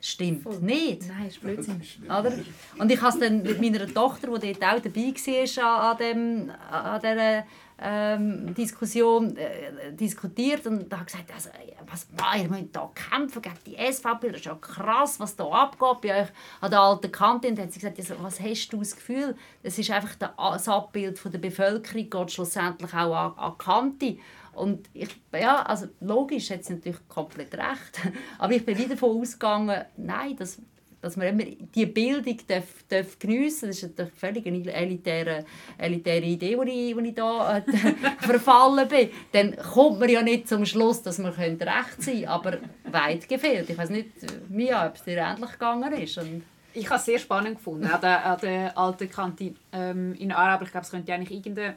Stimmt 0.00 0.42
Voll. 0.42 0.60
nicht. 0.60 1.08
Nein, 1.08 1.28
ist 1.28 1.40
Blödsinn. 1.40 1.80
Oder? 2.04 2.32
Und 2.78 2.92
ich 2.92 3.00
habe 3.00 3.12
es 3.12 3.18
dann 3.18 3.42
mit 3.42 3.60
meiner 3.60 3.86
Tochter, 3.86 4.38
die 4.38 4.52
dort 4.52 4.62
auch 4.62 4.80
dabei 4.80 5.14
war 5.14 5.90
an, 5.90 5.98
dem, 5.98 6.50
an 6.70 7.00
dieser 7.00 7.44
ähm, 7.78 8.54
Diskussion 8.54 9.36
äh, 9.36 9.92
diskutiert 9.92 10.66
und 10.66 10.88
da 10.90 11.02
gesagt, 11.02 11.30
also, 11.32 11.50
was, 11.90 12.06
ihr 12.40 12.48
müsst 12.48 12.74
da 12.74 12.90
kämpfen 12.94 13.42
gegen 13.42 13.56
die 13.66 13.92
SVP, 13.92 14.28
das 14.28 14.38
ist 14.38 14.46
ja 14.46 14.54
krass, 14.54 15.20
was 15.20 15.36
da 15.36 15.44
abgeht 15.44 16.00
bei 16.00 16.22
euch 16.22 16.28
an 16.60 16.70
der 16.70 16.80
alten 16.80 17.12
Kante. 17.12 17.48
Und 17.48 17.58
dann 17.58 17.66
hat 17.66 17.72
sie 17.72 17.80
gesagt, 17.80 17.98
was 18.22 18.40
hast 18.40 18.68
du 18.70 18.78
das 18.78 18.96
Gefühl? 18.96 19.36
Das 19.62 19.78
ist 19.78 19.90
einfach 19.90 20.14
das 20.14 20.68
Abbild 20.68 21.18
von 21.18 21.32
der 21.32 21.38
Bevölkerung, 21.38 22.08
geht 22.08 22.32
schlussendlich 22.32 22.94
auch 22.94 23.14
an, 23.14 23.32
an 23.36 23.58
Kante. 23.58 24.16
Und 24.54 24.88
ich, 24.94 25.14
ja, 25.32 25.62
also 25.62 25.86
logisch 26.00 26.50
hat 26.50 26.64
sie 26.64 26.74
natürlich 26.74 27.06
komplett 27.08 27.54
recht, 27.54 28.00
aber 28.38 28.54
ich 28.54 28.64
bin 28.64 28.78
wieder 28.78 28.90
davon 28.90 29.20
ausgegangen, 29.20 29.84
nein, 29.98 30.34
das 30.36 30.58
dass 31.00 31.16
man 31.16 31.28
immer 31.28 31.44
die 31.74 31.86
Bildung 31.86 32.38
darf, 32.48 32.64
darf 32.88 33.18
geniessen 33.18 33.68
darf. 33.68 33.80
Das 33.80 33.90
ist 33.90 34.00
eine 34.00 34.10
völlig 34.10 34.46
elitäre, 34.46 35.44
elitäre 35.78 36.24
Idee, 36.24 36.58
die 36.66 36.94
ich, 37.08 37.14
da 37.14 37.58
äh, 37.58 37.62
verfallen 38.20 38.88
bin. 38.88 39.10
Dann 39.32 39.56
kommt 39.56 40.00
man 40.00 40.08
ja 40.08 40.22
nicht 40.22 40.48
zum 40.48 40.64
Schluss, 40.66 41.02
dass 41.02 41.18
man 41.18 41.32
recht 41.32 41.58
sein 41.60 41.96
könnte, 41.98 42.28
aber 42.28 42.58
weit 42.90 43.28
gefehlt. 43.28 43.70
Ich 43.70 43.78
weiß 43.78 43.90
nicht, 43.90 44.08
Mia, 44.48 44.86
ob 44.86 44.96
es 44.96 45.04
dir 45.04 45.18
ähnlich 45.18 45.52
gegangen 45.52 45.92
ist. 45.92 46.18
Und 46.18 46.42
ich 46.72 46.86
habe 46.86 46.98
es 46.98 47.04
sehr 47.04 47.18
spannend 47.18 47.56
gefunden, 47.56 47.86
an 47.86 48.00
der, 48.00 48.26
an 48.26 48.38
der 48.40 48.76
alten 48.76 49.10
Kante 49.10 49.54
ähm, 49.72 50.14
in 50.14 50.32
Aarau. 50.32 50.62
Ich 50.62 50.70
glaube, 50.70 50.84
es 50.84 50.90
könnte 50.90 51.12
eigentlich 51.12 51.38
irgendeine, 51.38 51.76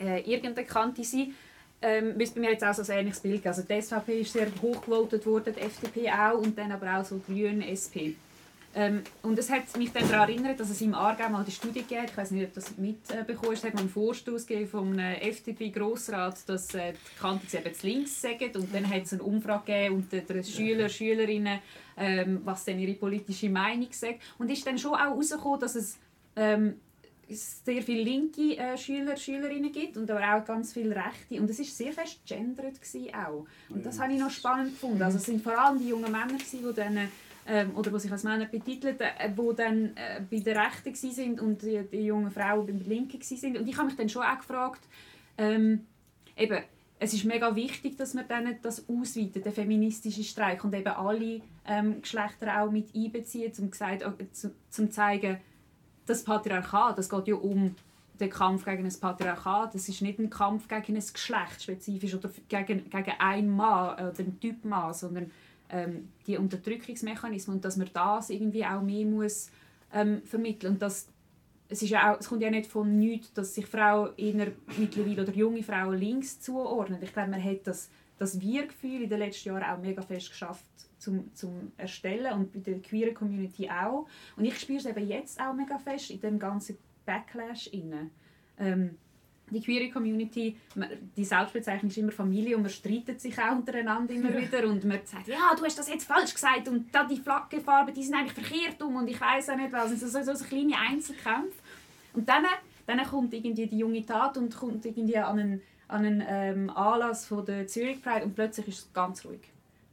äh, 0.00 0.20
irgendeine 0.20 0.66
Kante 0.66 1.04
sein. 1.04 1.34
Ähm, 1.82 2.16
müsste 2.16 2.40
mir 2.40 2.50
jetzt 2.50 2.64
auch 2.64 2.74
so 2.74 2.90
ein 2.90 2.98
ähnliches 2.98 3.20
Bild 3.20 3.42
geben. 3.42 3.48
Also 3.48 3.62
die 3.62 3.80
SVP 3.80 4.20
ist 4.22 4.32
sehr 4.32 4.48
hoch 4.62 4.80
gewotet 4.80 5.26
worden, 5.26 5.54
die 5.54 5.60
FDP 5.60 6.10
auch 6.10 6.38
und 6.38 6.56
dann 6.58 6.72
aber 6.72 6.98
auch 6.98 7.04
so 7.04 7.18
die 7.18 7.34
Grünen, 7.34 7.62
SP. 7.62 8.16
Ähm, 8.78 9.02
und 9.22 9.38
es 9.38 9.50
hat 9.50 9.74
mich 9.78 9.90
dann 9.90 10.06
daran 10.06 10.28
erinnert, 10.28 10.60
dass 10.60 10.68
es 10.68 10.82
im 10.82 10.92
Aargau 10.92 11.30
mal 11.30 11.42
die 11.42 11.50
Studie 11.50 11.82
gab, 11.88 12.04
ich 12.04 12.16
weiß 12.16 12.32
nicht, 12.32 12.48
ob 12.48 12.52
das 12.52 12.76
mitbekommen 12.76 13.52
äh, 13.52 13.54
ist, 13.54 13.64
hat 13.64 13.72
mal 13.72 13.80
einen 13.80 13.88
Vorstoß 13.88 14.46
von 14.70 15.00
einem 15.00 15.14
FDP-Grossrat, 15.22 16.46
dass 16.46 16.74
äh, 16.74 16.92
die 16.92 17.18
Kante 17.18 17.56
eben 17.56 17.74
zu 17.74 17.86
links 17.86 18.20
sagen 18.20 18.50
und 18.54 18.74
dann 18.74 18.86
hat 18.86 19.04
es 19.04 19.14
eine 19.14 19.22
Umfrage 19.22 19.64
gegeben 19.64 19.94
unter 19.94 20.20
den 20.20 20.44
Schüler, 20.44 20.90
Schülerinnen, 20.90 21.58
ähm, 21.96 22.42
was 22.44 22.66
denn 22.66 22.78
ihre 22.78 22.92
politische 22.92 23.48
Meinung 23.48 23.88
sagt. 23.92 24.20
Und 24.36 24.50
ist 24.50 24.66
dann 24.66 24.76
schon 24.76 24.92
auch 24.92 24.98
herausgekommen, 24.98 25.58
dass 25.58 25.74
es 25.74 25.96
ähm, 26.36 26.74
sehr 27.30 27.82
viele 27.82 28.02
linke 28.02 28.58
äh, 28.58 28.76
Schüler, 28.76 29.16
Schülerinnen 29.16 29.72
gibt 29.72 29.96
und 29.96 30.10
aber 30.10 30.20
auch 30.36 30.44
ganz 30.44 30.74
viele 30.74 30.94
rechte. 30.94 31.40
Und 31.40 31.48
es 31.48 31.58
war 31.58 31.64
sehr 31.64 31.92
fest 31.94 32.20
gendert 32.26 32.78
auch. 33.26 33.46
Und 33.70 33.86
das 33.86 33.98
habe 33.98 34.12
ich 34.12 34.20
noch 34.20 34.30
spannend 34.30 34.72
gefunden. 34.72 35.02
Also 35.02 35.16
es 35.16 35.28
waren 35.28 35.40
vor 35.40 35.58
allem 35.58 35.78
die 35.78 35.88
jungen 35.88 36.12
Männer, 36.12 36.36
die 36.36 36.74
dann 36.74 37.08
ähm, 37.46 37.76
oder 37.76 37.90
die 37.90 38.00
sich 38.00 38.12
als 38.12 38.24
Männer 38.24 38.46
betitelten, 38.46 39.06
äh, 39.18 39.30
die 39.30 39.56
dann 39.56 39.96
äh, 39.96 40.20
bei 40.30 40.40
der 40.40 40.66
Rechten 40.66 40.94
waren 40.94 41.40
und 41.40 41.62
die, 41.62 41.82
die 41.90 42.06
jungen 42.06 42.30
Frauen 42.30 42.66
bei 42.66 42.72
der 42.72 42.86
Linken 42.86 43.20
waren. 43.20 43.56
Und 43.56 43.68
ich 43.68 43.76
habe 43.76 43.86
mich 43.86 43.96
dann 43.96 44.08
schon 44.08 44.22
auch 44.22 44.38
gefragt, 44.38 44.82
ähm, 45.38 45.86
eben, 46.36 46.58
es 46.98 47.12
ist 47.12 47.24
mega 47.24 47.54
wichtig, 47.54 47.96
dass 47.96 48.14
man 48.14 48.26
dann 48.26 48.56
das 48.62 48.88
ausweitet, 48.88 49.44
den 49.44 49.52
feministischen 49.52 50.24
Streik 50.24 50.64
und 50.64 50.74
eben 50.74 50.88
alle 50.88 51.42
ähm, 51.66 52.00
Geschlechter 52.00 52.62
auch 52.62 52.70
mit 52.70 52.94
einbezieht, 52.94 53.58
um 53.58 53.70
gesagt, 53.70 54.02
äh, 54.02 54.32
zu, 54.32 54.54
zum 54.70 54.90
zeigen, 54.90 55.38
das 56.06 56.24
Patriarchat, 56.24 56.96
das 56.96 57.08
geht 57.08 57.28
ja 57.28 57.34
um 57.34 57.74
den 58.18 58.30
Kampf 58.30 58.64
gegen 58.64 58.84
ein 58.84 59.00
Patriarchat. 59.00 59.74
Das 59.74 59.88
ist 59.88 60.00
nicht 60.00 60.18
ein 60.18 60.30
Kampf 60.30 60.68
gegen 60.68 60.96
ein 60.96 61.04
Geschlecht 61.12 61.62
spezifisch 61.62 62.14
oder 62.14 62.30
gegen, 62.48 62.88
gegen 62.88 63.12
einen 63.18 63.50
Mann 63.50 63.94
oder 63.94 64.18
einen 64.18 64.40
Typ 64.40 64.64
Mann, 64.64 64.94
sondern 64.94 65.30
ähm, 65.70 66.08
die 66.26 66.36
Unterdrückungsmechanismen 66.36 67.56
und 67.56 67.64
dass 67.64 67.76
man 67.76 67.90
das 67.92 68.30
irgendwie 68.30 68.64
auch 68.64 68.82
mehr 68.82 69.06
muss 69.06 69.50
ähm, 69.92 70.22
vermitteln 70.22 70.74
und 70.74 70.82
dass 70.82 71.08
es, 71.68 71.82
ist 71.82 71.90
ja 71.90 72.12
auch, 72.12 72.20
es 72.20 72.28
kommt 72.28 72.42
ja 72.42 72.50
nicht 72.50 72.70
von 72.70 72.98
nichts, 72.98 73.32
dass 73.32 73.54
sich 73.54 73.66
Frauen 73.66 74.12
inner 74.16 74.48
mittlerweile 74.78 75.22
oder 75.22 75.32
junge 75.32 75.62
Frauen 75.62 75.98
links 75.98 76.40
zuordnen. 76.40 77.02
Ich 77.02 77.12
glaube, 77.12 77.30
man 77.30 77.42
hat 77.42 77.66
das, 77.66 77.90
das 78.18 78.40
Wir-Gefühl 78.40 79.02
in 79.02 79.08
den 79.08 79.18
letzten 79.18 79.48
Jahren 79.48 79.64
auch 79.64 79.82
mega 79.82 80.02
fest 80.02 80.30
geschafft 80.30 80.64
zum, 80.98 81.34
zum 81.34 81.72
Erstellen 81.76 82.32
und 82.34 82.52
bei 82.52 82.60
der 82.60 82.80
queeren 82.80 83.14
Community 83.14 83.68
auch. 83.68 84.06
Und 84.36 84.44
ich 84.44 84.58
spüre 84.58 84.78
es 84.78 84.86
eben 84.86 85.08
jetzt 85.08 85.40
auch 85.40 85.54
mega 85.54 85.78
fest 85.78 86.10
in 86.10 86.20
dem 86.20 86.38
ganzen 86.38 86.78
Backlash. 87.04 87.70
Ähm, 88.58 88.96
die 89.50 89.60
queere 89.60 89.90
Community, 89.90 90.56
die 91.16 91.24
Selbstbezeichnung 91.24 91.90
ist 91.90 91.98
immer 91.98 92.10
Familie 92.10 92.56
und 92.56 92.62
man 92.62 92.70
streitet 92.70 93.20
sich 93.20 93.38
auch 93.38 93.52
untereinander 93.52 94.12
immer 94.12 94.36
wieder 94.36 94.68
und 94.68 94.84
man 94.84 94.98
sagt, 95.04 95.28
ja, 95.28 95.54
du 95.56 95.64
hast 95.64 95.78
das 95.78 95.88
jetzt 95.88 96.04
falsch 96.04 96.34
gesagt 96.34 96.68
und 96.68 96.92
da 96.92 97.04
die 97.04 97.16
Flaggenfarben, 97.16 97.94
die 97.94 98.02
sind 98.02 98.14
eigentlich 98.14 98.32
verkehrt 98.32 98.82
um 98.82 98.96
und 98.96 99.08
ich 99.08 99.20
weiß 99.20 99.50
auch 99.50 99.56
nicht 99.56 99.72
was. 99.72 99.92
Und 99.92 100.00
so, 100.00 100.08
so, 100.08 100.34
so 100.34 100.44
kleine 100.44 100.76
Einzelkämpfe. 100.76 101.58
Und 102.14 102.28
dann, 102.28 102.44
dann 102.86 103.04
kommt 103.04 103.32
irgendwie 103.32 103.66
die 103.66 103.78
junge 103.78 104.04
Tat 104.04 104.36
und 104.36 104.54
kommt 104.56 104.84
irgendwie 104.84 105.16
an 105.18 105.38
einen, 105.38 105.62
an 105.86 106.04
einen 106.04 106.24
ähm, 106.26 106.70
Anlass 106.70 107.26
von 107.26 107.44
der 107.44 107.68
Zürich 107.68 108.02
Pride 108.02 108.24
und 108.24 108.34
plötzlich 108.34 108.66
ist 108.68 108.78
es 108.78 108.92
ganz 108.92 109.24
ruhig. 109.24 109.42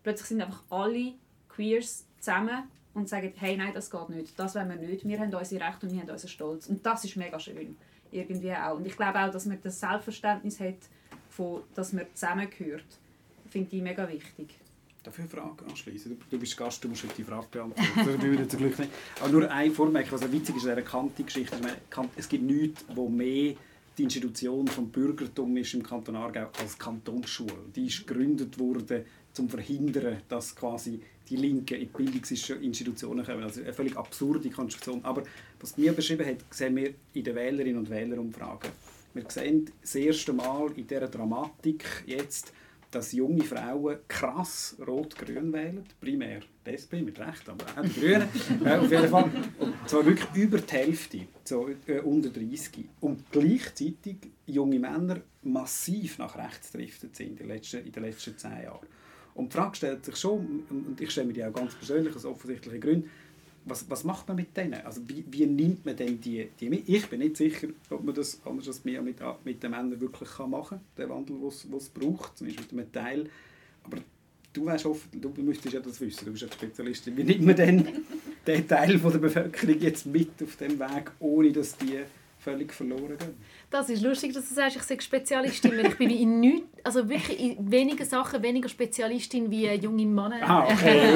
Plötzlich 0.02 0.30
sind 0.30 0.42
einfach 0.42 0.64
alle 0.72 1.14
Queers 1.50 2.06
zusammen 2.20 2.64
und 2.96 3.08
sagen, 3.08 3.34
hey, 3.36 3.56
nein, 3.56 3.72
das 3.74 3.92
geht 3.92 4.10
nicht, 4.10 4.40
das 4.40 4.56
wollen 4.56 4.70
wir 4.70 4.88
nicht, 4.88 5.08
wir 5.08 5.20
haben 5.20 5.34
unsere 5.34 5.64
Rechte 5.64 5.86
und 5.86 5.94
wir 5.94 6.02
haben 6.02 6.10
unseren 6.10 6.30
Stolz. 6.30 6.68
Und 6.68 6.84
das 6.86 7.06
ist 7.06 7.16
mega 7.18 7.40
schön 7.40 7.76
irgendwie 8.14 8.54
auch. 8.54 8.78
Und 8.78 8.86
ich 8.86 8.96
glaube 8.96 9.20
auch, 9.20 9.32
dass 9.32 9.46
man 9.46 9.60
das 9.62 9.80
Selbstverständnis 9.80 10.60
hat, 10.60 10.78
von, 11.30 11.62
dass 11.74 11.94
man 11.94 12.06
zusammengehört. 12.14 12.86
Finde 13.50 13.76
ich 13.76 13.82
mega 13.82 14.08
wichtig. 14.08 14.56
Darf 15.04 15.16
ich 15.16 15.20
eine 15.20 15.30
Frage 15.30 15.66
anschließen? 15.70 16.18
Du, 16.18 16.26
du 16.30 16.40
bist 16.40 16.56
Gast, 16.56 16.84
du 16.84 16.88
musst 16.88 17.06
die 17.18 17.24
Frage 17.24 17.48
beantworten. 17.52 18.38
das 18.38 18.48
zum 18.48 18.60
Glück 18.60 18.80
nicht. 18.80 18.92
Aber 19.20 19.30
nur 19.30 19.52
ein 19.52 19.72
Vormerk, 19.72 20.12
was 20.12 20.32
witzig 20.32 20.56
ist, 20.56 20.68
eine 20.68 20.82
Kante-Geschichte. 20.82 21.58
Es 22.16 22.30
gibt 22.30 22.44
nichts, 22.44 22.86
wo 22.96 23.10
mehr 23.10 23.56
die 23.98 24.04
Institution 24.04 24.66
des 24.66 24.76
Bürgertums 24.76 25.60
ist 25.60 25.74
im 25.74 25.84
Kanton 25.84 26.16
Aargau 26.16 26.50
als 26.60 26.78
Kantonsschule. 26.78 27.54
Die 27.76 27.88
ist 27.88 28.08
gegründet 28.08 28.58
worden, 28.58 29.02
um 29.02 29.34
zu 29.34 29.48
verhindern, 29.48 30.22
dass 30.30 30.56
quasi 30.56 31.02
die 31.30 31.36
Linken 31.36 31.76
in 31.76 31.82
die 31.82 31.86
Bildungsinstitutionen 31.86 33.26
kommen. 33.26 33.44
Also 33.44 33.62
eine 33.62 33.74
völlig 33.74 33.96
absurde 33.96 34.50
Konstruktion. 34.50 35.04
Aber 35.04 35.24
was 35.60 35.78
mir 35.78 35.94
beschrieben 35.94 36.26
hat, 36.26 36.38
sehen 36.50 36.76
wir 36.76 36.94
in 37.14 37.24
den 37.24 37.36
Wählerinnen 37.36 37.78
und 37.78 37.90
Wählerumfragen. 37.90 38.72
Wir 39.14 39.26
sehen 39.30 39.70
das 39.82 39.96
erste 39.96 40.34
Mal 40.34 40.72
in 40.76 40.88
dieser 40.88 41.08
Dramatik 41.08 41.86
jetzt, 42.06 42.52
dass 42.94 43.12
junge 43.12 43.44
Frauen 43.44 43.98
krass 44.08 44.76
rot-grün 44.86 45.52
wählen, 45.52 45.84
primär 46.00 46.42
die 46.66 46.72
SP 46.78 47.02
mit 47.02 47.20
Recht, 47.20 47.48
aber 47.50 47.66
auch 47.66 47.84
die 47.84 48.00
Grünen, 48.00 48.28
äh, 48.66 48.78
auf 48.78 48.92
jeden 48.92 49.10
Fall. 49.10 49.32
Und 49.60 49.90
zwar 49.90 50.06
wirklich 50.06 50.28
über 50.36 50.60
die 50.60 50.72
Hälfte, 50.72 51.20
so 51.44 51.70
äh, 51.88 52.00
unter 52.00 52.30
30. 52.30 52.86
Und 53.02 53.32
gleichzeitig 53.32 54.18
junge 54.46 54.80
Männer 54.80 55.22
massiv 55.42 56.20
nach 56.20 56.38
rechts 56.38 56.72
driftet 56.72 57.16
sind 57.16 57.32
in 57.32 57.38
den 57.38 57.48
letzten, 57.48 57.86
in 57.86 57.92
den 57.92 58.04
letzten 58.04 58.38
zehn 58.38 58.64
Jahren. 58.64 58.86
Und 59.36 59.52
die 59.52 59.58
Frage 59.58 59.76
stellt 59.76 60.06
sich 60.06 60.16
schon, 60.16 60.64
und 60.70 61.00
ich 61.00 61.12
stelle 61.12 61.28
mir 61.28 61.34
die 61.34 61.44
auch 61.44 61.54
ganz 61.54 61.74
persönlich 61.76 62.16
aus 62.16 62.26
offensichtlichen 62.26 62.82
Gründen, 62.82 63.10
was, 63.66 63.90
was 63.90 64.04
macht 64.04 64.28
man 64.28 64.38
mit 64.38 64.56
denen? 64.56 64.86
Also 64.86 65.02
wie, 65.08 65.24
wie 65.30 65.46
nimmt 65.46 65.86
man 65.86 65.96
denn 65.96 66.20
die, 66.20 66.50
die 66.60 66.70
mit? 66.70 66.88
Ich 66.88 67.08
bin 67.08 67.20
nicht 67.20 67.38
sicher, 67.38 67.68
ob 67.90 68.04
man 68.04 68.14
das 68.14 68.42
anders 68.46 68.68
als 68.68 68.84
mir 68.84 69.02
mit, 69.02 69.18
mit 69.46 69.64
den 69.64 69.72
Männern 69.72 70.00
wirklich 70.00 70.30
kann 70.30 70.50
machen 70.50 70.80
kann, 70.80 71.06
den 71.06 71.10
Wandel, 71.10 71.38
den 71.38 71.78
es 71.78 71.90
braucht, 71.90 72.38
zumindest 72.38 72.72
mit 72.74 72.82
einem 72.82 72.92
Teil. 72.92 73.30
Aber 73.84 73.98
du, 74.52 74.66
weißt 74.66 74.86
oft, 74.86 75.08
du 75.14 75.30
müsstest 75.42 75.74
ja 75.74 75.80
das 75.80 76.00
wissen, 76.02 76.26
du 76.26 76.32
bist 76.32 76.44
ja 76.44 76.52
Spezialistin. 76.52 77.16
Wie 77.16 77.24
nimmt 77.24 77.46
man 77.46 77.56
denn 77.56 77.88
den 78.48 78.68
Teil 78.68 79.00
von 79.00 79.12
der 79.12 79.20
Bevölkerung 79.20 79.80
jetzt 79.80 80.06
mit 80.06 80.32
auf 80.44 80.56
dem 80.58 80.80
Weg, 80.80 81.12
ohne 81.20 81.52
dass 81.52 81.78
die 81.78 82.00
völlig 82.44 82.74
verloren 82.74 83.18
gehen? 83.18 83.38
Das 83.70 83.90
ist 83.90 84.04
lustig, 84.04 84.34
dass 84.34 84.50
du 84.50 84.54
sagst, 84.54 84.76
ich 84.76 84.84
sei 84.84 85.00
Spezialistin, 85.00 85.72
weil 85.72 85.88
ich 85.88 85.98
bin 85.98 86.10
in 86.10 86.40
nichts, 86.40 86.68
also 86.84 87.08
wirklich 87.08 87.40
in 87.40 87.72
wenigen 87.72 88.06
Sachen 88.06 88.44
weniger 88.44 88.68
Spezialistin 88.70 89.50
wie 89.50 89.70
junge 89.74 90.06
Männer. 90.06 90.42
Ah, 90.42 90.66
okay. 90.66 91.02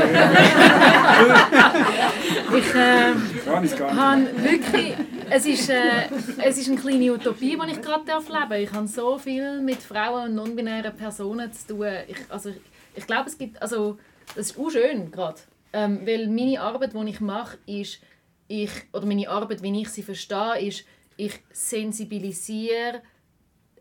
ich 2.57 2.75
äh, 2.75 3.13
habe 3.45 4.43
wirklich, 4.43 4.93
es 5.29 5.45
ist, 5.45 5.69
äh, 5.69 6.07
es 6.43 6.57
ist 6.57 6.69
eine 6.69 6.77
kleine 6.77 7.13
Utopie, 7.13 7.57
die 7.57 7.71
ich 7.71 7.81
gerade 7.81 8.05
leben 8.05 8.05
darf. 8.05 8.51
Ich 8.51 8.71
habe 8.71 8.87
so 8.87 9.17
viel 9.17 9.59
mit 9.61 9.83
Frauen 9.83 10.29
und 10.29 10.35
non-binären 10.35 10.95
Personen 10.95 11.51
zu 11.51 11.67
tun. 11.67 11.87
Ich, 12.07 12.17
also, 12.29 12.49
ich, 12.49 12.61
ich 12.95 13.05
glaube, 13.05 13.29
es 13.29 13.37
gibt, 13.37 13.61
also, 13.61 13.97
das 14.35 14.51
ist 14.51 14.59
auch 14.59 14.69
schön 14.69 15.11
gerade, 15.11 15.41
ähm, 15.73 15.99
weil 16.05 16.27
meine 16.27 16.61
Arbeit, 16.61 16.93
die 16.93 17.09
ich 17.09 17.19
mache, 17.19 17.57
ist, 17.65 17.99
ich, 18.47 18.71
oder 18.93 19.05
meine 19.05 19.27
Arbeit, 19.29 19.61
wie 19.61 19.81
ich 19.81 19.89
sie 19.89 20.03
verstehe, 20.03 20.61
ist, 20.61 20.85
ich 21.17 21.39
sensibilisiere 21.51 23.01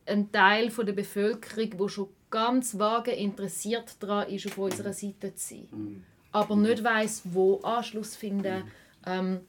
einen 0.06 0.32
Teil 0.32 0.70
der 0.70 0.92
Bevölkerung, 0.92 1.78
der 1.78 1.88
schon 1.88 2.08
ganz 2.30 2.78
vage 2.78 3.12
interessiert 3.12 3.96
daran 4.00 4.28
ist, 4.28 4.46
auf 4.46 4.58
unserer 4.58 4.92
Seite 4.92 5.34
zu 5.34 5.54
sein. 5.54 5.68
Mhm. 5.70 6.04
Aber 6.32 6.56
nicht 6.56 6.82
weiß, 6.82 7.22
wo 7.24 7.60
Anschluss 7.60 8.16
finden. 8.16 8.64
Mhm. 8.64 8.70
Ähm, 9.06 9.40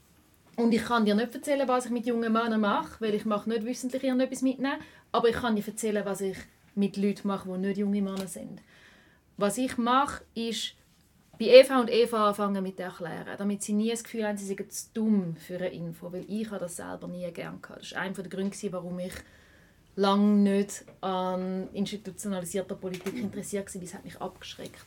und 0.55 0.73
ich 0.73 0.83
kann 0.83 1.05
dir 1.05 1.15
nicht 1.15 1.33
erzählen, 1.33 1.67
was 1.67 1.85
ich 1.85 1.91
mit 1.91 2.05
jungen 2.05 2.33
Männern 2.33 2.61
mache, 2.61 2.99
weil 2.99 3.13
ich 3.13 3.25
mache 3.25 3.49
nicht 3.49 3.65
wissentlich 3.65 4.03
etwas 4.03 4.41
mitnehmen. 4.41 4.79
Aber 5.11 5.29
ich 5.29 5.35
kann 5.35 5.55
dir 5.55 5.65
erzählen, 5.65 6.03
was 6.05 6.21
ich 6.21 6.37
mit 6.75 6.97
Leuten 6.97 7.27
mache, 7.27 7.49
die 7.49 7.57
nicht 7.59 7.77
junge 7.77 8.01
Männer 8.01 8.27
sind. 8.27 8.61
Was 9.37 9.57
ich 9.57 9.77
mache, 9.77 10.23
ist 10.33 10.73
bei 11.39 11.45
Eva 11.45 11.79
und 11.79 11.91
Eva 11.91 12.29
anfangen 12.29 12.63
mit 12.63 12.79
erklären, 12.79 13.35
damit 13.37 13.61
sie 13.61 13.73
nie 13.73 13.91
das 13.91 14.03
Gefühl 14.03 14.25
haben, 14.25 14.37
sie 14.37 14.45
seien 14.45 14.69
zu 14.69 14.85
dumm 14.93 15.35
für 15.35 15.57
eine 15.57 15.69
Info, 15.69 16.11
weil 16.11 16.25
ich 16.27 16.49
das 16.49 16.77
selber 16.77 17.07
nie 17.07 17.29
gerne 17.31 17.59
hatte. 17.61 17.79
Das 17.79 17.93
war 17.93 18.01
einer 18.01 18.13
der 18.13 18.29
Gründe, 18.29 18.71
warum 18.71 18.99
ich 18.99 19.13
lange 19.95 20.35
nicht 20.35 20.85
an 21.01 21.69
institutionalisierter 21.73 22.75
Politik 22.75 23.15
interessiert 23.15 23.67
war, 23.67 23.75
weil 23.75 23.87
es 23.87 23.93
hat 23.93 24.05
mich 24.05 24.19
abgeschreckt. 24.19 24.85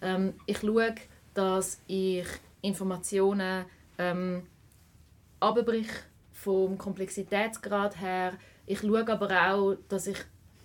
Ähm, 0.00 0.34
ich 0.46 0.58
schaue, 0.58 0.94
dass 1.34 1.80
ich 1.86 2.26
Informationen 2.62 3.64
ähm, 3.98 4.46
vom 6.32 6.78
Komplexitätsgrad 6.78 8.00
her. 8.00 8.32
Ich 8.66 8.80
schaue 8.80 9.06
aber 9.06 9.52
auch, 9.52 9.76
dass 9.88 10.06
ich 10.06 10.18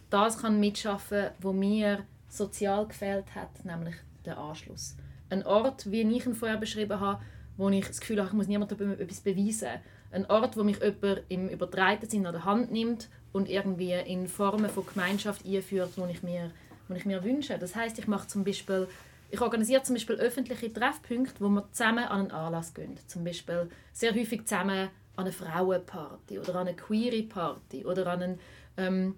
das 0.10 0.38
kann 0.38 0.60
mitschaffen 0.60 1.24
kann, 1.24 1.34
was 1.40 1.54
mir 1.54 2.06
sozial 2.30 2.88
gefällt 2.88 3.34
hat, 3.36 3.66
nämlich 3.66 3.96
der 4.26 4.38
Anschluss 4.38 4.96
ein 5.30 5.46
Ort, 5.46 5.90
wie 5.92 6.02
ich 6.02 6.26
ihn 6.26 6.36
vorher 6.36 6.58
beschrieben 6.58 7.00
habe, 7.00 7.22
wo 7.58 7.70
ich 7.70 7.88
das 7.88 8.00
Gefühl 8.00 8.20
habe, 8.20 8.28
ich 8.28 8.34
muss 8.34 8.48
niemandem 8.48 9.00
etwas 9.00 9.22
beweisen. 9.22 9.70
Ein 10.12 10.26
Ort, 10.28 10.58
wo 10.58 10.64
mich 10.64 10.80
jemand 10.80 11.24
im 11.30 11.50
übertreiten 11.50 12.10
Sinn 12.10 12.26
an 12.26 12.34
der 12.34 12.46
Hand 12.46 12.72
nimmt 12.72 13.10
und 13.34 13.50
irgendwie 13.50 13.94
in 13.94 14.28
Formen 14.28 14.70
von 14.70 14.86
Gemeinschaft 14.86 15.46
einführt, 15.46 15.92
die 15.98 16.12
ich 16.12 16.24
mir, 16.24 16.52
die 16.90 16.98
ich 16.98 17.06
mir 17.06 17.24
wünsche. 17.24 17.58
Das 17.58 17.76
heißt, 17.76 17.98
ich 18.00 18.08
mache 18.08 18.28
zum 18.28 18.44
Beispiel 18.44 18.88
ich 19.32 19.42
organisiere 19.42 19.84
zum 19.84 19.96
Beispiel 19.96 20.16
öffentliche 20.16 20.72
Treffpunkte, 20.72 21.36
wo 21.40 21.50
wir 21.50 21.68
zusammen 21.72 22.06
an 22.06 22.22
einen 22.22 22.32
Anlass 22.32 22.74
gehen. 22.74 22.98
Zum 23.08 23.24
Beispiel 23.24 23.70
sehr 23.92 24.14
häufig 24.14 24.46
zusammen 24.46 24.90
an 25.16 25.26
eine 25.26 25.32
Frauenparty 25.32 26.40
oder 26.40 26.56
an 26.56 26.68
eine 26.68 26.76
queere 26.76 27.24
Party 27.24 27.86
oder 27.86 28.08
an 28.08 28.24
einen 28.24 28.40
ähm, 28.78 29.16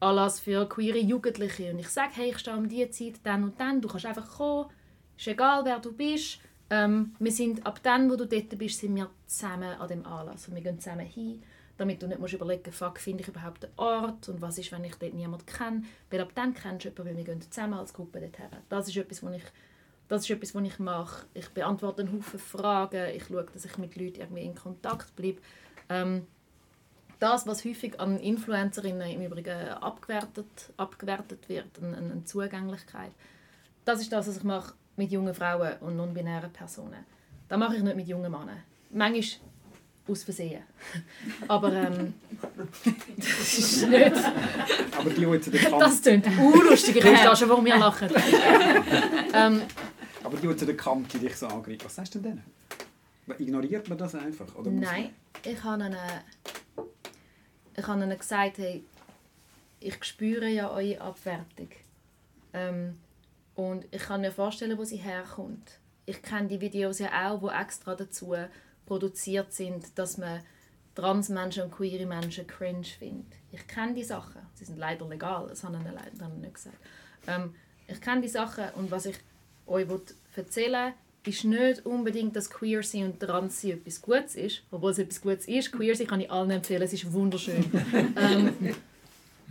Anlass 0.00 0.40
für 0.40 0.68
queere 0.68 0.98
Jugendliche. 0.98 1.70
Und 1.70 1.78
ich 1.78 1.88
sage, 1.88 2.12
hey, 2.14 2.30
ich 2.30 2.38
stehe 2.38 2.56
um 2.56 2.68
diese 2.68 2.90
Zeit, 2.90 3.14
dann 3.24 3.44
und 3.44 3.60
dann, 3.60 3.80
du 3.80 3.88
kannst 3.88 4.06
einfach 4.06 4.28
kommen, 4.36 4.66
ist 5.22 5.28
egal, 5.28 5.64
wer 5.64 5.78
du 5.78 5.92
bist. 5.92 6.40
Ähm, 6.68 7.14
wir 7.18 7.32
sind 7.32 7.64
ab 7.64 7.80
dann, 7.82 8.10
wo 8.10 8.16
du 8.16 8.26
dort 8.26 8.58
bist, 8.58 8.80
sind 8.80 8.96
wir 8.96 9.10
zusammen 9.26 9.78
an 9.78 9.88
dem 9.88 10.04
Anlass. 10.04 10.48
Und 10.48 10.54
wir 10.54 10.62
gehen 10.62 10.80
zusammen 10.80 11.06
hin, 11.06 11.42
damit 11.76 12.02
du 12.02 12.08
nicht 12.08 12.20
musst 12.20 12.34
überlegen 12.34 12.72
fuck, 12.72 12.98
finde 12.98 13.22
ich 13.22 13.28
überhaupt 13.28 13.64
einen 13.64 13.74
Ort 13.76 14.28
und 14.28 14.40
was 14.40 14.58
ist, 14.58 14.72
wenn 14.72 14.84
ich 14.84 14.96
dort 14.96 15.14
niemanden 15.14 15.46
kenne. 15.46 15.84
Weil 16.10 16.22
ab 16.22 16.32
dann 16.34 16.54
kennst 16.54 16.84
du 16.84 16.88
jemanden, 16.88 17.10
weil 17.10 17.16
wir 17.16 17.24
gehen 17.24 17.40
zusammen 17.40 17.74
als 17.74 17.92
Gruppe 17.92 18.20
dorthin. 18.20 18.58
Das 18.68 18.88
ist 18.88 18.96
etwas, 18.96 19.22
was 19.22 19.36
ich 19.36 19.44
das 20.08 20.24
ist 20.24 20.30
etwas, 20.30 20.54
was 20.54 20.64
ich 20.64 20.78
mache. 20.78 21.26
Ich 21.32 21.48
beantworte 21.50 22.02
einen 22.02 22.12
Haufen 22.12 22.38
Fragen. 22.38 23.14
Ich 23.14 23.26
schaue, 23.26 23.46
dass 23.50 23.64
ich 23.64 23.78
mit 23.78 23.96
Leuten 23.96 24.20
irgendwie 24.20 24.44
in 24.44 24.54
Kontakt 24.54 25.14
bleibe. 25.16 25.40
Ähm, 25.88 26.26
das, 27.18 27.46
was 27.46 27.64
häufig 27.64 27.98
an 28.00 28.18
Influencerinnen 28.18 29.08
im 29.08 29.22
Übrigen 29.22 29.68
abgewertet, 29.68 30.72
abgewertet 30.76 31.48
wird, 31.48 31.78
eine, 31.80 31.96
eine 31.96 32.24
Zugänglichkeit, 32.24 33.12
das 33.84 34.00
ist 34.00 34.12
das, 34.12 34.28
was 34.28 34.36
ich 34.38 34.44
mache 34.44 34.74
mit 34.96 35.10
jungen 35.10 35.34
Frauen 35.34 35.74
und 35.80 35.96
non-binären 35.96 36.52
Personen. 36.52 37.04
Das 37.48 37.58
mache 37.58 37.76
ich 37.76 37.82
nicht 37.82 37.96
mit 37.96 38.08
jungen 38.08 38.30
Männern. 38.30 38.62
Manchmal 38.90 39.24
aus 40.08 40.24
Versehen. 40.24 40.62
Aber 41.48 41.72
ähm, 41.72 42.14
das 43.16 43.58
ist 43.58 43.88
nicht... 43.88 44.12
Aber 44.96 45.10
die, 45.10 45.16
die 45.16 45.22
jetzt 45.22 45.46
in 45.46 45.52
der 45.52 45.62
Kante... 45.62 45.78
Das 45.78 46.02
klingt 46.02 46.26
unlustig. 46.38 46.96
Ich 46.96 47.02
verstehe 47.02 47.36
schon, 47.36 47.48
warum 47.48 47.64
wir 47.64 47.76
lachen. 47.76 48.08
ähm, 49.34 49.62
Aber 50.24 50.36
die, 50.36 50.46
die 50.46 50.56
zu 50.56 50.66
der 50.66 50.76
Kante 50.76 51.18
dich 51.18 51.36
so 51.36 51.46
angreifen, 51.46 51.84
was 51.84 51.94
sagst 51.94 52.14
du 52.14 52.18
denn 52.18 52.42
denen? 53.26 53.40
Ignoriert 53.40 53.88
man 53.88 53.98
das 53.98 54.14
einfach? 54.14 54.54
Oder 54.56 54.70
Nein, 54.70 55.10
ich 55.44 55.62
habe 55.62 55.84
ihnen, 55.84 55.96
ich 57.76 57.86
habe 57.86 58.02
ihnen 58.02 58.18
gesagt, 58.18 58.58
hey, 58.58 58.84
ich 59.78 60.04
spüre 60.04 60.48
ja 60.48 60.70
eure 60.70 61.00
Abwertung. 61.00 61.68
Ähm, 62.52 62.98
und 63.54 63.86
ich 63.90 64.02
kann 64.02 64.20
mir 64.20 64.32
vorstellen, 64.32 64.78
wo 64.78 64.84
sie 64.84 64.96
herkommt. 64.96 65.78
Ich 66.06 66.22
kenne 66.22 66.48
die 66.48 66.60
Videos 66.60 66.98
ja 66.98 67.30
auch, 67.30 67.42
wo 67.42 67.50
extra 67.50 67.94
dazu 67.94 68.34
produziert 68.86 69.52
sind, 69.52 69.98
dass 69.98 70.18
man 70.18 70.40
Transmenschen 70.94 71.64
und 71.64 71.72
queere 71.72 72.06
Menschen 72.06 72.46
cringe 72.46 72.84
finde. 72.84 73.26
Ich 73.50 73.66
kenne 73.66 73.94
die 73.94 74.04
Sachen. 74.04 74.42
Sie 74.54 74.64
sind 74.64 74.78
leider 74.78 75.08
legal, 75.08 75.46
das 75.48 75.64
haben 75.64 75.76
sie 75.76 75.90
leider 75.90 76.28
nicht 76.34 76.54
gesagt. 76.54 76.76
Ähm, 77.26 77.54
ich 77.86 78.00
kenne 78.00 78.22
die 78.22 78.28
Sachen 78.28 78.64
und 78.76 78.90
was 78.90 79.06
ich 79.06 79.16
euch 79.66 79.86
erzählen 80.36 80.94
ist 81.24 81.44
nicht 81.44 81.86
unbedingt, 81.86 82.34
dass 82.34 82.50
queer 82.50 82.82
sein 82.82 83.04
und 83.04 83.20
trans 83.20 83.60
sein 83.60 83.72
etwas 83.72 84.02
Gutes 84.02 84.34
ist. 84.34 84.62
Obwohl 84.70 84.90
es 84.90 84.98
etwas 84.98 85.20
Gutes 85.20 85.46
ist. 85.46 85.70
Queer 85.70 85.94
sein 85.94 86.06
kann 86.06 86.20
ich 86.20 86.30
allen 86.30 86.50
empfehlen, 86.50 86.82
es 86.82 86.92
ist 86.92 87.12
wunderschön. 87.12 87.64
ähm, 88.16 88.74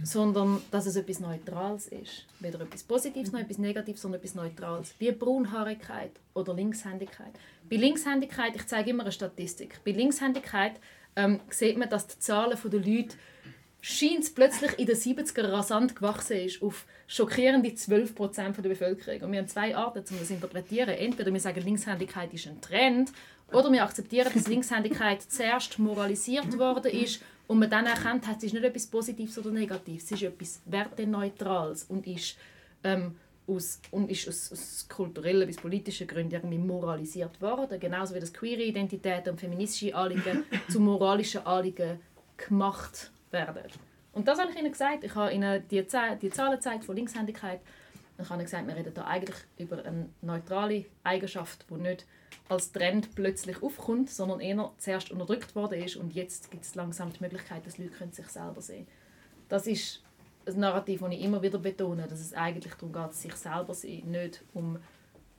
sondern 0.03 0.61
dass 0.71 0.85
es 0.85 0.95
etwas 0.95 1.19
Neutrales 1.19 1.87
ist. 1.87 2.25
Weder 2.39 2.61
etwas 2.61 2.83
Positives 2.83 3.31
noch 3.31 3.39
etwas 3.39 3.57
Negatives, 3.57 4.01
sondern 4.01 4.19
etwas 4.19 4.35
Neutrales. 4.35 4.93
Wie 4.99 5.11
Braunhaarigkeit 5.11 6.11
oder 6.33 6.53
Linkshändigkeit. 6.53 7.33
Bei 7.69 7.75
Linkshändigkeit, 7.75 8.55
ich 8.55 8.67
zeige 8.67 8.91
immer 8.91 9.03
eine 9.03 9.11
Statistik, 9.11 9.79
bei 9.85 9.91
Linkshändigkeit 9.91 10.73
ähm, 11.15 11.39
sieht 11.49 11.77
man, 11.77 11.89
dass 11.89 12.07
die 12.07 12.19
Zahlen 12.19 12.57
der 12.63 12.79
Leute 12.79 13.15
scheint 13.81 14.35
plötzlich 14.35 14.77
in 14.77 14.85
den 14.85 14.95
70er 14.95 15.51
rasant 15.51 15.95
gewachsen 15.95 16.37
ist 16.37 16.61
auf 16.61 16.85
schockierende 17.07 17.69
12% 17.69 18.61
der 18.61 18.69
Bevölkerung. 18.69 19.21
Und 19.21 19.31
wir 19.31 19.39
haben 19.39 19.47
zwei 19.47 19.75
Arten, 19.75 20.03
um 20.11 20.19
das 20.19 20.27
zu 20.27 20.33
interpretieren. 20.35 20.89
Entweder 20.89 21.33
wir 21.33 21.39
sagen, 21.39 21.61
Linkshändigkeit 21.61 22.31
ist 22.33 22.47
ein 22.47 22.61
Trend, 22.61 23.11
oder 23.51 23.71
wir 23.71 23.83
akzeptieren, 23.83 24.31
dass 24.33 24.47
Linkshändigkeit 24.47 25.21
zuerst 25.27 25.77
moralisiert 25.79 26.57
worden 26.57 26.91
ist 26.91 27.21
und 27.51 27.59
man 27.59 27.69
dann 27.69 27.85
erkennt, 27.85 28.23
es 28.37 28.43
ist 28.45 28.53
nicht 28.53 28.63
etwas 28.63 28.87
Positives 28.87 29.37
oder 29.37 29.51
Negatives, 29.51 30.05
es 30.05 30.11
ist 30.13 30.23
etwas 30.23 30.61
Werteneutrales 30.67 31.83
und 31.83 32.07
ist, 32.07 32.37
ähm, 32.81 33.17
aus, 33.45 33.81
und 33.91 34.09
ist 34.09 34.25
aus, 34.29 34.53
aus 34.53 34.87
kulturellen 34.87 35.45
bis 35.45 35.57
politischen 35.57 36.07
Gründen 36.07 36.35
irgendwie 36.35 36.57
moralisiert 36.57 37.41
worden. 37.41 37.77
Genauso 37.77 38.15
wie 38.15 38.21
das 38.21 38.31
queere 38.31 38.61
Identität 38.61 39.27
und 39.27 39.37
feministische 39.37 39.93
Anliegen 39.93 40.45
zu 40.69 40.79
moralischen 40.79 41.45
Anliegen 41.45 41.99
gemacht 42.37 43.11
werden. 43.31 43.63
Und 44.13 44.29
das 44.29 44.39
habe 44.39 44.51
ich 44.51 44.57
ihnen 44.57 44.71
gesagt. 44.71 45.03
Ich 45.03 45.13
habe 45.13 45.33
ihnen 45.33 45.61
die, 45.69 45.85
die 46.21 46.29
Zahlen 46.29 46.51
gezeigt 46.55 46.85
von 46.85 46.95
Linkshändigkeit. 46.95 47.59
Ich 48.17 48.29
habe 48.29 48.35
ihnen 48.35 48.45
gesagt, 48.45 48.67
wir 48.67 48.75
reden 48.75 48.93
hier 48.93 49.07
eigentlich 49.07 49.37
über 49.57 49.83
eine 49.83 50.09
neutrale 50.21 50.85
Eigenschaft, 51.03 51.65
die 51.69 51.75
nicht 51.75 52.05
als 52.49 52.71
Trend 52.71 53.15
plötzlich 53.15 53.61
aufkommt, 53.63 54.09
sondern 54.09 54.39
eher 54.39 54.71
zuerst 54.77 55.11
unterdrückt 55.11 55.55
worden 55.55 55.81
ist 55.81 55.95
und 55.95 56.13
jetzt 56.13 56.51
gibt 56.51 56.65
es 56.65 56.75
langsam 56.75 57.11
die 57.13 57.23
Möglichkeit, 57.23 57.65
dass 57.65 57.77
Leute 57.77 57.93
sich 58.11 58.27
selber 58.27 58.61
sehen 58.61 58.85
können. 58.85 58.97
Das 59.49 59.67
ist 59.67 60.03
ein 60.45 60.59
Narrativ, 60.59 61.01
das 61.01 61.11
ich 61.11 61.21
immer 61.21 61.41
wieder 61.41 61.59
betone, 61.59 62.07
dass 62.07 62.19
es 62.19 62.33
eigentlich 62.33 62.73
darum 62.73 62.93
geht, 62.93 63.13
sich 63.13 63.35
selber 63.35 63.73
zu 63.73 63.81
sehen, 63.81 64.11
nicht 64.11 64.43
um 64.53 64.77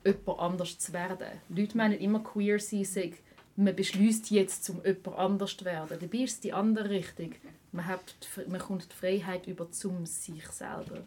jemand 0.05 0.39
anders 0.39 0.77
zu 0.77 0.93
werden. 0.93 1.27
Leute 1.49 1.77
meinen 1.77 1.99
immer, 1.99 2.19
queer 2.19 2.59
sein 2.59 2.83
sei, 2.83 3.13
man 3.55 3.75
beschließt 3.75 4.31
jetzt, 4.31 4.69
um 4.69 4.83
jemand 4.83 5.07
anders 5.17 5.57
zu 5.57 5.65
werden. 5.65 5.97
Dabei 5.99 6.17
ist 6.19 6.33
es 6.33 6.39
die 6.39 6.53
andere 6.53 6.89
Richtung. 6.89 7.33
Man, 7.71 7.85
hat, 7.85 8.15
man 8.47 8.59
kommt 8.59 8.91
die 8.91 8.95
Freiheit 8.95 9.47
über 9.47 9.71
zum 9.71 10.05
sich 10.05 10.47
selber 10.47 11.03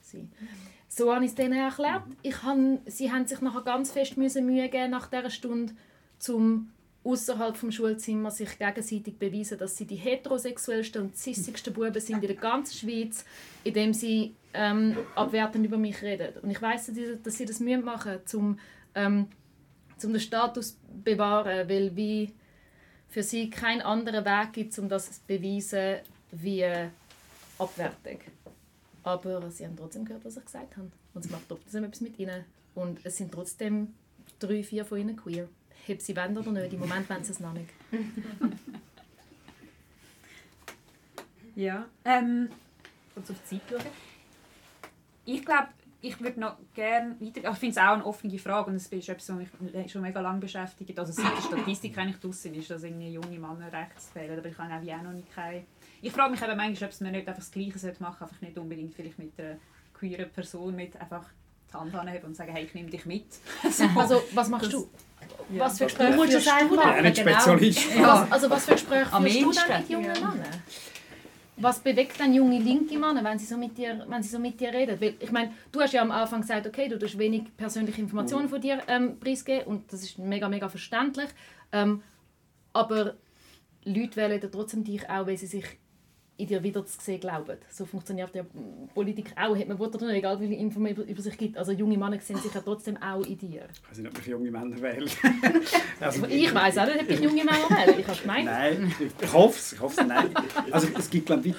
sein. 0.00 0.32
So 0.94 1.14
habe 1.14 1.24
ich 1.24 1.30
es 1.30 1.34
denen 1.34 1.58
erklärt. 1.58 2.02
Ich 2.20 2.42
han, 2.42 2.80
sie 2.84 3.10
haben 3.10 3.26
sich 3.26 3.40
nachher 3.40 3.62
ganz 3.62 3.90
fest 3.90 4.18
müssen 4.18 4.44
Mühe 4.44 4.68
geben 4.68 4.90
nach 4.90 5.06
dieser 5.06 5.30
Stunde, 5.30 5.72
um 6.28 6.70
außerhalb 7.02 7.56
vom 7.56 7.72
Schulzimmer 7.72 8.30
sich 8.30 8.58
gegenseitig 8.58 9.16
beweisen, 9.16 9.56
dass 9.56 9.74
sie 9.74 9.86
die 9.86 9.96
heterosexuellsten 9.96 11.00
und 11.00 11.16
zissigsten 11.16 11.72
Buben 11.72 11.98
sind 11.98 12.22
in 12.22 12.28
der 12.28 12.36
ganzen 12.36 12.74
Schweiz, 12.74 13.24
indem 13.64 13.94
sie 13.94 14.34
ähm, 14.52 14.98
abwertend 15.14 15.64
über 15.64 15.78
mich 15.78 16.02
reden. 16.02 16.34
Und 16.42 16.50
ich 16.50 16.60
weiß, 16.60 16.92
dass 17.24 17.38
sie 17.38 17.46
das 17.46 17.60
müssen 17.60 17.86
machen, 17.86 18.18
um 18.34 18.58
ähm, 18.94 19.28
um 20.04 20.12
den 20.12 20.20
Status 20.20 20.72
zu 20.72 20.76
bewahren, 21.02 21.70
weil 21.70 21.96
wie 21.96 22.34
für 23.08 23.22
sie 23.22 23.48
kein 23.48 23.80
anderer 23.80 24.26
Weg 24.26 24.52
gibt, 24.52 24.78
um 24.78 24.90
das 24.90 25.10
zu 25.10 25.20
beweisen, 25.26 26.00
wie 26.32 26.66
Abwertung. 27.58 28.20
Aber 29.04 29.50
sie 29.50 29.64
haben 29.64 29.76
trotzdem 29.76 30.04
gehört, 30.04 30.24
was 30.24 30.36
ich 30.36 30.44
gesagt 30.44 30.76
habe. 30.76 30.90
Und 31.14 31.24
es 31.24 31.30
macht 31.30 31.48
trotzdem 31.48 31.84
etwas 31.84 32.00
mit 32.00 32.18
ihnen. 32.18 32.44
Und 32.74 33.04
es 33.04 33.16
sind 33.16 33.32
trotzdem 33.32 33.94
drei, 34.38 34.62
vier 34.62 34.84
von 34.84 34.98
ihnen 34.98 35.16
queer. 35.16 35.48
Ob 35.88 36.00
sie 36.00 36.16
wollen 36.16 36.38
oder 36.38 36.52
nicht, 36.52 36.72
im 36.72 36.80
Moment 36.80 37.10
wollen 37.10 37.24
sie 37.24 37.32
es 37.32 37.40
noch 37.40 37.52
nicht. 37.52 37.68
ja. 41.56 41.86
Ähm, 42.04 42.48
kurz 43.14 43.30
auf 43.30 43.36
die 43.50 43.58
Zeit 43.58 43.62
schauen. 43.68 43.90
Ich 45.24 45.44
glaube, 45.44 45.68
ich 46.02 46.20
würde 46.20 46.40
noch 46.40 46.56
gerne 46.74 47.16
weiter... 47.20 47.50
Ich 47.50 47.58
finde 47.58 47.70
es 47.70 47.78
auch 47.78 47.94
eine 47.94 48.04
offene 48.04 48.38
Frage 48.38 48.70
und 48.70 48.76
es 48.76 48.86
ist 48.88 49.08
etwas, 49.08 49.30
was 49.30 49.36
mich 49.36 49.92
schon 49.92 50.02
mega 50.02 50.20
lange 50.20 50.40
beschäftigt. 50.40 50.98
Also 50.98 51.12
seit 51.12 51.36
der 51.36 51.42
Statistik 51.42 51.96
eigentlich 51.96 52.20
draussen 52.20 52.54
ist, 52.54 52.70
dass 52.70 52.82
irgendwie 52.82 53.12
junge 53.12 53.38
Männer 53.38 53.72
rechts 53.72 54.14
wählen, 54.14 54.38
aber 54.38 54.48
ich 54.48 54.58
habe 54.58 54.74
auch 54.74 55.02
noch 55.02 55.12
nicht 55.12 55.34
keine 55.34 55.64
ich 56.04 56.12
frage 56.12 56.32
mich 56.32 56.42
eben 56.42 56.56
manchmal, 56.56 56.90
ob 56.90 57.00
man 57.00 57.12
nicht 57.12 57.28
einfach 57.28 57.40
das 57.40 57.52
Gleiche 57.52 57.70
machen 57.70 57.78
sollte, 57.78 58.04
einfach 58.04 58.40
nicht 58.40 58.58
unbedingt 58.58 58.92
vielleicht 58.92 59.18
mit 59.20 59.38
einer 59.38 59.56
queeren 59.94 60.28
Person 60.30 60.74
mit 60.74 61.00
einfach 61.00 61.24
die 61.70 61.74
Hand 61.76 61.94
anheben 61.94 62.26
und 62.26 62.36
sagen, 62.36 62.52
hey, 62.52 62.64
ich 62.64 62.74
nehme 62.74 62.90
dich 62.90 63.06
mit. 63.06 63.26
so. 63.70 63.84
Also, 63.94 64.22
was 64.34 64.48
machst 64.48 64.66
das, 64.66 64.72
du? 64.72 64.90
Ja. 65.50 65.64
Was 65.64 65.78
für 65.78 65.84
Gespräche 65.84 66.10
du 66.10 66.40
dann 66.40 66.74
machen? 66.74 67.04
Ja, 67.04 67.10
genau. 67.10 67.30
Spezialist. 67.30 67.94
Ja. 67.94 68.26
Also, 68.28 68.50
was 68.50 68.64
für 68.64 68.72
Gespräche 68.72 69.06
führst 69.06 69.64
du 69.64 69.68
dann 69.68 69.80
mit 69.80 69.90
jungen 69.90 70.06
ja. 70.06 70.14
Männern? 70.14 70.62
Was 71.62 71.78
bewegt 71.78 72.18
dann 72.18 72.34
junge 72.34 72.58
linke 72.58 72.98
Männer, 72.98 73.22
wenn 73.22 73.38
sie 73.38 73.46
so 73.46 73.56
mit 73.56 73.78
dir, 73.78 74.04
wenn 74.08 74.20
sie 74.20 74.30
so 74.30 74.40
mit 74.40 74.58
dir 74.58 74.72
reden? 74.72 75.00
Weil, 75.00 75.14
ich 75.20 75.30
meine, 75.30 75.52
du 75.70 75.80
hast 75.80 75.92
ja 75.92 76.02
am 76.02 76.10
Anfang 76.10 76.40
gesagt, 76.40 76.66
okay, 76.66 76.88
du 76.88 77.00
hast 77.00 77.16
wenig 77.16 77.56
persönliche 77.56 78.00
Informationen 78.00 78.48
von 78.48 78.60
dir 78.60 78.82
ähm, 78.88 79.20
preisgeben 79.20 79.66
und 79.66 79.92
das 79.92 80.02
ist 80.02 80.18
mega, 80.18 80.48
mega 80.48 80.68
verständlich. 80.68 81.28
Ähm, 81.70 82.02
aber 82.72 83.14
Leute 83.84 84.16
wählen 84.16 84.40
trotzdem 84.50 84.82
dich 84.82 85.08
auch, 85.08 85.28
weil 85.28 85.36
sie 85.36 85.46
sich 85.46 85.64
in 86.36 86.46
dir 86.46 86.62
wieder 86.62 86.84
zu 86.84 87.00
sehen 87.00 87.20
glauben. 87.20 87.58
So 87.70 87.84
funktioniert 87.84 88.34
ja 88.34 88.44
Politik 88.94 89.32
auch. 89.36 89.56
Hat 89.56 89.68
man 89.68 89.78
Wort 89.78 89.94
oder 89.94 90.06
nicht, 90.06 90.16
egal 90.16 90.40
wie 90.40 90.48
viele 90.48 90.60
Infos 90.60 90.90
über, 90.90 91.04
über 91.04 91.22
sich 91.22 91.36
gibt. 91.36 91.58
Also 91.58 91.72
junge 91.72 91.96
Männer 91.96 92.18
sehen 92.20 92.38
sich 92.38 92.52
ja 92.52 92.60
trotzdem 92.60 92.96
auch 92.96 93.24
in 93.24 93.38
dir. 93.38 93.66
Ich 93.72 93.90
weiß 93.90 93.98
nicht, 93.98 94.10
ob 94.10 94.18
ich 94.18 94.26
junge 94.26 94.50
Männer 94.50 94.80
wähle. 94.80 95.06
also, 96.00 96.26
ich 96.26 96.54
weiß 96.54 96.78
auch 96.78 96.86
nicht, 96.86 97.02
ob 97.02 97.10
ich 97.10 97.20
junge 97.20 97.44
Männer 97.44 97.68
wähle. 97.70 98.00
Ich 98.00 98.06
habe 98.06 98.20
gemeint. 98.20 98.44
Nein, 98.46 98.94
ich, 98.98 99.32
hoffe 99.32 99.58
es. 99.58 99.72
Ich 99.74 99.80
hoffe 99.80 100.00
es. 100.00 100.06
Nein. 100.06 100.30
Also 100.70 100.88
es 100.98 101.10
gibt, 101.10 101.26
glaube 101.26 101.48
ich, 101.48 101.54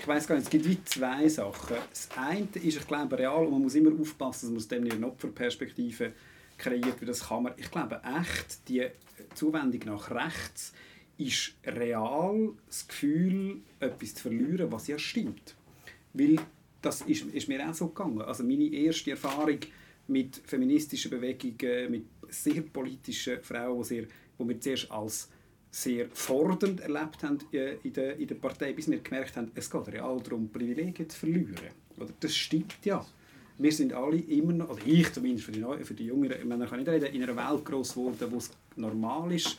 ich 0.00 0.08
weiß 0.08 0.26
gar 0.26 0.36
nicht, 0.36 0.44
es 0.44 0.50
gibt 0.50 0.68
wie 0.68 0.84
zwei 0.84 1.28
Sachen. 1.28 1.76
Das 1.90 2.08
eine 2.16 2.46
ist, 2.54 2.76
ich 2.76 2.86
glaube, 2.86 3.18
real 3.18 3.44
und 3.44 3.52
man 3.52 3.62
muss 3.62 3.74
immer 3.74 3.90
aufpassen, 4.00 4.46
dass 4.46 4.50
man 4.50 4.56
aus 4.58 4.68
dem 4.68 4.98
eine 4.98 5.06
Opferperspektive 5.06 6.12
kreiert, 6.58 7.00
weil 7.00 7.08
das 7.08 7.26
kann 7.26 7.42
man, 7.42 7.54
ich 7.56 7.70
glaube, 7.70 8.00
echt 8.18 8.68
die 8.68 8.86
Zuwendung 9.34 9.80
nach 9.86 10.10
rechts 10.10 10.72
ist 11.18 11.54
real 11.64 12.52
das 12.66 12.86
Gefühl, 12.88 13.62
etwas 13.80 14.14
zu 14.14 14.22
verlieren, 14.22 14.70
was 14.72 14.86
ja 14.88 14.98
stimmt. 14.98 15.54
Weil 16.12 16.38
das 16.82 17.02
ist, 17.02 17.24
ist 17.26 17.48
mir 17.48 17.68
auch 17.68 17.74
so 17.74 17.88
gegangen. 17.88 18.22
Also 18.22 18.44
meine 18.44 18.64
erste 18.64 19.12
Erfahrung 19.12 19.58
mit 20.06 20.40
feministischen 20.44 21.10
Bewegungen, 21.10 21.90
mit 21.90 22.04
sehr 22.28 22.62
politischen 22.62 23.42
Frauen, 23.42 23.82
die, 23.82 23.88
sehr, 23.88 24.02
die 24.02 24.48
wir 24.48 24.60
zuerst 24.60 24.90
als 24.90 25.28
sehr 25.70 26.06
fordernd 26.12 26.80
erlebt 26.80 27.22
haben 27.22 27.38
äh, 27.52 27.76
in 27.82 27.92
der, 27.92 28.16
in 28.16 28.28
der 28.28 28.36
Partei, 28.36 28.72
bis 28.72 28.88
wir 28.88 28.98
gemerkt 28.98 29.36
haben, 29.36 29.50
es 29.54 29.68
geht 29.68 29.88
real 29.88 30.20
darum, 30.22 30.48
Privilegien 30.48 31.08
zu 31.08 31.18
verlieren. 31.18 31.56
Oder 31.96 32.10
das 32.20 32.36
stimmt 32.36 32.84
ja. 32.84 33.04
Wir 33.58 33.72
sind 33.72 33.92
alle 33.92 34.18
immer 34.18 34.52
noch, 34.52 34.70
oder 34.70 34.82
ich 34.84 35.12
zumindest 35.12 35.46
für 35.46 35.52
die, 35.52 35.84
für 35.84 35.94
die 35.94 36.06
Jüngeren, 36.06 36.46
man 36.46 36.68
kann 36.68 36.78
nicht 36.78 36.88
reden, 36.88 37.12
in 37.12 37.22
einer 37.22 37.36
Welt 37.36 37.64
groß 37.64 37.94
geworden, 37.94 38.28
wo 38.30 38.36
es 38.36 38.50
normal 38.76 39.32
ist, 39.32 39.58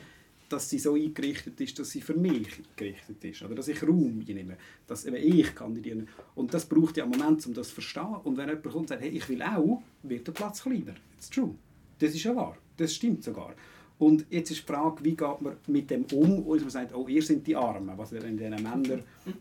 dass 0.50 0.70
sie 0.70 0.80
so 0.80 0.94
eingerichtet 0.94 1.60
ist, 1.60 1.78
dass 1.80 1.90
sie 1.90 2.02
für 2.02 2.14
mich 2.14 2.48
gerichtet 2.76 3.24
ist. 3.24 3.42
Oder 3.44 3.56
dass 3.56 3.68
ich 3.68 3.82
Raum 3.82 4.24
einnehme. 4.28 4.58
Dass 4.88 5.06
eben 5.06 5.16
ich 5.16 5.56
kandidieren 5.56 6.08
Und 6.36 6.54
das 6.54 6.66
braucht 6.66 6.98
ja 6.98 7.04
einen 7.04 7.18
Moment, 7.18 7.46
um 7.48 7.54
das 7.54 7.70
zu 7.70 7.76
verstehen. 7.76 8.16
Und 8.24 8.38
wenn 8.38 8.48
jemand 8.48 8.64
kommt 8.64 8.76
und 8.76 8.88
sagt, 8.90 9.02
hey, 9.02 9.10
ich 9.10 9.28
will 9.30 9.42
auch, 9.42 9.82
wird 10.04 10.28
der 10.28 10.34
Platz 10.34 10.62
kleiner. 10.62 10.96
It's 11.18 11.30
true. 11.30 11.56
Das 12.00 12.14
ist 12.14 12.24
ja 12.24 12.36
wahr. 12.36 12.58
Das 12.78 12.94
stimmt 12.94 13.24
sogar. 13.24 13.56
Und 13.98 14.26
jetzt 14.30 14.52
ist 14.52 14.62
die 14.62 14.66
Frage, 14.66 15.04
wie 15.04 15.16
geht 15.16 15.42
man 15.42 15.56
mit 15.68 15.90
dem 15.90 16.04
um, 16.12 16.40
und 16.40 16.60
man 16.60 16.70
sagt, 16.70 16.94
oh, 16.94 17.08
ihr 17.08 17.22
sind 17.22 17.48
die 17.48 17.56
Armen, 17.56 17.98
was 17.98 18.12
in 18.12 18.38
diesen 18.38 18.62
Männer 18.62 19.00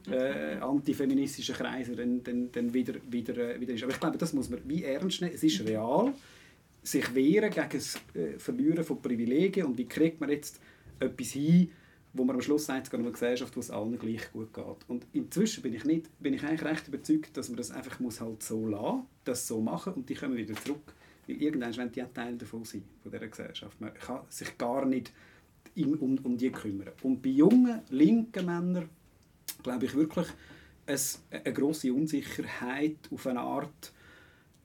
äh, 0.09 0.59
antifeministischen 0.61 1.57
Kreisen 1.57 1.97
dann, 1.97 2.23
dann, 2.23 2.53
dann 2.53 2.73
wieder, 2.73 2.95
wieder, 3.11 3.37
äh, 3.37 3.61
wieder 3.61 3.75
ist. 3.75 3.83
Aber 3.83 3.93
ich 3.93 3.99
glaube, 3.99 4.17
das 4.17 4.33
muss 4.33 4.49
man 4.49 4.61
wie 4.65 4.85
ernst 4.85 5.21
nehmen. 5.21 5.35
Es 5.35 5.43
ist 5.43 5.61
real, 5.67 6.15
sich 6.85 7.15
wehren 7.15 7.51
gegen 7.51 7.69
das 7.73 7.97
äh, 8.15 8.39
Verlieren 8.39 8.85
von 8.85 9.03
Privilegien 9.03 9.67
und 9.67 9.77
wie 9.77 9.87
kriegt 9.87 10.21
man 10.21 10.31
jetzt 10.31 10.61
etwas 11.05 11.29
hin, 11.29 11.71
wo 12.13 12.25
man 12.25 12.37
am 12.37 12.43
Schluss 12.43 12.67
sagt, 12.67 12.87
es 12.87 12.95
eine 12.95 13.11
Gesellschaft, 13.11 13.57
wo 13.57 13.61
es 13.61 13.71
allen 13.71 13.99
gleich 13.99 14.33
gut 14.33 14.55
geht. 14.55 14.89
Und 14.89 15.07
inzwischen 15.13 15.63
bin 15.63 15.75
ich, 15.75 15.85
nicht, 15.85 16.09
bin 16.21 16.33
ich 16.35 16.45
eigentlich 16.45 16.65
recht 16.65 16.89
überzeugt, 16.89 17.37
dass 17.37 17.49
man 17.49 17.57
das 17.57 17.73
einfach 17.73 17.99
muss 17.99 18.21
halt 18.21 18.43
so 18.43 18.67
lassen 18.67 19.03
das 19.25 19.47
so 19.47 19.61
machen 19.61 19.95
und 19.95 20.09
die 20.09 20.15
kommen 20.15 20.37
wieder 20.37 20.55
zurück. 20.55 20.95
Weil 21.27 21.37
irgendwann 21.37 21.77
werden 21.77 21.93
die 21.93 22.03
ein 22.03 22.13
Teil 22.13 22.37
davon 22.37 22.65
sein, 22.65 22.85
von 23.03 23.11
dieser 23.11 23.27
Gesellschaft. 23.27 23.81
Man 23.81 23.95
kann 23.95 24.21
sich 24.29 24.57
gar 24.59 24.85
nicht 24.85 25.13
um, 25.77 26.19
um 26.23 26.37
die 26.37 26.51
kümmern. 26.53 26.91
Und 27.03 27.23
bei 27.23 27.31
jungen, 27.31 27.81
linken 27.91 28.47
Männern 28.47 28.89
glaube 29.63 29.87
ich 29.87 29.95
wirklich 29.95 30.29
es, 30.87 31.23
eine 31.31 31.55
grosse 31.55 31.93
Unsicherheit 31.93 32.99
auf 33.11 33.27
eine 33.27 33.41
Art, 33.41 33.93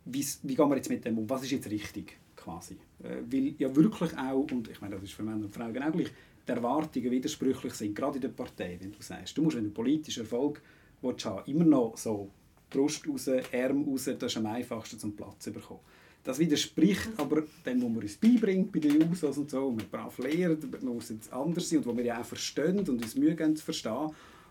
wie, 0.05 0.25
wie 0.43 0.55
gehen 0.55 0.69
wir 0.69 0.75
jetzt 0.75 0.89
mit 0.89 1.05
dem 1.05 1.17
um, 1.17 1.29
was 1.29 1.43
ist 1.43 1.51
jetzt 1.51 1.69
richtig 1.69 2.17
quasi. 2.35 2.77
Äh, 3.03 3.21
weil 3.29 3.55
ja 3.57 3.73
wirklich 3.75 4.17
auch, 4.17 4.51
und 4.51 4.69
ich 4.69 4.81
meine, 4.81 4.95
das 4.95 5.03
ist 5.03 5.13
für 5.13 5.23
Männer 5.23 5.45
und 5.45 5.53
Frauen 5.53 5.73
genau 5.73 5.91
gleich, 5.91 6.11
die 6.49 6.55
Erwartungen 6.55 7.11
widersprüchlich 7.11 7.73
sind, 7.73 7.95
gerade 7.95 8.15
in 8.15 8.21
der 8.21 8.29
Partei, 8.29 8.77
wenn 8.81 8.91
du 8.91 9.01
sagst, 9.01 9.37
du 9.37 9.43
musst, 9.43 9.57
wenn 9.57 9.65
du 9.65 9.71
politischen 9.71 10.23
Erfolg 10.23 10.61
willst, 11.01 11.25
haben, 11.25 11.49
immer 11.51 11.65
noch 11.65 11.97
so 11.97 12.29
Brust 12.69 13.07
raus, 13.07 13.29
Arm 13.53 13.83
raus, 13.87 14.05
das 14.05 14.31
ist 14.31 14.37
am 14.37 14.45
einfachsten 14.45 14.99
zum 14.99 15.15
Platz 15.15 15.45
zu 15.45 15.51
bekommen. 15.51 15.79
Das 16.23 16.37
widerspricht 16.37 17.09
aber 17.17 17.43
dem, 17.65 17.81
was 17.81 17.89
man 17.89 17.97
uns 17.97 18.17
beibringt 18.17 18.71
bei 18.71 18.79
den 18.79 19.01
Jusos 19.01 19.37
und 19.37 19.49
so, 19.49 19.67
und 19.67 19.77
man 19.77 19.89
brav 19.89 20.17
lernt, 20.19 20.69
man 20.71 20.93
muss 20.93 21.09
jetzt 21.09 21.31
anders 21.31 21.69
sein 21.69 21.79
und 21.79 21.85
wo 21.85 21.95
wir 21.95 22.03
ja 22.03 22.19
auch 22.19 22.25
verstehen 22.25 22.79
und 22.79 22.89
uns 22.89 23.15
Mühe 23.15 23.35
geben 23.35 23.55
zu 23.55 23.63
verstehen. 23.63 24.09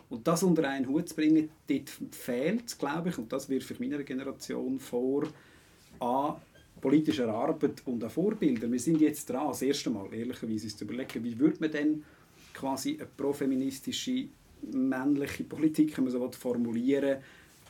Und 0.09 0.27
das 0.27 0.43
unter 0.43 0.67
einen 0.67 0.89
Hut 0.89 1.11
zu 1.11 1.15
bringen, 1.15 1.51
dort 1.69 1.91
fehlt 2.11 2.67
es, 2.67 2.79
glaube 2.79 3.11
ich, 3.11 3.19
und 3.19 3.31
das 3.31 3.49
wirft 3.51 3.67
für 3.67 3.77
meiner 3.79 4.03
Generation 4.03 4.81
vor, 4.81 5.25
an 6.01 6.37
politischer 6.81 7.29
Arbeit 7.29 7.83
und 7.87 8.03
an 8.03 8.11
Vorbildern. 8.11 8.73
Wir 8.73 8.81
sind 8.81 9.01
jetzt 9.01 9.29
dran, 9.31 9.49
das 9.49 9.63
erste 9.63 9.91
Mal, 9.91 10.13
ehrlicherweise, 10.13 10.67
uns 10.67 10.77
zu 10.77 10.85
überlegen, 10.85 11.25
wie 11.25 11.39
würde 11.39 11.59
man 11.61 11.71
denn 11.71 12.05
quasi 12.55 12.97
eine 12.97 13.09
profeministische, 13.17 14.29
männliche 14.73 15.45
Politik, 15.45 15.97
wenn 15.97 16.05
man 16.05 16.13
so 16.13 16.31
formulieren 16.33 17.19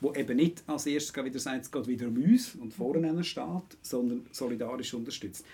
wo 0.00 0.12
eben 0.12 0.36
nicht 0.36 0.62
als 0.66 0.86
erstes 0.86 1.12
wieder 1.24 1.38
sagt, 1.38 1.64
es 1.64 1.70
geht 1.70 1.88
wieder 1.88 2.06
um 2.06 2.16
uns 2.16 2.54
und 2.54 2.72
vorne 2.72 3.24
steht, 3.24 3.76
sondern 3.82 4.26
solidarisch 4.30 4.94
unterstützt. 4.94 5.44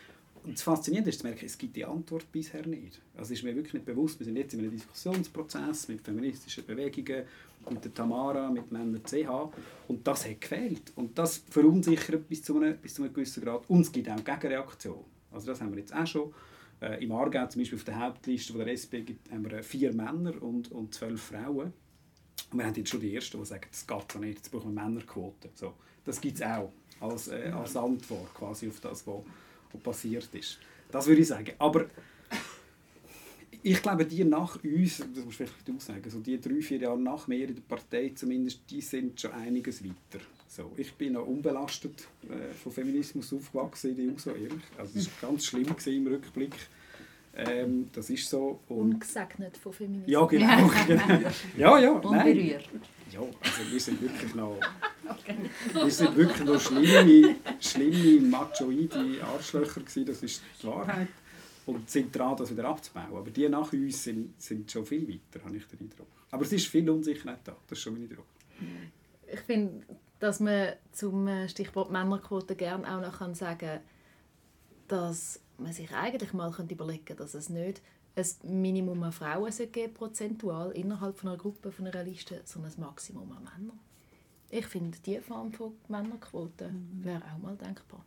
Das 0.47 0.63
Faszinierende 0.63 1.09
ist 1.09 1.21
zu 1.21 1.27
merken, 1.27 1.47
es 1.47 1.57
gibt 1.57 1.75
die 1.75 1.85
Antwort 1.87 2.31
bisher 2.31 2.67
nicht. 2.67 3.01
Also 3.17 3.33
ist 3.33 3.43
mir 3.43 3.57
wirklich 3.57 3.75
nicht 3.75 3.87
bewusst, 3.87 4.19
wir 4.19 4.27
sind 4.27 4.37
jetzt 4.37 4.53
in 4.53 4.61
einem 4.61 4.73
Diskussionsprozess 4.73 5.89
mit 5.89 6.03
feministischen 6.03 6.67
Bewegungen, 6.67 7.25
mit 7.71 7.85
der 7.85 7.95
Tamara, 7.95 8.51
mit 8.51 8.71
Männern 8.71 9.01
CH 9.03 9.51
und 9.89 10.07
das 10.07 10.27
hat 10.27 10.41
gefehlt. 10.41 10.93
Und 10.97 11.19
das 11.19 11.39
verunsichert 11.49 12.29
bis 12.29 12.43
zu 12.43 12.59
einem, 12.59 12.77
bis 12.77 12.95
zu 12.95 13.03
einem 13.03 13.15
gewissen 13.15 13.43
Grad. 13.43 13.69
Und 13.69 13.81
es 13.81 13.93
gibt 13.93 14.09
auch 14.11 14.23
Gegenreaktion. 14.23 15.05
Also 15.33 15.47
das 15.47 15.63
haben 15.63 15.73
wir 15.73 15.79
jetzt 15.79 15.95
auch 15.95 16.07
schon. 16.07 16.35
Äh, 16.83 17.03
Im 17.03 17.13
Aargau 17.13 17.47
zum 17.47 17.63
Beispiel 17.63 17.79
auf 17.79 17.85
der 17.85 17.99
Hauptliste 17.99 18.53
von 18.53 18.65
der 18.65 18.75
SP 18.77 19.01
haben 19.31 19.51
wir 19.51 19.63
vier 19.63 19.95
Männer 19.95 20.43
und, 20.43 20.71
und 20.73 20.93
zwölf 20.93 21.23
Frauen. 21.23 21.73
Und 22.51 22.59
wir 22.59 22.67
haben 22.67 22.75
jetzt 22.75 22.91
schon 22.91 23.01
die 23.01 23.15
Ersten, 23.15 23.39
die 23.39 23.47
sagen, 23.47 23.67
das 23.71 23.87
geht 23.87 24.13
so 24.13 24.19
nicht, 24.19 24.37
jetzt 24.37 24.51
brauchen 24.51 24.75
wir 24.75 24.83
Männerquote. 24.83 25.49
So, 25.55 25.73
das 26.05 26.21
gibt 26.21 26.37
es 26.37 26.43
auch 26.43 26.71
als, 27.01 27.29
äh, 27.29 27.51
als 27.55 27.77
Antwort 27.77 28.35
quasi 28.35 28.69
auf 28.69 28.81
das, 28.81 29.07
was 29.07 29.23
was 29.75 29.83
passiert 29.83 30.29
ist. 30.33 30.59
Das 30.91 31.07
würde 31.07 31.21
ich 31.21 31.29
sagen. 31.29 31.53
Aber 31.59 31.87
ich 33.63 33.81
glaube, 33.81 34.05
die 34.05 34.23
nach 34.25 34.63
uns, 34.63 34.99
das 34.99 35.25
musst 35.25 35.39
vielleicht 35.39 35.67
du 35.67 35.81
sagen, 35.81 36.09
so 36.11 36.21
die 36.21 36.39
drei, 36.39 36.61
vier 36.61 36.79
Jahre 36.79 36.99
nach 36.99 37.27
mir 37.27 37.49
in 37.49 37.55
der 37.55 37.63
Partei 37.63 38.13
zumindest, 38.15 38.61
die 38.71 38.83
sind 38.83 39.19
schon 39.21 39.33
einiges 39.33 39.83
weiter. 39.83 40.23
So, 40.47 40.71
ich 40.77 40.93
bin 40.95 41.15
noch 41.15 41.27
unbelastet 41.27 42.07
äh, 42.25 42.53
von 42.53 42.71
Feminismus 42.71 43.33
aufgewachsen 43.33 43.91
in 43.91 43.97
der 43.97 44.15
USA, 44.15 44.31
ehrlich. 44.33 44.63
Also 44.77 44.99
es 44.99 45.11
war 45.23 45.31
ganz 45.31 45.47
schlimm 45.47 45.67
im 45.87 46.07
Rückblick. 46.07 46.55
Ähm, 47.37 47.89
das 47.93 48.11
ist 48.11 48.29
so. 48.29 48.61
Und 48.69 48.95
Ungesegnet 48.95 49.57
von 49.57 49.73
Feminismus. 49.73 50.13
Ja, 50.13 50.25
genau. 50.27 50.71
ja, 51.57 51.79
ja. 51.79 51.91
Unberührt. 51.91 52.69
Ja, 53.11 53.21
also 53.21 53.73
wir 53.73 53.81
sind 53.81 54.01
wirklich 54.03 54.35
noch... 54.35 54.59
Okay. 55.09 55.37
Wir 55.73 55.91
sind 55.91 56.17
wirklich 56.17 56.45
noch 56.45 56.61
schlimme, 56.61 57.37
schlimme 57.61 58.21
machoide 58.21 59.25
Arschlöcher 59.25 59.81
gewesen, 59.81 60.07
das 60.07 60.23
ist 60.23 60.43
die 60.63 60.67
Wahrheit. 60.67 61.09
Und 61.67 61.89
sind 61.89 62.15
dran, 62.15 62.37
das 62.37 62.51
wieder 62.51 62.65
abzubauen. 62.67 63.17
Aber 63.17 63.31
die 63.31 63.49
nach 63.49 63.73
uns 63.73 64.05
sind, 64.05 64.41
sind 64.41 64.71
schon 64.71 64.85
viel 64.85 65.09
weiter, 65.09 65.45
habe 65.45 65.57
ich 65.57 65.65
den 65.67 65.81
Eindruck. 65.81 66.09
Aber 66.31 66.43
es 66.43 66.53
ist 66.53 66.67
viel 66.67 66.89
Unsicherheit 66.91 67.39
da, 67.45 67.57
das 67.67 67.79
ist 67.79 67.83
schon 67.83 67.95
mein 67.95 68.03
Eindruck. 68.03 68.27
Ich 69.33 69.41
finde, 69.41 69.83
dass 70.19 70.41
man 70.41 70.75
zum 70.93 71.29
Stichwort 71.49 71.91
Männerquote 71.91 72.55
gerne 72.55 72.87
auch 72.87 73.01
noch 73.01 73.35
sagen 73.35 73.59
kann, 73.59 73.81
dass 74.89 75.41
man 75.59 75.73
sich 75.73 75.91
eigentlich 75.93 76.33
mal 76.33 76.53
überlegen 76.71 77.05
könnte, 77.05 77.23
dass 77.23 77.35
es 77.35 77.49
nicht 77.49 77.81
ein 78.17 78.61
Minimum 78.61 79.03
an 79.03 79.13
Frauen 79.13 79.53
geben 79.73 79.95
prozentual 79.95 80.71
innerhalb 80.73 81.19
von 81.19 81.31
einer 81.31 81.39
Gruppe, 81.39 81.73
von 81.73 81.87
einer 81.87 82.05
Liste, 82.05 82.41
sondern 82.45 82.73
ein 82.73 82.81
Maximum 82.81 83.31
an 83.33 83.45
Männern. 83.45 83.81
Ich 84.57 84.67
finde, 84.67 84.97
diese 85.05 85.21
Form 85.21 85.53
von 85.53 85.73
Männerquote 85.89 86.69
mhm. 86.69 87.05
wäre 87.05 87.23
auch 87.25 87.43
mal 87.43 87.57
denkbar. 87.57 88.05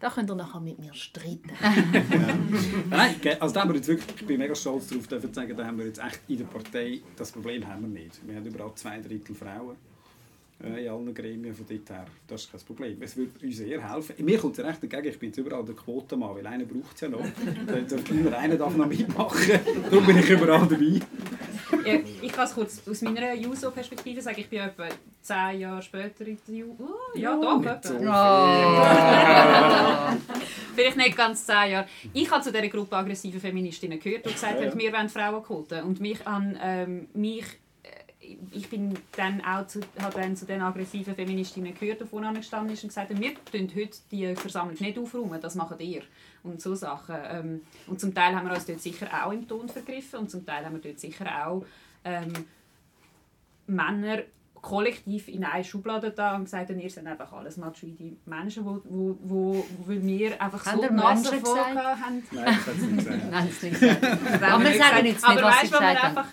Da 0.00 0.10
könnt 0.10 0.28
ihr 0.28 0.34
nachher 0.34 0.58
mit 0.58 0.76
mir 0.80 0.92
streiten. 0.92 1.52
Nein, 2.90 3.14
also 3.38 3.54
da 3.54 3.60
haben 3.60 3.70
wir 3.70 3.76
jetzt 3.76 3.86
wirklich, 3.86 4.20
ich 4.20 4.26
bin 4.26 4.38
mega 4.38 4.56
stolz 4.56 4.88
darauf, 4.88 5.08
zu 5.08 5.32
sagen, 5.32 5.56
da 5.56 5.64
haben 5.64 5.78
wir 5.78 5.86
jetzt 5.86 6.00
echt 6.00 6.18
in 6.26 6.38
der 6.38 6.46
Partei, 6.46 7.00
das 7.16 7.30
Problem 7.30 7.64
haben 7.64 7.82
wir 7.82 8.02
nicht. 8.02 8.26
Wir 8.26 8.34
haben 8.34 8.44
überall 8.44 8.74
zwei 8.74 9.00
Drittel 9.00 9.36
Frauen 9.36 9.76
äh, 10.64 10.84
in 10.84 10.90
allen 10.90 11.14
Gremien 11.14 11.54
von 11.54 11.64
dort 11.68 11.88
her. 11.88 12.06
Das 12.26 12.42
ist 12.42 12.50
kein 12.50 12.60
Problem. 12.62 13.00
Es 13.00 13.16
würde 13.16 13.30
uns 13.40 13.56
sehr 13.56 13.92
helfen. 13.92 14.24
Mir 14.24 14.38
kommt 14.38 14.58
es 14.58 14.64
recht 14.64 14.82
dagegen, 14.82 15.08
ich 15.08 15.18
bin 15.20 15.28
jetzt 15.28 15.38
überall 15.38 15.64
der 15.64 15.76
Quotenmann, 15.76 16.34
weil 16.34 16.46
einer 16.48 16.64
braucht 16.64 16.96
es 16.96 17.02
ja 17.02 17.08
noch. 17.08 17.20
Immer 18.10 18.36
einer 18.36 18.56
darf 18.56 18.76
noch 18.76 18.88
mitmachen. 18.88 19.60
Darum 19.88 20.04
bin 20.04 20.18
ich 20.18 20.28
überall 20.28 20.66
dabei. 20.66 21.00
Ja, 21.88 22.00
ich 22.20 22.32
kann 22.32 22.46
es 22.46 22.54
kurz 22.54 22.82
aus 22.88 23.00
meiner 23.02 23.32
Juso-Perspektive 23.34 24.20
sagen. 24.20 24.40
Ich 24.40 24.48
bin 24.48 24.58
etwa 24.58 24.88
zehn 25.24 25.60
Jahre 25.60 25.82
später 25.82 26.26
in 26.26 26.38
der 26.46 26.54
Juso. 26.54 26.84
Oh, 26.84 27.18
ja, 27.18 27.36
doch. 27.36 27.62
So 27.82 27.94
oh. 27.94 27.98
Vielleicht 30.74 30.96
nicht 30.96 31.16
ganz 31.16 31.46
zehn 31.46 31.72
Jahre. 31.72 31.86
Ich 32.12 32.30
habe 32.30 32.42
zu 32.42 32.52
dieser 32.52 32.68
Gruppe 32.68 32.96
aggressive 32.96 33.40
Feministinnen 33.40 33.98
gehört, 33.98 34.26
die 34.26 34.32
gesagt 34.32 34.60
haben, 34.60 34.78
wir 34.78 34.92
wollen 34.92 35.08
Frauenquoten. 35.08 35.82
Und 35.82 36.00
mich 36.00 36.24
an 36.26 36.58
ähm, 36.62 37.08
mich 37.14 37.46
ich 38.52 38.68
bin 38.68 38.94
dann 39.16 39.44
auch 39.44 39.66
zu, 39.66 39.80
habe 40.00 40.20
dann 40.20 40.36
zu 40.36 40.46
den 40.46 40.62
aggressiven 40.62 41.14
Feministinnen 41.14 41.74
gehört, 41.74 42.00
die 42.00 42.06
vorne 42.06 42.32
gestanden 42.32 42.72
ist 42.72 42.82
und 42.82 42.88
gesagt 42.88 43.10
haben, 43.10 43.20
wir 43.20 43.34
tun 43.34 43.70
heute 43.74 43.98
die 44.10 44.34
Versammlung 44.34 44.76
nicht 44.80 44.98
aufräumen, 44.98 45.40
das 45.40 45.54
macht 45.54 45.80
ihr. 45.80 46.02
Und 46.42 46.60
so 46.60 46.74
Sachen. 46.74 47.16
Ähm, 47.28 47.60
und 47.86 48.00
zum 48.00 48.14
Teil 48.14 48.34
haben 48.34 48.46
wir 48.46 48.54
uns 48.54 48.66
dort 48.66 48.80
sicher 48.80 49.08
auch 49.24 49.32
im 49.32 49.46
Ton 49.46 49.68
vergriffen 49.68 50.20
und 50.20 50.30
zum 50.30 50.44
Teil 50.44 50.64
haben 50.64 50.74
wir 50.74 50.82
dort 50.82 51.00
sicher 51.00 51.46
auch 51.46 51.64
ähm, 52.04 52.32
Männer 53.66 54.22
kollektiv 54.64 55.28
in 55.28 55.44
eine 55.44 55.62
Schublade 55.62 56.10
da 56.10 56.34
und 56.34 56.44
gesagt, 56.44 56.70
ihr 56.70 56.90
seid 56.90 57.06
einfach 57.06 57.30
alles 57.34 57.58
machoide 57.58 58.16
Menschen, 58.24 58.64
wo, 58.64 58.80
wo, 58.84 59.18
wo, 59.22 59.66
wo 59.78 59.88
wir 59.88 60.40
einfach 60.40 60.64
haben 60.64 60.80
so 60.80 60.88
die 60.88 60.94
Nase 60.94 61.32
haben. 61.32 62.22
Nein, 62.30 62.44
das 62.44 62.66
hat 62.66 62.74
sie 62.80 62.86
nicht 62.86 63.06
gesagt. 63.06 63.30
Nein, 63.30 63.48
das 63.48 63.62
nicht 63.62 63.80
gesagt. 63.80 64.04
Aber 64.42 64.64
wir 64.64 64.78
sagen 64.78 65.06
jetzt 65.06 65.14
nicht, 65.14 65.24
Aber 65.24 65.42
was 65.42 65.54
weißt, 65.54 65.60
sie 65.60 65.70
gesagt 65.70 66.02
haben. 66.02 66.28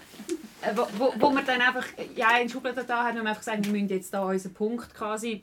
Äh, 0.61 0.77
wo, 0.77 0.87
wo, 0.97 1.13
wo 1.19 1.31
wir 1.31 1.41
dann 1.43 1.61
einfach 1.61 1.85
ja, 2.15 2.37
in 2.37 2.47
Schubladen 2.47 2.85
da 2.87 3.05
haben 3.05 3.19
und 3.19 3.27
einfach 3.27 3.41
gesagt, 3.41 3.65
wir 3.65 3.71
müssen 3.71 3.89
jetzt 3.89 4.13
da 4.13 4.23
unseren 4.23 4.53
Punkt 4.53 4.93
quasi 4.93 5.41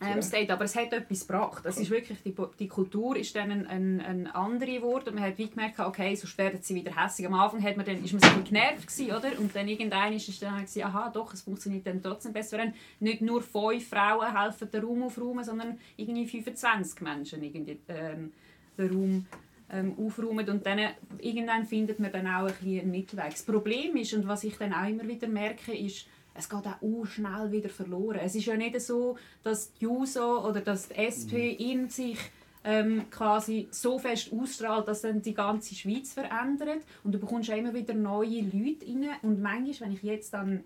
ähm, 0.00 0.22
state, 0.22 0.52
aber 0.52 0.64
es 0.64 0.74
hat 0.74 0.92
etwas 0.92 1.26
gebracht. 1.26 1.64
Es 1.66 1.78
ist 1.78 1.90
wirklich, 1.90 2.22
die, 2.22 2.34
die 2.58 2.68
Kultur 2.68 3.16
ist 3.16 3.36
dann 3.36 3.50
ein, 3.50 3.66
ein, 3.66 4.00
ein 4.00 4.26
andere 4.28 4.72
geworden. 4.72 5.14
Man 5.14 5.24
hat 5.24 5.36
wie 5.36 5.48
gemerkt, 5.48 5.78
okay, 5.78 6.14
so 6.14 6.26
werden 6.38 6.60
sie 6.62 6.74
wieder 6.74 6.96
hässlich. 6.96 7.26
Am 7.26 7.34
Anfang 7.34 7.62
hat 7.62 7.76
man 7.76 7.84
dann, 7.84 8.02
ist 8.02 8.12
man 8.12 8.22
so 8.22 8.42
genervt 8.42 8.86
gewesen, 8.86 9.14
oder? 9.14 9.38
Und 9.38 9.54
dann 9.54 9.68
irgendwann 9.68 10.12
ist 10.14 10.42
dann 10.42 10.56
gewesen, 10.56 10.82
aha, 10.84 11.10
doch, 11.10 11.34
es 11.34 11.42
funktioniert 11.42 11.86
dann 11.86 12.02
trotzdem 12.02 12.32
besser. 12.32 12.58
Wenn 12.58 12.74
nicht 12.98 13.20
nur 13.20 13.42
fünf 13.42 13.88
Frauen 13.88 14.36
helfen 14.36 14.70
den 14.70 14.84
Raum 14.84 15.02
aufräumen, 15.02 15.44
sondern 15.44 15.78
irgendwie 15.96 16.26
25 16.26 17.00
Menschen 17.02 17.42
irgendwie, 17.42 17.78
ähm, 17.88 18.32
den 18.78 18.90
Raum 18.90 19.26
ähm, 19.72 19.94
aufräumen 19.98 20.48
und 20.48 20.66
dann 20.66 20.80
irgendwann 21.18 21.64
findet 21.64 22.00
man 22.00 22.10
dann 22.10 22.26
auch 22.26 22.46
ein 22.46 22.54
bisschen 22.54 22.80
einen 22.80 22.90
Mittelweg. 22.90 23.30
Das 23.30 23.42
Problem 23.42 23.96
ist, 23.96 24.14
und 24.14 24.26
was 24.26 24.44
ich 24.44 24.56
dann 24.56 24.72
auch 24.72 24.88
immer 24.88 25.06
wieder 25.06 25.28
merke, 25.28 25.76
ist, 25.76 26.06
es 26.34 26.48
geht 26.48 26.66
auch 26.66 27.06
schnell 27.06 27.50
wieder 27.50 27.68
verloren. 27.68 28.20
Es 28.22 28.34
ist 28.34 28.46
ja 28.46 28.56
nicht 28.56 28.80
so, 28.80 29.16
dass 29.42 29.72
die 29.74 29.84
JUSO 29.84 30.48
oder 30.48 30.60
dass 30.60 30.88
die 30.88 30.94
SP 30.96 31.54
mhm. 31.54 31.58
in 31.58 31.88
sich 31.88 32.18
ähm, 32.64 33.10
quasi 33.10 33.68
so 33.70 33.98
fest 33.98 34.32
ausstrahlt, 34.32 34.86
dass 34.86 35.02
dann 35.02 35.22
die 35.22 35.34
ganze 35.34 35.74
Schweiz 35.74 36.12
verändert 36.12 36.82
und 37.04 37.12
du 37.12 37.18
bekommst 37.18 37.48
ja 37.48 37.56
immer 37.56 37.72
wieder 37.72 37.94
neue 37.94 38.42
Leute 38.42 38.86
rein 38.86 39.10
und 39.22 39.40
manchmal, 39.40 39.88
wenn 39.88 39.96
ich 39.96 40.02
jetzt 40.02 40.34
an 40.34 40.62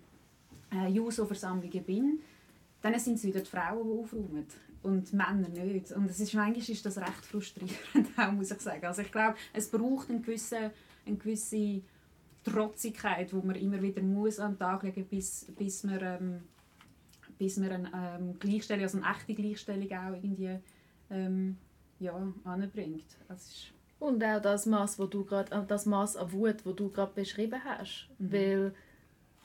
äh, 0.73 0.89
JUSO-Versammlungen 0.89 1.83
bin, 1.83 2.19
dann 2.81 2.99
sind 2.99 3.15
es 3.15 3.23
wieder 3.23 3.39
die 3.39 3.49
Frauen, 3.49 3.87
die 3.87 4.03
aufräumen 4.03 4.45
und 4.83 5.13
Männer 5.13 5.49
nicht. 5.49 5.91
Und 5.91 6.09
es 6.09 6.19
ist, 6.19 6.33
manchmal 6.33 6.69
ist 6.69 6.85
das 6.85 6.97
recht 6.97 7.25
frustrierend, 7.25 8.09
auch, 8.17 8.31
muss 8.31 8.51
ich 8.51 8.61
sagen. 8.61 8.85
Also 8.85 9.01
ich 9.01 9.11
glaube, 9.11 9.35
es 9.53 9.69
braucht 9.69 10.09
eine 10.09 10.19
gewisse, 10.19 10.71
eine 11.05 11.15
gewisse 11.15 11.81
Trotzigkeit, 12.45 13.31
die 13.31 13.35
man 13.35 13.55
immer 13.55 13.81
wieder 13.81 14.01
muss 14.01 14.39
an 14.39 14.53
den 14.53 14.59
Tag 14.59 14.83
legen 14.83 15.05
bis, 15.05 15.45
bis 15.57 15.83
man, 15.83 15.99
ähm, 16.01 16.41
bis 17.37 17.57
man 17.57 17.71
eine 17.71 18.17
ähm, 18.19 18.39
Gleichstellung, 18.39 18.83
also 18.83 18.97
eine 18.99 19.15
echte 19.15 19.33
Gleichstellung 19.33 19.91
auch 19.91 20.13
irgendwie 20.13 20.59
ähm, 21.09 21.57
ja, 21.99 22.15
anbringt. 22.43 23.17
Das 23.27 23.47
ist 23.47 23.71
und 23.99 24.23
auch 24.23 24.41
das 24.41 24.65
Maß, 24.65 24.99
wo 24.99 25.05
du 25.05 25.23
grad, 25.23 25.51
äh, 25.51 25.61
das 25.67 25.85
Maß 25.85 26.17
an 26.17 26.31
Wut, 26.31 26.65
wo 26.65 26.73
du 26.73 26.89
gerade 26.89 27.13
beschrieben 27.13 27.61
hast, 27.63 28.07
mhm. 28.19 28.31
weil 28.31 28.73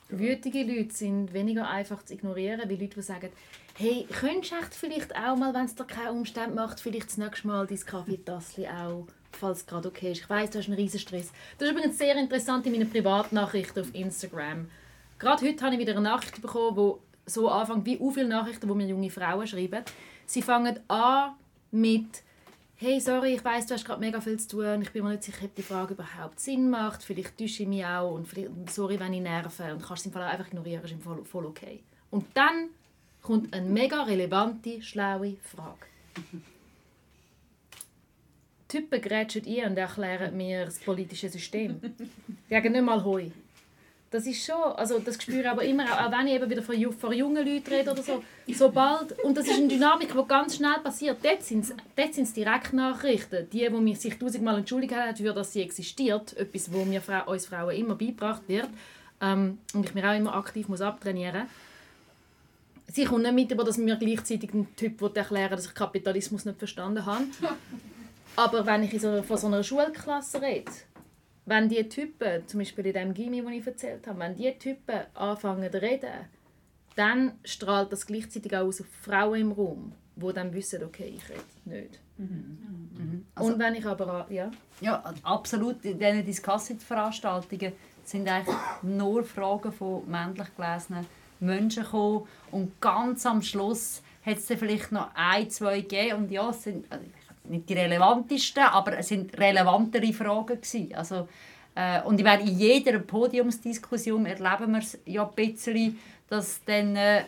Wütige 0.08 0.64
Leute 0.64 0.92
sind 0.92 1.32
weniger 1.32 1.68
einfach 1.68 2.02
zu 2.04 2.14
ignorieren, 2.14 2.68
wie 2.68 2.76
Leute, 2.76 2.96
die 2.96 3.02
sagen, 3.02 3.30
hey, 3.76 4.06
könntest 4.10 4.52
du 4.52 4.56
echt 4.56 4.74
vielleicht 4.74 5.14
auch 5.14 5.36
mal, 5.36 5.54
wenn 5.54 5.66
es 5.66 5.76
dir 5.76 5.84
keinen 5.84 6.18
Umstand 6.18 6.54
macht, 6.56 6.80
vielleicht 6.80 7.10
das 7.10 7.16
nächste 7.16 7.46
Mal 7.46 7.66
dein 7.66 7.78
Kaffeetassel 7.78 8.66
auch, 8.66 9.06
falls 9.32 9.58
es 9.58 9.66
gerade 9.66 9.88
okay 9.88 10.12
ist. 10.12 10.22
Ich 10.22 10.30
weiß, 10.30 10.50
du 10.50 10.58
hast 10.58 10.66
einen 10.66 10.76
riesen 10.76 11.00
Stress. 11.00 11.32
Das 11.58 11.68
ist 11.68 11.74
übrigens 11.74 11.98
sehr 11.98 12.16
interessant 12.16 12.66
in 12.66 12.72
meinen 12.72 12.90
Privatnachrichten 12.90 13.82
auf 13.82 13.94
Instagram. 13.94 14.68
Gerade 15.18 15.46
heute 15.46 15.64
habe 15.64 15.74
ich 15.74 15.80
wieder 15.80 15.92
eine 15.92 16.02
Nachricht 16.02 16.40
bekommen, 16.40 16.76
wo 16.76 17.02
so 17.26 17.48
anfängt 17.48 17.84
wie 17.86 17.98
viele 18.12 18.28
Nachrichten, 18.28 18.68
wo 18.68 18.74
mir 18.74 18.86
junge 18.86 19.10
Frauen 19.10 19.46
schreiben. 19.46 19.84
Sie 20.26 20.42
fangen 20.42 20.80
an 20.88 21.34
mit 21.70 22.22
hey, 22.80 22.98
sorry, 22.98 23.34
ich 23.34 23.44
weiß, 23.44 23.66
du 23.66 23.74
hast 23.74 23.84
gerade 23.84 24.00
mega 24.00 24.22
viel 24.22 24.40
zu 24.40 24.48
tun, 24.48 24.80
ich 24.80 24.90
bin 24.90 25.04
mir 25.04 25.10
nicht 25.10 25.24
sicher, 25.24 25.44
ob 25.44 25.54
die 25.54 25.62
Frage 25.62 25.92
überhaupt 25.92 26.40
Sinn 26.40 26.70
macht, 26.70 27.02
vielleicht 27.02 27.36
täusche 27.36 27.64
ich 27.64 27.68
mich 27.68 27.84
auch 27.84 28.14
und 28.14 28.26
sorry, 28.70 28.98
wenn 28.98 29.12
ich 29.12 29.20
nerve 29.20 29.50
und 29.74 29.82
kannst 29.82 30.00
es 30.00 30.06
im 30.06 30.12
Fall 30.12 30.22
auch 30.22 30.32
einfach 30.32 30.46
ignorieren, 30.46 30.82
ist 30.82 30.92
im 30.92 31.02
Fall 31.02 31.22
voll 31.24 31.44
okay. 31.44 31.82
Und 32.10 32.24
dann 32.32 32.70
kommt 33.20 33.52
eine 33.52 33.68
mega 33.68 34.02
relevante, 34.04 34.80
schlaue 34.80 35.36
Frage. 35.42 35.86
Typen 38.70 39.00
grätschen 39.00 39.42
ein 39.46 39.70
und 39.70 39.76
erklären 39.76 40.36
mir 40.36 40.66
das 40.66 40.78
politische 40.78 41.28
System. 41.28 41.80
Die 41.82 42.54
sagen 42.54 42.72
nicht 42.72 42.84
mal 42.84 43.02
«Hoi». 43.04 43.32
Das 44.12 44.26
ist 44.26 44.44
schon, 44.44 44.56
also 44.56 44.98
das 44.98 45.22
spüre 45.22 45.40
ich 45.40 45.48
aber 45.48 45.62
immer, 45.62 45.84
auch 45.84 46.10
wenn 46.10 46.26
ich 46.26 46.34
eben 46.34 46.50
wieder 46.50 46.62
von, 46.62 46.92
von 46.92 47.12
jungen 47.12 47.46
Leuten 47.46 47.72
rede 47.72 47.92
oder 47.92 48.02
so, 48.02 48.24
sobald, 48.52 49.16
und 49.20 49.36
das 49.36 49.46
ist 49.46 49.56
eine 49.56 49.68
Dynamik, 49.68 50.12
die 50.12 50.26
ganz 50.28 50.56
schnell 50.56 50.80
passiert, 50.82 51.18
dort 51.22 51.44
sind 51.44 51.72
es, 51.96 52.32
Direktnachrichten, 52.32 53.48
die, 53.50 53.68
die 53.68 53.70
mich 53.70 54.00
sich 54.00 54.18
tausendmal 54.18 54.58
entschuldigt 54.58 54.96
haben 54.96 55.10
dafür, 55.10 55.32
dass 55.32 55.52
sie 55.52 55.62
existiert, 55.62 56.36
etwas, 56.36 56.72
wo 56.72 56.84
mir 56.84 57.00
Fra 57.00 57.20
uns 57.20 57.46
Frauen 57.46 57.76
immer 57.76 57.94
beigebracht 57.94 58.42
wird 58.48 58.68
ähm, 59.20 59.58
und 59.74 59.86
ich 59.86 59.94
mir 59.94 60.10
auch 60.10 60.16
immer 60.16 60.34
aktiv 60.34 60.68
muss 60.68 60.80
abtrainieren. 60.80 61.46
Sie 62.88 63.04
kommt 63.04 63.22
nicht 63.22 63.34
mit, 63.34 63.52
über 63.52 63.62
dass 63.62 63.78
mir 63.78 63.94
gleichzeitig 63.94 64.52
ein 64.52 64.66
Typ 64.74 65.00
erklären 65.16 65.52
dass 65.52 65.66
ich 65.66 65.74
Kapitalismus 65.74 66.44
nicht 66.44 66.58
verstanden 66.58 67.06
habe. 67.06 67.26
Aber 68.36 68.64
wenn 68.66 68.82
ich 68.82 68.92
in 68.94 69.00
so, 69.00 69.22
von 69.22 69.36
so 69.36 69.46
einer 69.46 69.62
Schulklasse 69.62 70.40
rede, 70.40 70.70
wenn 71.46 71.68
die 71.68 71.88
Typen, 71.88 72.46
zum 72.46 72.60
Beispiel 72.60 72.86
in 72.86 72.92
dem 72.92 73.14
Gimmi, 73.14 73.42
den 73.42 73.52
ich 73.52 73.66
erzählt 73.66 74.06
habe, 74.06 74.18
wenn 74.20 74.36
die 74.36 74.52
Typen 74.58 75.00
anfangen 75.14 75.70
zu 75.70 75.82
reden, 75.82 76.28
dann 76.96 77.32
strahlt 77.44 77.92
das 77.92 78.06
gleichzeitig 78.06 78.54
auch 78.56 78.66
aus 78.66 78.80
auf 78.80 78.86
Frauen 79.02 79.40
im 79.40 79.52
Raum, 79.52 79.92
die 80.16 80.32
dann 80.32 80.52
wissen, 80.52 80.84
okay, 80.84 81.14
ich 81.16 81.28
rede 81.28 81.40
nicht. 81.64 82.00
Mhm. 82.18 82.58
Mhm. 82.96 83.26
Also, 83.34 83.52
Und 83.52 83.58
wenn 83.58 83.74
ich 83.74 83.86
aber... 83.86 84.26
Ja, 84.30 84.50
ja 84.80 85.02
absolut. 85.22 85.84
In 85.84 85.98
diesen 85.98 86.24
Discussing-Veranstaltungen 86.24 87.72
sind 88.04 88.28
eigentlich 88.28 88.56
nur 88.82 89.24
Fragen 89.24 89.72
von 89.72 90.08
männlich 90.08 90.48
gelesenen 90.56 91.06
Menschen 91.38 91.84
gekommen. 91.84 92.26
Und 92.50 92.80
ganz 92.80 93.24
am 93.24 93.42
Schluss 93.42 94.02
hat 94.24 94.36
es 94.36 94.46
vielleicht 94.46 94.92
noch 94.92 95.10
ein, 95.14 95.48
zwei 95.50 95.80
gegeben. 95.80 96.24
Und 96.24 96.30
ja, 96.30 96.50
es 96.50 96.62
sind, 96.64 96.90
also 96.90 97.04
nicht 97.50 97.68
die 97.68 97.74
relevantesten, 97.74 98.62
aber 98.62 98.98
es 98.98 99.08
sind 99.08 99.36
relevantere 99.38 100.12
Fragen 100.12 100.60
gewesen. 100.60 100.94
Also, 100.94 101.28
äh, 101.74 102.02
und 102.02 102.18
ich 102.18 102.24
meine, 102.24 102.42
in 102.42 102.58
jeder 102.58 102.98
Podiumsdiskussion 102.98 104.26
erleben 104.26 104.72
wir 104.72 104.78
es 104.78 104.98
ja 105.04 105.26
ein 105.26 105.34
bisschen, 105.34 105.98
dass 106.28 106.64
dann 106.64 106.96
äh, 106.96 107.24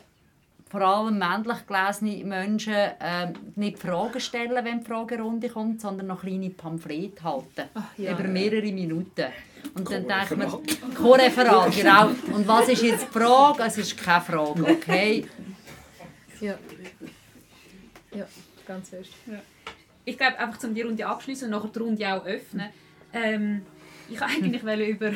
vor 0.71 0.81
allem 0.81 1.19
männlich 1.19 1.67
gelesene 1.67 2.25
Menschen 2.25 2.73
äh, 2.73 3.33
nicht 3.57 3.79
Fragen 3.79 4.21
stellen, 4.21 4.65
wenn 4.65 4.81
die 4.81 4.87
Fragerunde 4.87 5.49
kommt, 5.51 5.81
sondern 5.81 6.07
noch 6.07 6.23
kleine 6.23 6.51
Pamphlete 6.51 7.23
halten. 7.23 7.69
Ach, 7.75 7.99
ja, 7.99 8.13
über 8.13 8.25
mehrere 8.25 8.65
ja. 8.65 8.73
Minuten. 8.73 9.27
Und 9.75 9.91
dann 9.91 10.09
denkt 10.09 10.37
man, 10.37 10.51
Co-Referat, 10.95 11.75
genau. 11.75 12.09
Und 12.33 12.49
was 12.49 12.69
ist 12.69 12.83
jetzt 12.83 13.07
die 13.07 13.19
Frage? 13.19 13.63
Es 13.65 13.79
ist 13.79 13.97
keine 13.97 14.23
Frage, 14.23 14.65
okay? 14.65 15.27
Ja. 16.41 16.55
Ja, 18.15 18.27
ganz 18.67 18.89
fest. 18.89 19.11
Ja 19.27 19.39
ich 20.05 20.19
glaube, 20.19 20.39
einfach 20.39 20.63
um 20.65 20.75
die 20.75 20.83
Runde 20.83 21.07
abschließen 21.07 21.47
und 21.47 21.51
nachher 21.53 21.71
die 21.71 21.79
Runde 21.79 22.15
auch 22.15 22.25
öffnen. 22.25 22.71
Ähm, 23.13 23.63
ich 24.09 24.21
wollte 24.21 24.35
eigentlich 24.35 24.89
über, 24.89 25.13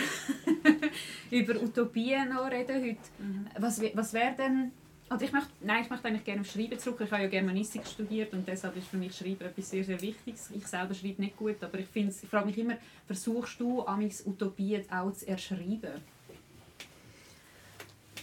über 1.30 1.62
Utopien 1.62 2.28
noch 2.28 2.51
reden 2.51 2.82
heute. 2.82 2.97
Mhm. 3.18 3.47
Was, 3.59 3.80
was 3.95 4.12
wäre 4.12 4.34
denn... 4.37 4.72
Also 5.09 5.24
ich 5.24 5.30
möchte, 5.30 5.51
nein, 5.61 5.82
ich 5.84 5.91
möchte 5.91 6.09
eigentlich 6.09 6.24
gerne 6.24 6.41
auf 6.41 6.51
Schreiben 6.51 6.78
zurück. 6.80 7.01
Ich 7.05 7.12
habe 7.12 7.22
ja 7.22 7.28
Germanistik 7.28 7.87
studiert 7.87 8.32
und 8.32 8.47
deshalb 8.47 8.76
ist 8.76 8.89
für 8.89 8.97
mich 8.97 9.16
Schreiben 9.16 9.43
etwas 9.43 9.70
sehr, 9.70 9.84
sehr 9.84 10.01
Wichtiges. 10.03 10.51
Ich 10.51 10.66
selber 10.66 10.95
schreibe 10.95 11.22
nicht 11.22 11.37
gut, 11.37 11.62
aber 11.62 11.78
ich, 11.78 11.87
ich 11.95 12.28
frage 12.28 12.47
mich 12.47 12.59
immer, 12.59 12.76
versuchst 13.07 13.61
du, 13.61 13.87
amigs 13.87 14.26
Utopien 14.26 14.82
auch 14.91 15.12
zu 15.12 15.28
erschreiben? 15.28 16.03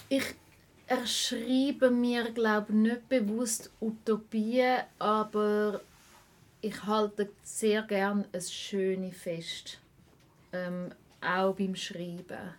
Ich 0.09 0.35
erschreibe 0.87 1.89
mir, 1.89 2.31
glaube 2.31 2.73
nicht 2.73 3.07
bewusst 3.07 3.71
Utopien, 3.79 4.81
aber 4.99 5.79
ich 6.63 6.85
halte 6.85 7.29
sehr 7.43 7.81
gerne 7.81 8.25
ein 8.31 8.41
schönes 8.41 9.17
Fest, 9.17 9.79
ähm, 10.53 10.91
auch 11.21 11.53
beim 11.55 11.75
Schreiben. 11.75 12.55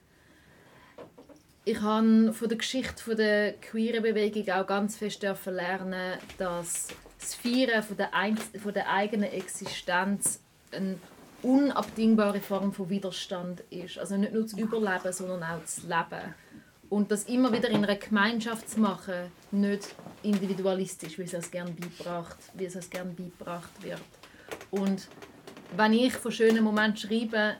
Ich 1.64 1.80
habe 1.80 2.34
von 2.34 2.48
der 2.48 2.59
Geschichte 2.59 3.16
der 3.16 3.55
queeren 3.55 4.02
Bewegung 4.02 4.46
auch 4.55 4.66
ganz 4.66 4.98
fest 4.98 5.22
lernen, 5.22 6.18
dass 6.36 6.88
das 7.18 7.34
Feiern 7.34 7.82
von 7.82 7.96
der, 7.96 8.11
von 8.61 8.74
der 8.74 8.90
eigenen 8.90 9.32
Existenz 9.32 10.40
eine 10.70 10.98
unabdingbare 11.42 12.40
Form 12.40 12.74
von 12.74 12.90
Widerstand 12.90 13.61
ist. 13.70 13.98
Also 13.98 14.18
nicht 14.18 14.34
nur 14.34 14.42
das 14.42 14.52
Überleben, 14.52 15.12
sondern 15.14 15.42
auch 15.42 15.61
das 15.62 15.82
Leben. 15.82 16.34
Und 16.90 17.11
das 17.11 17.24
immer 17.24 17.50
wieder 17.50 17.70
in 17.70 17.82
einer 17.82 17.96
Gemeinschaft 17.96 18.68
zu 18.68 18.80
machen, 18.80 19.32
nicht 19.55 19.94
individualistisch, 20.22 21.18
wie 21.18 21.22
es 21.22 21.34
uns 21.34 21.50
gerne 21.50 21.70
beigebracht, 21.70 22.38
wie 22.55 22.66
es 22.66 22.76
uns 22.76 22.90
gerne 22.90 23.12
beigebracht 23.12 23.82
wird. 23.82 24.00
Und 24.70 25.09
wenn 25.76 25.92
ich 25.92 26.12
von 26.12 26.32
schönen 26.32 26.62
Momenten 26.64 26.96
schreibe, 26.96 27.57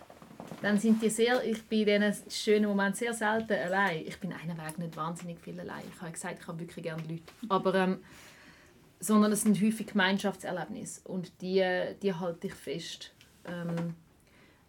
dann 0.63 0.79
sind 0.79 1.03
die 1.03 1.11
sehr, 1.11 1.43
ich 1.45 1.63
bin 1.65 1.87
in 1.87 2.03
diesen 2.03 2.31
schönen 2.31 2.67
Momenten 2.67 2.95
sehr 2.95 3.15
selten 3.15 3.53
allein. 3.53 4.05
Ich 4.07 4.19
bin 4.19 4.33
einen 4.33 4.57
Weg 4.57 4.79
nicht 4.79 4.97
wahnsinnig 4.97 5.39
viel 5.41 5.59
allein. 5.59 5.83
Ich 5.93 6.01
habe 6.01 6.13
gesagt, 6.13 6.39
ich 6.41 6.47
habe 6.47 6.61
wirklich 6.61 6.83
gerne 6.83 7.03
Leute. 7.03 7.23
Aber, 7.49 7.75
ähm, 7.75 7.99
sondern 9.01 9.33
es 9.33 9.43
sind 9.43 9.61
häufig 9.61 9.89
Gemeinschaftserlebnisse 9.89 11.03
und 11.05 11.33
die, 11.41 11.63
die 12.03 12.15
halte 12.15 12.47
ich 12.47 12.55
fest. 12.55 13.13
Ähm, 13.45 13.95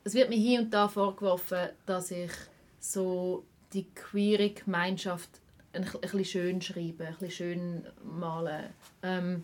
es 0.04 0.14
wird 0.14 0.30
mir 0.30 0.38
hier 0.38 0.62
und 0.62 0.74
da 0.74 0.88
vorgeworfen, 0.88 1.70
dass 1.86 2.12
ich 2.12 2.32
so 2.80 3.46
die 3.74 3.86
queere 3.94 4.50
Gemeinschaft 4.50 5.42
ein, 5.76 5.84
ein 5.84 6.02
bisschen 6.02 6.26
schön 6.26 6.62
schreibe, 6.62 7.08
ein 7.08 7.16
bisschen 7.16 7.32
schön 7.32 7.88
male. 8.04 8.72
Ähm, 9.04 9.44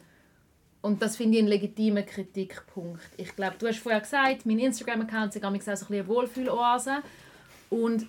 und 0.82 1.02
das 1.02 1.16
finde 1.16 1.38
ich 1.38 1.40
einen 1.40 1.50
legitimen 1.50 2.06
Kritikpunkt. 2.06 3.02
Ich 3.18 3.36
glaube, 3.36 3.56
du 3.60 3.68
hast 3.68 3.78
vorher 3.78 4.02
gesagt, 4.02 4.46
mein 4.46 4.60
Instagram-Account 4.60 5.36
ist 5.36 5.44
auch 5.44 5.76
so 5.76 5.86
ein 5.86 5.94
eine 5.94 6.08
Wohlfühloase. 6.08 7.04
Und 7.70 8.08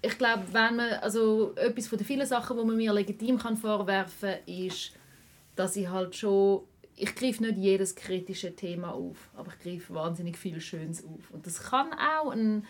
ich 0.00 0.16
glaube, 0.16 0.44
wenn 0.52 0.76
man, 0.76 0.92
also 1.00 1.54
etwas 1.56 1.88
von 1.88 1.98
den 1.98 2.06
vielen 2.06 2.26
Sachen, 2.26 2.56
die 2.56 2.64
man 2.64 2.76
mir 2.76 2.92
legitim 2.92 3.38
kann 3.38 3.56
vorwerfen 3.56 4.30
kann, 4.30 4.54
ist, 4.54 4.92
dass 5.56 5.76
ich 5.76 5.88
halt 5.88 6.14
schon, 6.14 6.62
ich 6.94 7.14
greife 7.16 7.42
nicht 7.42 7.58
jedes 7.58 7.96
kritische 7.96 8.54
Thema 8.54 8.92
auf, 8.92 9.30
aber 9.34 9.50
ich 9.52 9.62
greife 9.62 9.94
wahnsinnig 9.94 10.36
viel 10.36 10.60
Schönes 10.60 11.04
auf. 11.04 11.30
Und 11.32 11.46
das 11.46 11.60
kann 11.60 11.92
auch 11.94 12.30
ein, 12.30 12.64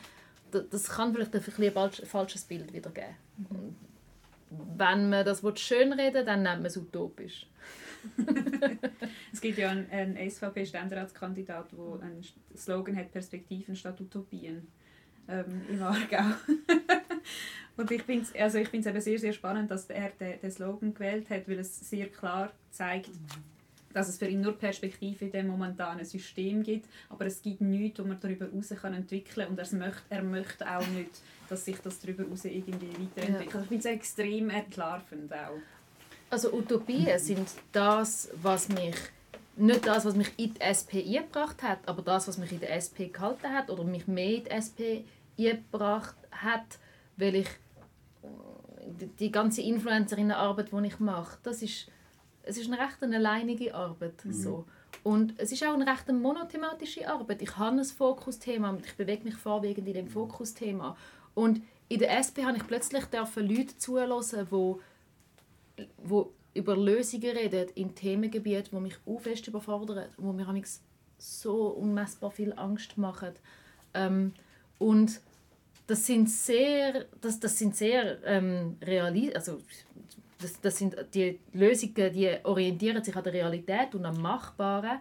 das 0.51 0.88
kann 0.88 1.12
vielleicht 1.12 1.34
ein, 1.34 1.76
ein 1.76 1.90
falsches 2.07 2.45
Bild 2.45 2.72
wiedergeben. 2.72 3.16
Mhm. 3.36 3.76
Wenn 4.51 5.11
man 5.11 5.24
das 5.24 5.42
schönreden 5.61 6.26
dann 6.26 6.42
nennt 6.42 6.59
man 6.59 6.66
es 6.66 6.76
utopisch. 6.76 7.47
es 9.32 9.40
gibt 9.40 9.59
ja 9.59 9.70
einen, 9.70 9.90
einen 9.90 10.30
SVP-Ständeratskandidat, 10.30 11.72
der 11.72 12.03
einen 12.03 12.22
Slogan 12.57 12.97
hat, 12.97 13.11
Perspektiven 13.12 13.74
statt 13.74 14.01
Utopien 14.01 14.66
ähm, 15.28 15.62
im 15.68 15.82
Aargau. 15.82 16.34
Und 17.76 17.90
ich 17.90 18.03
finde 18.03 18.22
es 18.22 18.34
also 18.34 19.01
sehr, 19.01 19.18
sehr 19.18 19.32
spannend, 19.32 19.70
dass 19.70 19.86
er 19.86 20.11
den, 20.11 20.40
den 20.40 20.51
Slogan 20.51 20.95
gewählt 20.95 21.28
hat, 21.30 21.49
weil 21.49 21.59
es 21.59 21.88
sehr 21.88 22.09
klar 22.09 22.53
zeigt, 22.70 23.11
dass 23.95 24.09
es 24.09 24.18
für 24.18 24.26
ihn 24.26 24.42
nur 24.42 24.59
Perspektive 24.59 25.24
in 25.24 25.32
dem 25.32 25.47
momentanen 25.47 26.05
System 26.05 26.62
gibt, 26.62 26.86
aber 27.09 27.26
es 27.26 27.40
gibt 27.40 27.62
nichts, 27.62 28.01
wo 28.01 28.05
man 28.05 28.20
darüber 28.20 28.47
heraus 28.47 28.70
entwickeln 28.70 29.47
kann 29.47 29.49
und 29.49 29.59
er 29.59 29.78
möchte, 29.78 30.03
er 30.11 30.22
möchte 30.22 30.70
auch 30.70 30.86
nicht, 30.88 31.11
dass 31.49 31.64
sich 31.64 31.78
das 31.78 32.01
darüber 32.01 32.24
heraus 32.24 32.45
irgendwie 32.45 32.88
weiterentwickelt. 32.88 33.55
Ja. 33.55 33.61
Ich 33.62 33.68
finde 33.68 33.88
es 33.88 33.95
extrem 33.95 34.51
entlarvend 34.51 35.32
auch. 35.32 35.61
Also 36.28 36.53
Utopien 36.53 37.18
sind 37.18 37.49
das, 37.72 38.28
was 38.42 38.68
mich 38.68 38.97
nicht 39.57 39.86
das, 39.86 40.05
was 40.05 40.16
mich 40.16 40.32
in 40.36 40.55
die 40.55 40.61
SP 40.61 40.99
eingebracht 40.99 41.62
hat, 41.62 41.78
aber 41.86 42.03
das, 42.03 42.26
was 42.26 42.38
mich 42.38 42.51
in 42.51 42.61
der 42.61 42.74
SP 42.74 43.07
gehalten 43.12 43.51
hat 43.51 43.70
oder 43.70 43.84
mich 43.84 44.07
mehr 44.09 44.36
in 44.36 44.45
die 44.45 44.51
SP 44.51 44.80
eingebracht 45.38 46.16
hat, 46.32 46.78
weil 47.16 47.36
ich 47.36 47.49
die 49.18 49.30
ganze 49.30 49.62
Influencerinnenarbeit, 49.62 50.72
die 50.72 50.86
ich 50.86 50.99
mache, 51.01 51.38
das 51.42 51.62
ist, 51.62 51.86
es 52.47 52.59
ist 52.59 52.70
eine 52.70 52.78
recht 52.78 53.03
eine 53.03 53.16
alleinige 53.16 53.74
Arbeit. 53.74 54.24
Mhm. 54.24 54.32
So. 54.32 54.64
Und 55.03 55.34
es 55.38 55.53
ist 55.53 55.64
auch 55.64 55.74
eine 55.74 55.86
recht 55.86 56.11
monothematische 56.11 57.09
Arbeit. 57.09 57.42
Ich 57.42 57.57
habe 57.57 57.76
ein 57.76 57.84
Fokusthema 57.84 58.70
und 58.70 58.86
ich 58.86 58.95
bewege 58.95 59.24
mich 59.24 59.36
vorwiegend 59.36 59.86
in 59.88 59.95
dem 59.95 60.09
Fokusthema. 60.09 60.97
Und 61.34 61.62
in 61.88 61.99
der 61.99 62.16
SP 62.16 62.45
habe 62.45 62.57
ich 62.57 62.66
plötzlich 62.66 63.05
Leute 63.12 63.76
zulassen, 63.76 64.49
die 64.51 64.74
wo 66.05 66.32
über 66.55 66.76
Lösungen 66.76 67.36
reden 67.36 67.68
in 67.74 67.95
Themengebieten, 67.95 68.70
die 68.72 68.80
mich 68.80 68.97
auch 69.07 69.20
fest 69.20 69.49
überfordern, 69.49 70.09
wo 70.16 70.32
mir 70.32 70.47
so 71.18 71.68
unmessbar 71.68 72.30
viel 72.30 72.53
Angst 72.53 72.97
machen. 72.97 73.32
Ähm, 73.92 74.32
und 74.78 75.20
das 75.86 76.07
sind 76.07 76.30
sehr, 76.30 77.07
das, 77.20 77.40
das 77.40 77.59
sind 77.59 77.76
sehr 77.76 78.22
ähm, 78.24 78.76
realistisch, 78.82 79.34
also 79.34 79.59
das, 80.45 80.61
das 80.61 80.78
sind 80.78 80.97
die 81.14 81.38
Lösungen, 81.53 82.12
die 82.12 82.30
orientieren 82.45 83.03
sich 83.03 83.16
an 83.16 83.24
der 83.24 83.32
Realität 83.32 83.95
und 83.95 84.05
am 84.05 84.20
Machbaren, 84.20 84.99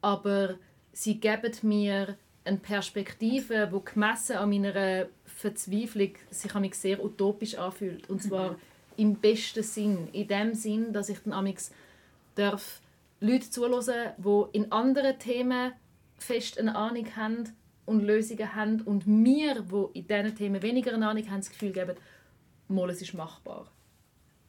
aber 0.00 0.54
sie 0.92 1.20
geben 1.20 1.52
mir 1.62 2.16
eine 2.44 2.56
Perspektive, 2.56 3.70
die 3.72 3.92
gemessen 3.92 4.36
an 4.36 4.50
meiner 4.50 5.06
Verzweiflung 5.26 6.12
sich 6.30 6.74
sehr 6.74 7.04
utopisch 7.04 7.56
anfühlt. 7.56 8.08
Und 8.08 8.22
zwar 8.22 8.56
im 8.96 9.16
besten 9.16 9.62
Sinn. 9.62 10.08
In 10.12 10.28
dem 10.28 10.54
Sinn, 10.54 10.92
dass 10.92 11.08
ich 11.08 11.18
dann 11.20 11.32
amix 11.32 11.70
darf 12.34 12.80
Leute 13.20 13.50
zuhören, 13.50 14.12
die 14.16 14.56
in 14.56 14.72
anderen 14.72 15.18
Themen 15.18 15.72
fest 16.16 16.58
eine 16.58 16.74
Ahnung 16.74 17.06
haben 17.16 17.44
und 17.84 18.02
Lösungen 18.02 18.54
haben 18.54 18.80
und 18.82 19.06
mir, 19.06 19.62
die 19.62 19.98
in 19.98 20.06
diesen 20.06 20.36
Themen 20.36 20.62
weniger 20.62 20.94
eine 20.94 21.06
Ahnung 21.08 21.28
haben, 21.30 21.40
das 21.40 21.50
Gefühl 21.50 21.72
geben, 21.72 21.96
mal, 22.68 22.90
es 22.90 23.02
ist 23.02 23.14
machbar. 23.14 23.70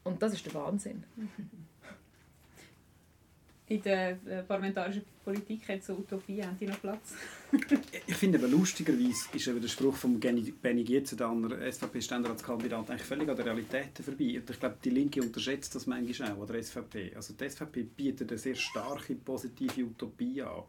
Und 0.03 0.21
das 0.21 0.33
ist 0.33 0.45
der 0.45 0.53
Wahnsinn. 0.53 1.03
In 3.69 3.83
der 3.83 4.17
äh, 4.25 4.41
parlamentarischen 4.47 5.03
Politik 5.23 5.69
hat 5.69 5.83
so 5.83 5.93
Utopie, 5.93 6.41
haben 6.43 6.57
die 6.59 6.65
noch 6.65 6.81
Platz? 6.81 7.13
ich 8.07 8.15
finde 8.15 8.39
aber 8.39 8.47
lustigerweise 8.47 9.29
ist 9.31 9.47
eben 9.47 9.61
der 9.61 9.67
Spruch 9.67 9.95
von 9.95 10.19
Benny 10.19 10.83
Gietzendanner, 10.83 11.71
SVP-Ständeratskandidat, 11.71 12.89
eigentlich 12.89 13.03
völlig 13.03 13.29
an 13.29 13.35
der 13.35 13.45
Realität 13.45 13.91
vorbei. 14.03 14.39
Und 14.39 14.49
ich 14.49 14.59
glaube, 14.59 14.77
die 14.83 14.89
Linke 14.89 15.21
unterschätzt 15.21 15.75
das 15.75 15.85
manchmal 15.85 16.31
auch, 16.31 16.37
oder 16.37 16.59
SVP. 16.59 17.13
Also 17.15 17.35
die 17.35 17.47
SVP 17.47 17.83
bietet 17.83 18.31
eine 18.31 18.39
sehr 18.39 18.55
starke 18.55 19.13
positive 19.13 19.83
Utopie 19.83 20.41
an. 20.41 20.63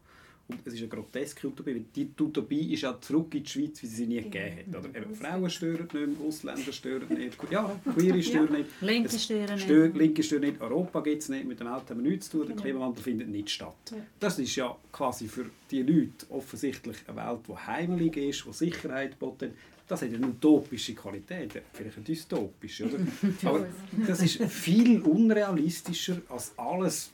Es 0.64 0.74
ist 0.74 0.80
eine 0.80 0.88
groteske 0.88 1.46
Utopie, 1.46 1.84
die 1.94 2.10
Utopie 2.18 2.72
ist 2.72 2.82
ja 2.82 3.00
zurück 3.00 3.34
in 3.34 3.42
die 3.42 3.50
Schweiz, 3.50 3.82
wie 3.82 3.86
sie 3.86 3.96
sie 3.96 4.06
nie 4.06 4.22
gegeben 4.22 4.74
hat. 4.74 4.84
Oder 4.84 5.00
eben, 5.00 5.14
Frauen 5.14 5.50
stören 5.50 5.82
nicht 5.82 5.94
mehr, 5.94 6.08
Ausländer 6.26 6.72
stören 6.72 7.08
nicht, 7.08 7.36
ja, 7.50 7.80
Queere 7.94 8.22
stören 8.22 8.52
nicht. 8.52 8.70
Linke 8.80 9.18
stören 9.18 9.54
nicht. 9.54 9.96
Linke 9.96 10.22
stören 10.22 10.42
nicht, 10.42 10.60
Europa 10.60 11.00
gibt 11.00 11.22
es 11.22 11.28
nicht, 11.28 11.44
mit 11.46 11.60
der 11.60 11.66
Welt 11.66 11.90
haben 11.90 12.02
wir 12.02 12.10
nichts 12.10 12.30
zu 12.30 12.38
tun, 12.38 12.48
der 12.48 12.56
Klimawandel 12.56 13.02
findet 13.02 13.28
nicht 13.28 13.50
statt. 13.50 13.94
Das 14.18 14.38
ist 14.38 14.54
ja 14.56 14.76
quasi 14.92 15.28
für 15.28 15.46
die 15.70 15.82
Leute 15.82 16.26
offensichtlich 16.30 16.96
eine 17.06 17.16
Welt, 17.16 17.40
die 17.48 17.56
heimelig 17.56 18.16
ist, 18.16 18.44
die 18.46 18.52
Sicherheit 18.52 19.18
bietet, 19.18 19.52
das 19.90 20.02
hat 20.02 20.14
eine 20.14 20.24
utopische 20.24 20.94
Qualität, 20.94 21.62
vielleicht 21.72 21.96
eine 21.96 22.04
dystopische, 22.04 22.86
oder? 22.86 22.98
Aber 23.44 23.66
das 24.06 24.22
ist 24.22 24.42
viel 24.44 25.00
unrealistischer 25.00 26.22
als 26.28 26.52
alles, 26.56 27.10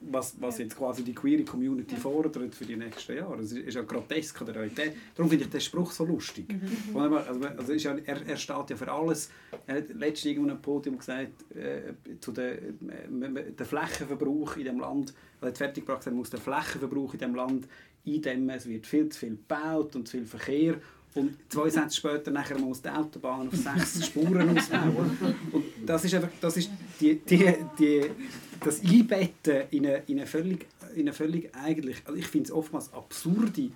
was, 0.00 0.34
was 0.40 0.58
jetzt 0.58 0.76
quasi 0.76 1.02
die 1.02 1.14
queere 1.14 1.44
Community 1.44 1.96
fordert 1.96 2.54
für 2.54 2.64
die 2.64 2.76
nächsten 2.76 3.16
Jahre. 3.16 3.40
Es 3.40 3.52
ist 3.52 3.74
ja 3.74 3.82
grotesk 3.82 4.40
an 4.40 4.46
der 4.46 4.54
Realität. 4.56 4.94
Darum 5.14 5.28
finde 5.28 5.44
ich 5.44 5.50
den 5.50 5.60
Spruch 5.60 5.90
so 5.90 6.04
lustig. 6.04 6.46
Mhm. 6.48 6.96
Also, 6.96 7.46
also 7.46 7.72
ist 7.72 7.84
ja, 7.84 7.96
er, 8.04 8.26
er 8.26 8.36
steht 8.36 8.70
ja 8.70 8.76
für 8.76 8.90
alles. 8.90 9.30
Er 9.66 9.76
hat 9.76 9.88
letztens 9.88 10.24
irgendwo 10.26 10.50
einem 10.50 10.62
Podium 10.62 10.98
gesagt, 10.98 11.44
äh, 11.54 11.94
zu 12.20 12.32
der, 12.32 12.62
äh, 12.62 13.52
der 13.58 13.66
Flächenverbrauch 13.66 14.56
in 14.56 14.64
dem 14.64 14.80
Land, 14.80 15.14
er 15.40 15.48
hat 15.48 15.58
fertiggebracht, 15.58 16.06
er 16.06 16.12
muss 16.12 16.30
den 16.30 16.40
Flächenverbrauch 16.40 17.14
in 17.14 17.20
dem 17.20 17.34
Land 17.34 17.68
eindämmen. 18.06 18.50
Es 18.50 18.68
wird 18.68 18.86
viel 18.86 19.08
zu 19.08 19.18
viel 19.18 19.30
gebaut 19.30 19.96
und 19.96 20.06
zu 20.06 20.18
viel 20.18 20.26
Verkehr. 20.26 20.76
Und 21.14 21.36
zwei 21.48 21.70
Sätze 21.70 21.96
später 21.96 22.32
nachher 22.32 22.58
muss 22.58 22.82
die 22.82 22.88
Autobahn 22.88 23.46
auf 23.46 23.54
sechs 23.54 24.06
Spuren 24.06 24.56
ausbauen. 24.58 25.16
Und 25.52 25.64
das 25.86 26.04
ist 26.04 26.14
einfach, 26.14 26.30
das 26.40 26.56
ist 26.56 26.70
die, 27.00 27.20
die, 27.20 27.54
die, 27.78 28.10
das 28.60 28.82
Einbetten 28.82 29.62
in 29.70 29.86
eine, 29.86 30.02
in 30.06 30.18
eine 30.18 30.26
völlig, 30.26 30.66
in 30.94 31.02
eine 31.02 31.12
völlig 31.12 31.54
eigentlich, 31.54 32.02
also 32.04 32.18
ich 32.18 32.26
finde 32.26 32.46
es 32.46 32.52
oftmals 32.52 32.92
absurde 32.92 33.70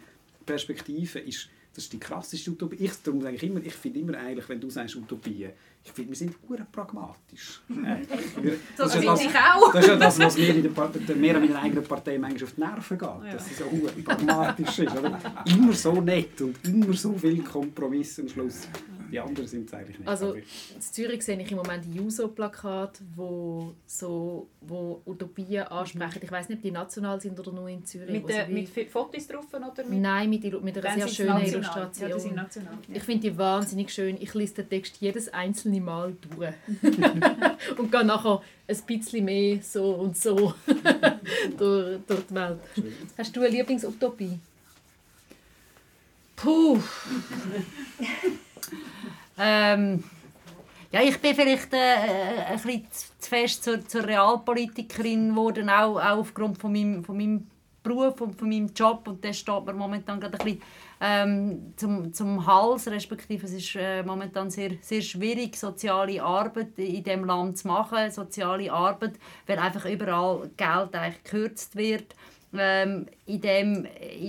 Perspektive, 0.44 1.18
ist, 1.20 1.48
das 1.74 1.84
ist 1.84 1.92
die 1.92 2.00
krasseste 2.00 2.50
Utopie. 2.50 2.76
Ich, 2.80 2.92
darum 3.04 3.20
sage 3.20 3.36
ich 3.36 3.42
immer, 3.42 3.60
ich 3.64 3.74
finde 3.74 4.00
immer 4.00 4.18
eigentlich, 4.18 4.48
wenn 4.48 4.60
du 4.60 4.70
sagst 4.70 4.96
Utopie, 4.96 5.48
ich 5.84 5.92
finde, 5.92 6.10
wir 6.10 6.16
sind 6.16 6.34
sehr 6.48 6.66
pragmatisch. 6.70 7.60
das, 7.68 8.92
das 8.92 8.92
finde 8.92 9.22
ich 9.22 9.36
auch. 9.36 9.72
Das 9.72 9.84
ist 9.84 9.88
ja 9.88 9.96
das, 9.96 10.18
was 10.18 10.36
mir, 10.36 10.54
in 10.54 10.62
der 10.62 10.70
Partei, 10.70 11.14
mir 11.14 11.36
an 11.36 11.46
meiner 11.46 11.62
eigenen 11.62 11.84
Partei 11.84 12.18
manchmal 12.18 12.44
auf 12.44 12.52
die 12.54 12.60
Nerven 12.60 12.98
geht. 12.98 13.08
Ja. 13.08 13.32
Dass 13.32 13.48
sie 13.48 13.54
so 13.54 14.02
pragmatisch 14.04 14.78
ist. 14.80 14.96
Oder? 14.96 15.20
Immer 15.46 15.72
so 15.72 16.00
nett 16.00 16.40
und 16.40 16.56
immer 16.66 16.92
so 16.94 17.12
viel 17.14 17.42
Kompromisse 17.42 18.22
am 18.22 18.28
Schluss. 18.28 18.68
Die 19.10 19.18
anderen 19.18 19.46
sind 19.48 19.68
es 19.68 19.74
eigentlich 19.74 19.98
nicht. 19.98 20.08
Also 20.08 20.34
in 20.34 20.44
Zürich 20.80 21.22
sehe 21.22 21.40
ich 21.40 21.50
im 21.50 21.58
Moment 21.58 21.84
Juso-Plakate, 21.94 23.00
wo 23.14 23.74
so 23.86 24.48
wo 24.60 25.00
Utopien 25.06 25.64
ansprechen. 25.64 26.20
Ich 26.22 26.30
weiß 26.30 26.48
nicht, 26.48 26.58
ob 26.58 26.62
die 26.62 26.70
national 26.70 27.20
sind 27.20 27.38
oder 27.38 27.52
nur 27.52 27.68
in 27.68 27.84
Zürich. 27.84 28.10
Mit, 28.10 28.28
der, 28.28 28.48
mit 28.48 28.68
Fotos 28.90 29.26
drauf 29.26 29.46
oder 29.52 29.72
mit? 29.84 30.00
Nein, 30.00 30.30
mit, 30.30 30.42
mit 30.62 30.78
einer 30.78 30.94
sehr 30.94 31.08
schönen 31.08 31.28
national. 31.28 31.48
Illustration. 31.48 32.36
Ja, 32.36 32.42
national, 32.42 32.74
ja. 32.88 32.96
Ich 32.96 33.02
finde 33.02 33.30
die 33.30 33.38
wahnsinnig 33.38 33.90
schön. 33.90 34.16
Ich 34.20 34.34
lese 34.34 34.54
den 34.54 34.68
Text 34.68 34.96
jedes 35.00 35.32
einzelne 35.32 35.80
Mal 35.80 36.14
durch 36.20 36.54
und 37.78 37.92
gehe 37.92 38.04
nachher 38.04 38.42
ein 38.68 38.76
bisschen 38.86 39.24
mehr 39.24 39.58
so 39.62 39.92
und 39.92 40.16
so 40.16 40.54
durch, 41.58 42.00
durch 42.06 42.26
die 42.28 42.34
Welt. 42.34 42.58
Hast 43.16 43.34
du 43.34 43.40
eine 43.40 43.48
Lieblingsutopie? 43.48 44.38
Puh. 46.36 46.78
Ähm, 49.38 50.04
ja, 50.90 51.02
ich 51.02 51.18
bin 51.20 51.34
vielleicht 51.34 51.72
äh, 51.74 52.44
ein 52.48 52.54
bisschen 52.54 52.86
zu 53.18 53.28
fest 53.28 53.64
zur, 53.64 53.86
zur 53.86 54.06
Realpolitikerin 54.06 55.30
geworden, 55.30 55.68
auch, 55.68 55.96
auch 55.96 56.18
aufgrund 56.18 56.58
von 56.58 56.72
meinem, 56.72 57.04
von 57.04 57.16
meinem 57.16 57.46
Beruf 57.82 58.20
und 58.20 58.38
von 58.38 58.48
meinem 58.48 58.72
Job. 58.74 59.06
Und 59.06 59.24
das 59.24 59.38
steht 59.38 59.66
mir 59.66 59.74
momentan 59.74 60.18
gerade 60.18 60.38
ein 60.38 60.44
bisschen 60.44 60.62
ähm, 61.00 61.74
zum, 61.76 62.12
zum 62.12 62.46
Hals, 62.46 62.88
respektive 62.88 63.46
es 63.46 63.52
ist 63.52 63.76
äh, 63.76 64.02
momentan 64.02 64.50
sehr, 64.50 64.72
sehr 64.80 65.02
schwierig, 65.02 65.56
soziale 65.56 66.22
Arbeit 66.22 66.78
in 66.78 67.04
diesem 67.04 67.24
Land 67.24 67.58
zu 67.58 67.68
machen. 67.68 68.10
Soziale 68.10 68.72
Arbeit, 68.72 69.12
weil 69.46 69.58
einfach 69.58 69.84
überall 69.84 70.50
Geld 70.56 70.94
eigentlich 70.94 71.22
gekürzt 71.22 71.76
wird 71.76 72.14
ähm, 72.56 73.06
in, 73.26 73.40
dem, 73.40 73.86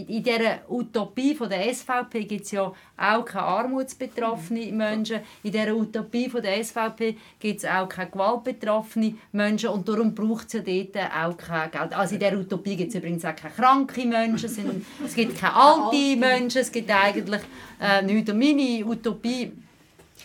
in, 0.08 0.24
dieser 0.24 0.70
Utopie 0.70 1.34
von 1.34 1.50
der 1.50 1.74
SVP 1.74 2.26
gibt 2.26 2.46
es 2.46 2.52
ja 2.52 2.74
auch 2.98 3.26
keine 3.26 3.46
armutsbetroffenen 3.46 4.76
Menschen. 4.76 5.22
In 5.44 5.52
dieser 5.52 5.74
Utopie 5.74 6.30
von 6.30 6.42
der 6.42 6.62
SVP 6.62 7.16
gibt 7.40 7.60
es 7.60 7.66
auch 7.66 7.88
keine 7.88 8.10
gewaltbetroffenen 8.10 9.18
Menschen 9.32 9.70
und 9.70 9.88
darum 9.88 10.14
braucht 10.14 10.48
es 10.48 10.54
ja 10.54 10.60
dort 10.60 10.98
auch 10.98 11.38
kein 11.38 11.72
Geld. 11.72 11.94
Also 11.94 12.16
in 12.16 12.20
dieser 12.20 12.38
Utopie 12.38 12.76
gibt 12.76 12.90
es 12.90 12.96
übrigens 12.96 13.24
auch 13.24 13.36
keine 13.36 13.54
kranken 13.54 14.10
Menschen, 14.10 14.86
es 15.06 15.16
gibt 15.16 15.40
keine 15.40 15.56
alten 15.56 16.20
Menschen, 16.20 16.62
es 16.62 16.72
gibt 16.72 16.92
eigentlich 16.92 17.42
äh, 17.82 18.02
nichts. 18.02 18.30
Und 18.30 18.40
meine 18.40 18.86
Utopie 18.86 19.54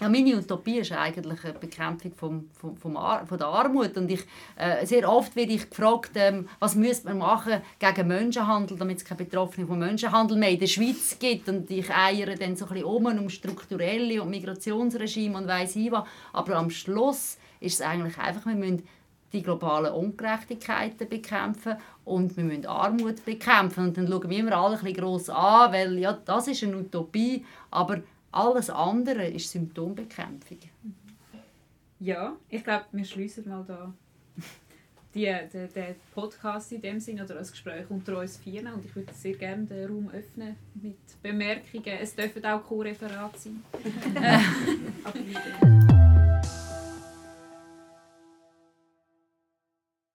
ja, 0.01 0.09
meine 0.09 0.37
Utopie 0.37 0.79
ist 0.79 0.93
eigentlich 0.93 1.45
eine 1.45 1.55
Bekämpfung 1.55 2.13
vom, 2.15 2.51
vom, 2.53 2.77
vom 2.77 2.97
Ar 2.97 3.27
von 3.27 3.39
der 3.39 3.47
Armut. 3.47 3.97
Und 3.97 4.11
ich, 4.11 4.23
äh, 4.57 4.85
sehr 4.85 5.09
oft 5.09 5.37
werde 5.37 5.53
ich 5.53 5.71
gefragt, 5.71 6.13
ähm, 6.17 6.49
was 6.59 6.75
müsste 6.75 7.09
man 7.09 7.19
machen 7.19 7.63
gegen 7.79 8.09
Menschenhandel, 8.09 8.77
damit 8.77 8.99
es 8.99 9.05
keine 9.05 9.25
Betroffenen 9.25 9.69
von 9.69 9.79
Menschenhandel 9.79 10.37
mehr 10.37 10.51
in 10.51 10.59
der 10.59 10.67
Schweiz 10.67 11.17
gibt. 11.19 11.49
Und 11.49 11.71
ich 11.71 11.91
eiere 11.91 12.35
dann 12.35 12.57
so 12.57 12.67
ein 12.67 12.73
bisschen 12.73 12.87
um, 12.87 13.07
um 13.07 13.29
strukturelle 13.29 14.21
und 14.21 14.31
Migrationsregime 14.31 15.39
und 15.39 15.47
weiss 15.47 15.77
ich 15.77 15.93
was. 15.93 16.05
Aber 16.33 16.57
am 16.57 16.71
Schluss 16.71 17.39
ist 17.61 17.75
es 17.75 17.81
eigentlich 17.81 18.19
einfach, 18.19 18.47
wir 18.47 18.57
müssen 18.57 18.83
die 19.33 19.43
globalen 19.43 19.93
Ungerechtigkeiten 19.93 21.09
bekämpfen 21.09 21.77
und 22.05 22.37
wir 22.37 22.45
müssen 22.45 22.67
Armut 22.67 23.25
bekämpfen. 23.25 23.89
Und 23.89 23.97
dann 23.97 24.09
schauen 24.09 24.31
wir 24.31 24.39
immer 24.39 24.57
alle 24.57 24.77
ein 24.77 24.85
bisschen 24.85 24.97
gross 24.97 25.29
an, 25.29 25.73
weil 25.73 25.99
ja, 25.99 26.13
das 26.13 26.49
ist 26.49 26.63
eine 26.63 26.79
Utopie, 26.79 27.45
aber 27.71 28.01
alles 28.35 28.71
andere 28.71 29.27
ist 29.29 29.51
Symptombekämpfung. 29.51 30.59
Ja, 32.01 32.37
ich 32.49 32.65
glaube, 32.65 32.85
wir 32.93 33.05
schließen 33.05 33.49
mal 33.49 33.65
da 33.67 33.93
die, 35.15 35.27
den, 35.53 35.73
den 35.73 35.95
Podcast 36.13 36.73
in 36.73 36.83
dem 36.83 37.01
Sinne 37.01 37.25
oder 37.25 37.35
das 37.35 37.53
Gespräch 37.53 37.89
unter 37.89 38.19
uns 38.19 38.37
vier 38.37 38.63
und 38.63 38.85
ich 38.85 38.95
würde 38.97 39.13
sehr 39.15 39.35
gerne 39.35 39.65
den 39.65 39.89
Raum 39.89 40.11
öffnen 40.11 40.57
mit 40.75 40.97
Bemerkungen. 41.23 41.99
Es 42.01 42.15
dürfen 42.15 42.45
auch 42.45 42.65
Co-Referate 42.65 43.39
sein. 43.39 43.63